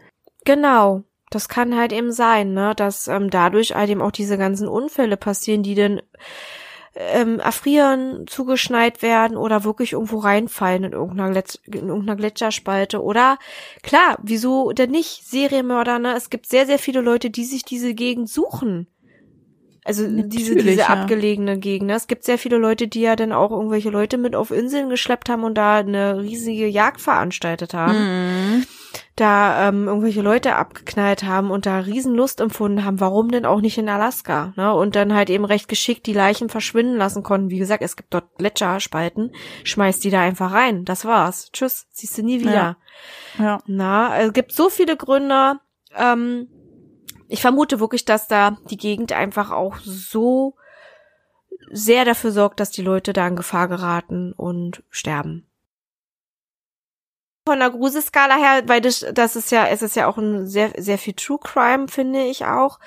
Genau. 0.45 1.03
Das 1.29 1.47
kann 1.47 1.77
halt 1.77 1.93
eben 1.93 2.11
sein, 2.11 2.53
ne, 2.53 2.73
dass 2.75 3.07
ähm, 3.07 3.29
dadurch 3.29 3.73
halt 3.73 3.89
eben 3.89 4.01
auch 4.01 4.11
diese 4.11 4.37
ganzen 4.37 4.67
Unfälle 4.67 5.15
passieren, 5.15 5.63
die 5.63 5.75
dann 5.75 6.01
ähm, 6.93 7.39
erfrieren, 7.39 8.25
zugeschneit 8.27 9.01
werden 9.01 9.37
oder 9.37 9.63
wirklich 9.63 9.93
irgendwo 9.93 10.19
reinfallen 10.19 10.83
in 10.83 10.91
irgendeiner, 10.91 11.31
Gletsch 11.31 11.55
in 11.65 11.87
irgendeiner 11.87 12.17
Gletscherspalte. 12.17 13.01
Oder 13.01 13.37
klar, 13.81 14.17
wieso 14.21 14.73
denn 14.73 14.91
nicht 14.91 15.25
Serienmörder, 15.25 15.99
ne? 15.99 16.15
Es 16.17 16.29
gibt 16.29 16.47
sehr, 16.47 16.65
sehr 16.65 16.79
viele 16.79 16.99
Leute, 16.99 17.29
die 17.29 17.45
sich 17.45 17.63
diese 17.63 17.93
Gegend 17.93 18.29
suchen. 18.29 18.87
Also 19.83 20.05
diese, 20.07 20.55
diese 20.55 20.71
ja. 20.81 20.87
abgelegene 20.87 21.57
Gegend. 21.57 21.89
Es 21.89 22.07
gibt 22.07 22.23
sehr 22.23 22.37
viele 22.37 22.57
Leute, 22.57 22.87
die 22.87 23.01
ja 23.01 23.15
dann 23.15 23.31
auch 23.31 23.49
irgendwelche 23.49 23.89
Leute 23.89 24.19
mit 24.19 24.35
auf 24.35 24.51
Inseln 24.51 24.89
geschleppt 24.89 25.27
haben 25.27 25.43
und 25.43 25.55
da 25.55 25.77
eine 25.77 26.19
riesige 26.21 26.67
Jagd 26.67 27.01
veranstaltet 27.01 27.73
haben 27.73 27.97
Mhm. 27.97 28.65
da 29.15 29.67
ähm, 29.67 29.87
irgendwelche 29.87 30.21
Leute 30.21 30.55
abgeknallt 30.55 31.23
haben 31.23 31.49
und 31.51 31.65
da 31.65 31.79
Riesenlust 31.79 32.41
empfunden 32.41 32.85
haben, 32.85 32.99
warum 32.99 33.29
denn 33.31 33.45
auch 33.45 33.59
nicht 33.61 33.77
in 33.77 33.89
Alaska? 33.89 34.53
Ne? 34.55 34.73
Und 34.73 34.95
dann 34.95 35.13
halt 35.13 35.29
eben 35.29 35.45
recht 35.45 35.67
geschickt 35.67 36.05
die 36.05 36.13
Leichen 36.13 36.49
verschwinden 36.49 36.97
lassen 36.97 37.23
konnten. 37.23 37.49
Wie 37.49 37.59
gesagt, 37.59 37.81
es 37.81 37.95
gibt 37.95 38.13
dort 38.13 38.37
Gletscherspalten, 38.37 39.31
schmeißt 39.63 40.03
die 40.03 40.11
da 40.11 40.21
einfach 40.21 40.51
rein. 40.53 40.85
Das 40.85 41.05
war's. 41.05 41.51
Tschüss, 41.51 41.87
siehst 41.91 42.17
du 42.17 42.23
nie 42.23 42.39
wieder. 42.41 42.53
Ja. 42.53 42.77
Ja. 43.39 43.59
Na, 43.65 44.17
es 44.19 44.33
gibt 44.33 44.51
so 44.51 44.69
viele 44.69 44.95
Gründe. 44.95 45.59
Ähm, 45.97 46.47
ich 47.31 47.41
vermute 47.41 47.79
wirklich, 47.79 48.03
dass 48.03 48.27
da 48.27 48.57
die 48.69 48.77
Gegend 48.77 49.13
einfach 49.13 49.51
auch 49.51 49.77
so 49.77 50.55
sehr 51.71 52.03
dafür 52.03 52.31
sorgt, 52.31 52.59
dass 52.59 52.71
die 52.71 52.81
Leute 52.81 53.13
da 53.13 53.25
in 53.25 53.37
Gefahr 53.37 53.69
geraten 53.69 54.33
und 54.33 54.83
sterben. 54.89 55.47
Von 57.47 57.59
der 57.59 57.71
Gruselskala 57.71 58.35
her, 58.35 58.63
weil 58.67 58.81
das, 58.81 59.05
das 59.13 59.37
ist 59.37 59.49
ja, 59.49 59.65
es 59.67 59.81
ist 59.81 59.95
ja 59.95 60.07
auch 60.07 60.17
ein 60.17 60.45
sehr, 60.45 60.73
sehr 60.77 60.97
viel 60.97 61.13
True 61.13 61.39
Crime, 61.41 61.87
finde 61.87 62.23
ich 62.23 62.45
auch. 62.45 62.79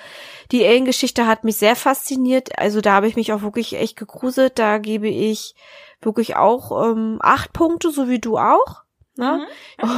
Die 0.51 0.63
Alien-Geschichte 0.65 1.25
hat 1.25 1.43
mich 1.43 1.57
sehr 1.57 1.75
fasziniert. 1.75 2.57
Also 2.59 2.81
da 2.81 2.93
habe 2.93 3.07
ich 3.07 3.15
mich 3.15 3.33
auch 3.33 3.41
wirklich 3.41 3.73
echt 3.73 3.97
gegruselt. 3.97 4.59
Da 4.59 4.77
gebe 4.77 5.09
ich 5.09 5.55
wirklich 6.01 6.35
auch 6.35 6.85
ähm, 6.85 7.17
acht 7.19 7.51
Punkte, 7.51 7.89
so 7.89 8.07
wie 8.07 8.19
du 8.19 8.37
auch. 8.37 8.84
Ne? 9.17 9.47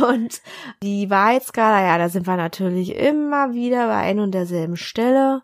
Und 0.09 0.41
die 0.84 1.09
Wahrheitsskala, 1.09 1.86
ja, 1.86 1.97
da 1.97 2.09
sind 2.09 2.28
wir 2.28 2.38
natürlich 2.38 2.95
immer 2.95 3.53
wieder 3.53 3.88
bei 3.88 3.97
ein 3.97 4.20
und 4.20 4.32
derselben 4.32 4.78
Stelle. 4.78 5.43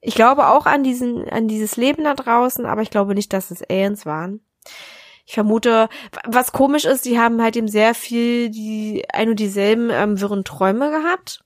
Ich 0.00 0.14
glaube 0.14 0.48
auch 0.48 0.66
an 0.66 0.84
diesen, 0.84 1.28
an 1.28 1.48
dieses 1.48 1.76
Leben 1.76 2.04
da 2.04 2.14
draußen, 2.14 2.66
aber 2.66 2.82
ich 2.82 2.90
glaube 2.90 3.14
nicht, 3.14 3.32
dass 3.32 3.50
es 3.50 3.62
Aliens 3.68 4.06
waren. 4.06 4.40
Ich 5.26 5.34
vermute, 5.34 5.88
was 6.24 6.52
komisch 6.52 6.84
ist, 6.84 7.04
die 7.04 7.18
haben 7.18 7.42
halt 7.42 7.56
eben 7.56 7.68
sehr 7.68 7.94
viel 7.94 8.48
die 8.48 9.04
ein 9.12 9.28
und 9.28 9.38
dieselben 9.38 9.90
ähm, 9.90 10.20
wirren 10.20 10.44
Träume 10.44 10.90
gehabt. 10.90 11.44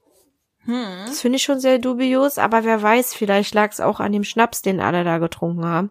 Hm. 0.64 1.06
Das 1.06 1.20
finde 1.20 1.36
ich 1.36 1.42
schon 1.42 1.58
sehr 1.58 1.78
dubios, 1.78 2.38
aber 2.38 2.64
wer 2.64 2.80
weiß, 2.80 3.14
vielleicht 3.14 3.54
lag 3.54 3.72
es 3.72 3.80
auch 3.80 3.98
an 3.98 4.12
dem 4.12 4.22
Schnaps, 4.22 4.62
den 4.62 4.80
alle 4.80 5.02
da 5.02 5.18
getrunken 5.18 5.64
haben. 5.64 5.90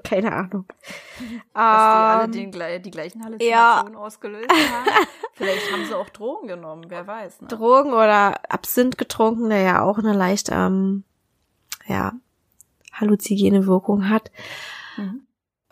Keine 0.04 0.32
Ahnung. 0.32 0.64
Dass 0.68 1.44
die 1.54 1.54
alle 1.54 2.24
Ähm, 2.24 2.32
den, 2.32 2.82
die 2.82 2.90
gleichen 2.90 3.20
ja. 3.20 3.24
Halluzinationen 3.26 3.96
ausgelöst 3.96 4.50
haben. 4.50 5.06
Vielleicht 5.34 5.72
haben 5.72 5.84
sie 5.86 5.96
auch 5.96 6.08
Drogen 6.10 6.48
genommen, 6.48 6.84
wer 6.88 7.06
weiß. 7.06 7.42
Ne? 7.42 7.48
Drogen 7.48 7.92
oder 7.92 8.40
Absinth 8.52 8.98
getrunken, 8.98 9.48
der 9.50 9.60
ja 9.62 9.82
auch 9.82 9.98
eine 9.98 10.12
leicht, 10.12 10.50
ähm, 10.52 11.04
ja, 11.86 12.12
halluzigene 12.92 13.66
Wirkung 13.66 14.08
hat. 14.10 14.30
Mhm. 14.96 15.22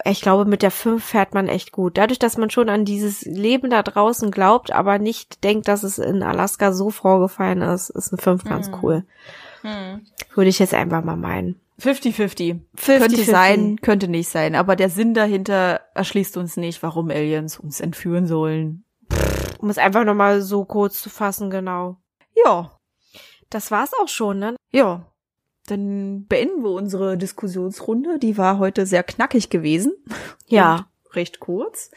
Ich 0.05 0.21
glaube, 0.23 0.45
mit 0.45 0.63
der 0.63 0.71
5 0.71 1.05
fährt 1.05 1.35
man 1.35 1.49
echt 1.49 1.73
gut. 1.73 1.99
Dadurch, 1.99 2.21
dass 2.21 2.39
man 2.39 2.51
schon 2.51 2.69
an 2.69 2.85
dieses 2.85 3.23
Leben 3.23 3.69
da 3.69 3.83
draußen 3.83 4.31
glaubt, 4.31 4.71
aber 4.73 4.99
nicht 4.99 5.43
denkt, 5.43 5.67
dass 5.67 5.83
es 5.83 5.99
in 5.99 6.23
Alaska 6.23 6.73
so 6.73 6.91
vorgefallen 6.91 7.63
ist, 7.63 7.91
ist 7.91 8.13
eine 8.13 8.23
5 8.23 8.45
ganz 8.45 8.69
Mhm. 8.69 8.77
cool. 8.83 9.05
Hm. 9.63 10.07
Würde 10.35 10.51
ich 10.51 10.61
jetzt 10.61 10.73
einfach 10.73 11.03
mal 11.03 11.17
meinen. 11.17 11.61
50-50. 11.81 12.61
50-50. 12.77 12.99
Könnte 12.99 13.25
sein, 13.25 13.77
könnte 13.81 14.09
nicht 14.09 14.29
sein. 14.29 14.55
Aber 14.55 14.77
der 14.77 14.91
Sinn 14.91 15.15
dahinter 15.15 15.81
erschließt 15.95 16.37
uns 16.37 16.57
nicht, 16.57 16.83
warum 16.83 17.11
Aliens 17.11 17.59
uns 17.59 17.81
entführen 17.81 18.27
sollen. 18.27 18.85
Um 19.59 19.71
es 19.71 19.79
einfach 19.79 20.05
nochmal 20.05 20.41
so 20.43 20.65
kurz 20.65 21.01
zu 21.01 21.11
fassen, 21.11 21.51
genau. 21.51 21.97
Ja, 22.45 22.79
Das 23.51 23.71
war's 23.71 23.93
auch 24.01 24.09
schon, 24.09 24.39
ne? 24.39 24.57
ja. 24.71 25.07
Dann 25.67 26.25
beenden 26.27 26.63
wir 26.63 26.71
unsere 26.71 27.19
Diskussionsrunde. 27.19 28.19
Die 28.19 28.39
war 28.39 28.59
heute 28.59 28.87
sehr 28.87 29.03
knackig 29.03 29.51
gewesen. 29.51 29.93
Ja. 30.47 30.89
Recht 31.13 31.41
kurz. 31.41 31.91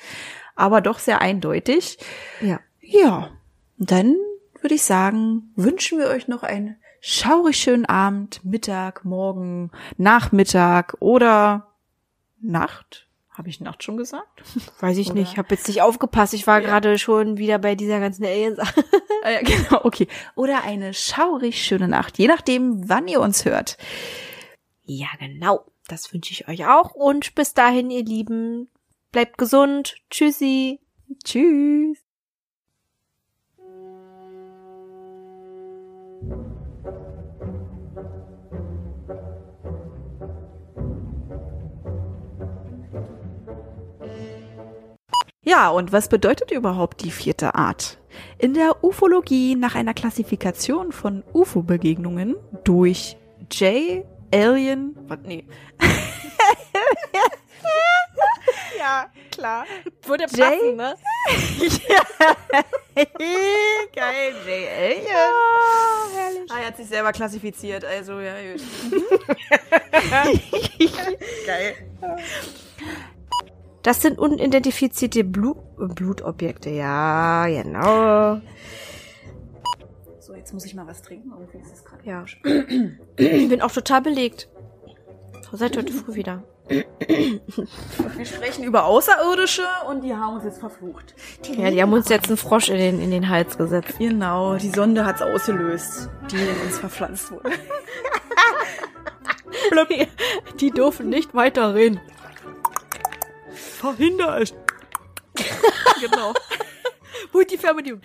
Aber 0.56 0.82
doch 0.82 1.00
sehr 1.00 1.22
eindeutig. 1.22 1.98
Ja. 2.42 2.60
Ja. 2.82 3.30
Dann 3.78 4.18
würde 4.60 4.76
ich 4.76 4.84
sagen, 4.84 5.54
wünschen 5.56 6.00
wir 6.00 6.08
euch 6.08 6.28
noch 6.28 6.44
einen 6.44 6.76
schaurig 7.02 7.58
schönen 7.58 7.86
Abend, 7.86 8.40
Mittag, 8.46 9.04
Morgen, 9.04 9.72
Nachmittag 9.98 10.96
oder 11.00 11.68
Nacht. 12.40 13.08
Habe 13.32 13.50
ich 13.50 13.60
Nacht 13.62 13.84
schon 13.84 13.98
gesagt? 13.98 14.44
Weiß 14.82 14.98
ich 14.98 15.08
Oder- 15.10 15.20
nicht. 15.20 15.32
Ich 15.34 15.38
habe 15.38 15.54
jetzt 15.56 15.68
nicht 15.68 15.82
aufgepasst. 15.82 16.34
Ich 16.34 16.48
war 16.48 16.62
gerade 16.62 16.98
schon 17.00 17.38
wieder 17.38 17.60
bei 17.60 17.76
dieser 17.76 18.00
ganzen 18.00 18.24
Aliens. 18.26 18.60
Ah 19.24 19.30
ja, 19.30 19.42
genau, 19.44 19.82
okay. 19.86 20.08
Oder 20.34 20.64
eine 20.64 20.96
schaurig 20.96 21.64
schöne 21.64 21.88
Nacht, 21.88 22.18
je 22.18 22.26
nachdem, 22.28 22.90
wann 22.90 23.08
ihr 23.08 23.22
uns 23.22 23.46
hört. 23.46 23.78
Ja, 24.84 25.10
genau. 25.20 25.64
Das 25.88 26.12
wünsche 26.12 26.32
ich 26.34 26.48
euch 26.48 26.66
auch. 26.66 26.96
Und 26.96 27.36
bis 27.36 27.54
dahin, 27.54 27.92
ihr 27.92 28.04
Lieben, 28.04 28.68
bleibt 29.12 29.38
gesund. 29.38 29.98
Tschüssi. 30.10 30.80
Tschüss. 31.24 32.00
Ja, 45.52 45.68
und 45.68 45.92
was 45.92 46.08
bedeutet 46.08 46.50
überhaupt 46.52 47.04
die 47.04 47.12
vierte 47.12 47.56
Art? 47.56 47.98
In 48.38 48.54
der 48.54 48.86
Ufologie 48.86 49.56
nach 49.56 49.76
einer 49.76 49.94
Klassifikation 49.94 50.94
von 50.94 51.26
UFO-Begegnungen 51.34 52.38
durch 52.64 53.18
J. 53.52 54.06
Alien, 54.34 54.96
was, 55.10 55.20
nee, 55.26 55.44
Ja, 58.80 59.08
klar. 59.30 59.66
Würde 60.06 60.24
passen, 60.24 60.78
ne? 60.78 60.96
Geil, 63.94 64.34
J. 64.48 64.70
Alien. 64.80 65.06
Oh, 65.06 66.16
herrlich. 66.16 66.50
Ah, 66.50 66.60
er 66.62 66.68
hat 66.68 66.78
sich 66.78 66.88
selber 66.88 67.12
klassifiziert, 67.12 67.84
also 67.84 68.22
ja, 68.22 68.36
gut. 68.54 68.62
Geil. 71.46 71.76
Das 73.84 74.02
sind 74.02 74.20
unidentifizierte 74.20 75.24
Blu 75.24 75.56
Blutobjekte. 75.78 76.70
Ja, 76.70 77.48
genau. 77.48 78.42
So, 80.20 80.36
jetzt 80.36 80.54
muss 80.54 80.66
ich 80.66 80.76
mal 80.76 80.86
was 80.86 81.02
trinken. 81.02 81.32
Irgendwie 81.32 81.58
ist 81.58 81.74
es 81.74 81.84
gerade 81.84 82.04
Ja. 82.06 82.26
Ich 83.18 83.50
bin 83.50 83.62
auch 83.62 83.72
total 83.72 84.02
belegt. 84.02 84.50
Seit 85.52 85.76
heute 85.76 85.92
früh 85.92 86.16
wieder. 86.16 86.44
Wir 86.70 88.26
sprechen 88.26 88.64
über 88.64 88.86
Außerirdische 88.86 89.64
und 89.90 90.04
die 90.04 90.14
haben 90.14 90.36
uns 90.36 90.46
jetzt 90.46 90.60
verflucht. 90.60 91.14
Ja, 91.58 91.70
die 91.70 91.82
haben 91.82 91.92
uns 91.92 92.08
jetzt 92.08 92.28
einen 92.28 92.38
Frosch 92.38 92.70
in 92.70 92.78
den, 92.78 93.02
in 93.02 93.12
den 93.12 93.28
Hals 93.28 93.58
gesetzt. 93.58 93.96
Genau, 94.00 94.56
die 94.56 94.70
Sonde 94.70 95.06
hat's 95.06 95.22
ausgelöst, 95.22 96.08
die 96.32 96.38
in 96.38 96.62
uns 96.66 96.78
verpflanzt 96.78 97.32
wurde. 97.32 97.52
Die 100.60 100.72
dürfen 100.72 101.10
nicht 101.10 101.34
weiterreden. 101.34 102.00
Verhinder 103.82 104.40
es. 104.40 104.54
genau. 106.00 106.34
Wo 107.32 107.40
ist 107.40 107.50
die 107.50 107.58
Fernbedienung? 107.58 108.02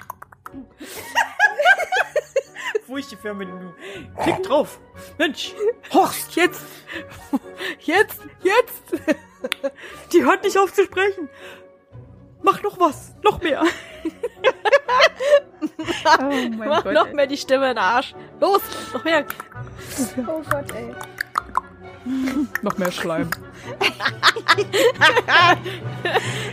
Wo 2.86 2.96
ist 2.96 3.10
die 3.10 3.16
Fernbedienung? 3.16 3.74
Klick 4.22 4.42
drauf. 4.42 4.80
Mensch, 5.18 5.54
Horst, 5.92 6.34
Jetzt! 6.34 6.62
Jetzt! 7.80 8.20
Jetzt! 8.42 8.84
die 10.14 10.24
hört 10.24 10.44
nicht 10.44 10.56
auf 10.56 10.72
zu 10.72 10.84
sprechen. 10.84 11.28
Mach 12.40 12.62
noch 12.62 12.80
was, 12.80 13.14
noch 13.22 13.42
mehr. 13.42 13.62
oh 16.18 16.22
mein 16.22 16.58
Mach 16.58 16.84
Gott, 16.84 16.94
noch 16.94 17.08
ey. 17.08 17.14
mehr 17.14 17.26
die 17.26 17.36
Stimme 17.36 17.68
in 17.68 17.76
den 17.76 17.84
Arsch. 17.84 18.14
Los! 18.40 18.62
Noch 18.94 19.04
mehr! 19.04 19.26
Oh 20.26 20.42
Gott, 20.48 20.72
ey. 20.74 20.94
Noch 22.62 22.78
mehr 22.78 22.92
Schleim. 22.92 23.28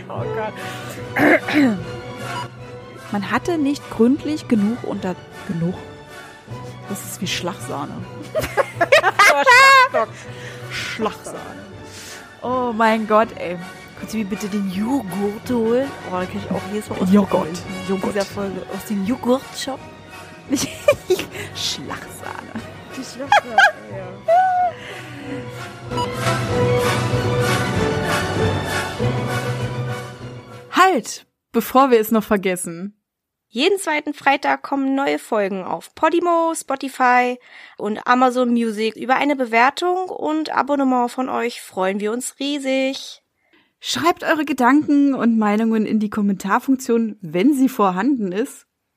Oh 0.08 0.22
Gott. 0.34 0.52
Man 3.12 3.30
hatte 3.30 3.56
nicht 3.56 3.82
gründlich 3.90 4.48
genug 4.48 4.78
unter... 4.84 5.14
Genug? 5.48 5.74
Das 6.88 7.02
ist 7.04 7.20
wie 7.20 7.26
Schlagsahne. 7.26 7.92
Schlagsahne. 10.70 11.38
Oh 12.42 12.72
mein 12.76 13.06
Gott, 13.06 13.28
ey. 13.36 13.58
Kannst 13.98 14.14
du 14.14 14.18
mir 14.18 14.26
bitte 14.26 14.48
den 14.48 14.70
Joghurt 14.70 15.50
holen? 15.50 15.90
Oh, 16.10 16.16
da 16.16 16.26
krieg 16.26 16.42
ich 16.44 16.50
auch 16.50 16.60
jedes 16.72 16.90
Mal 16.90 16.98
aus 16.98 17.10
Joghurt. 17.10 17.48
Joghurt. 17.88 18.14
dieser 18.14 18.26
Folge. 18.26 18.62
Aus 18.74 18.84
dem 18.86 19.06
Joghurt-Shop. 19.06 19.80
Schlagsahne. 21.54 22.52
Die 22.96 23.04
Schlachter, 23.04 23.56
ja. 23.96 24.08
Halt! 30.70 31.26
Bevor 31.52 31.90
wir 31.90 32.00
es 32.00 32.10
noch 32.10 32.24
vergessen. 32.24 33.00
Jeden 33.48 33.78
zweiten 33.78 34.12
Freitag 34.12 34.62
kommen 34.62 34.96
neue 34.96 35.20
Folgen 35.20 35.62
auf 35.62 35.94
Podimo, 35.94 36.52
Spotify 36.56 37.38
und 37.78 38.04
Amazon 38.08 38.50
Music. 38.50 38.96
Über 38.96 39.14
eine 39.14 39.36
Bewertung 39.36 40.08
und 40.08 40.50
Abonnement 40.50 41.08
von 41.08 41.28
euch 41.28 41.60
freuen 41.60 42.00
wir 42.00 42.10
uns 42.10 42.40
riesig. 42.40 43.22
Schreibt 43.78 44.24
eure 44.24 44.44
Gedanken 44.44 45.14
und 45.14 45.38
Meinungen 45.38 45.86
in 45.86 46.00
die 46.00 46.10
Kommentarfunktion, 46.10 47.16
wenn 47.20 47.54
sie 47.54 47.68
vorhanden 47.68 48.32
ist. 48.32 48.66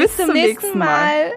Bis, 0.00 0.16
zum, 0.16 0.32
nächsten 0.32 0.78
Mal. 0.78 1.32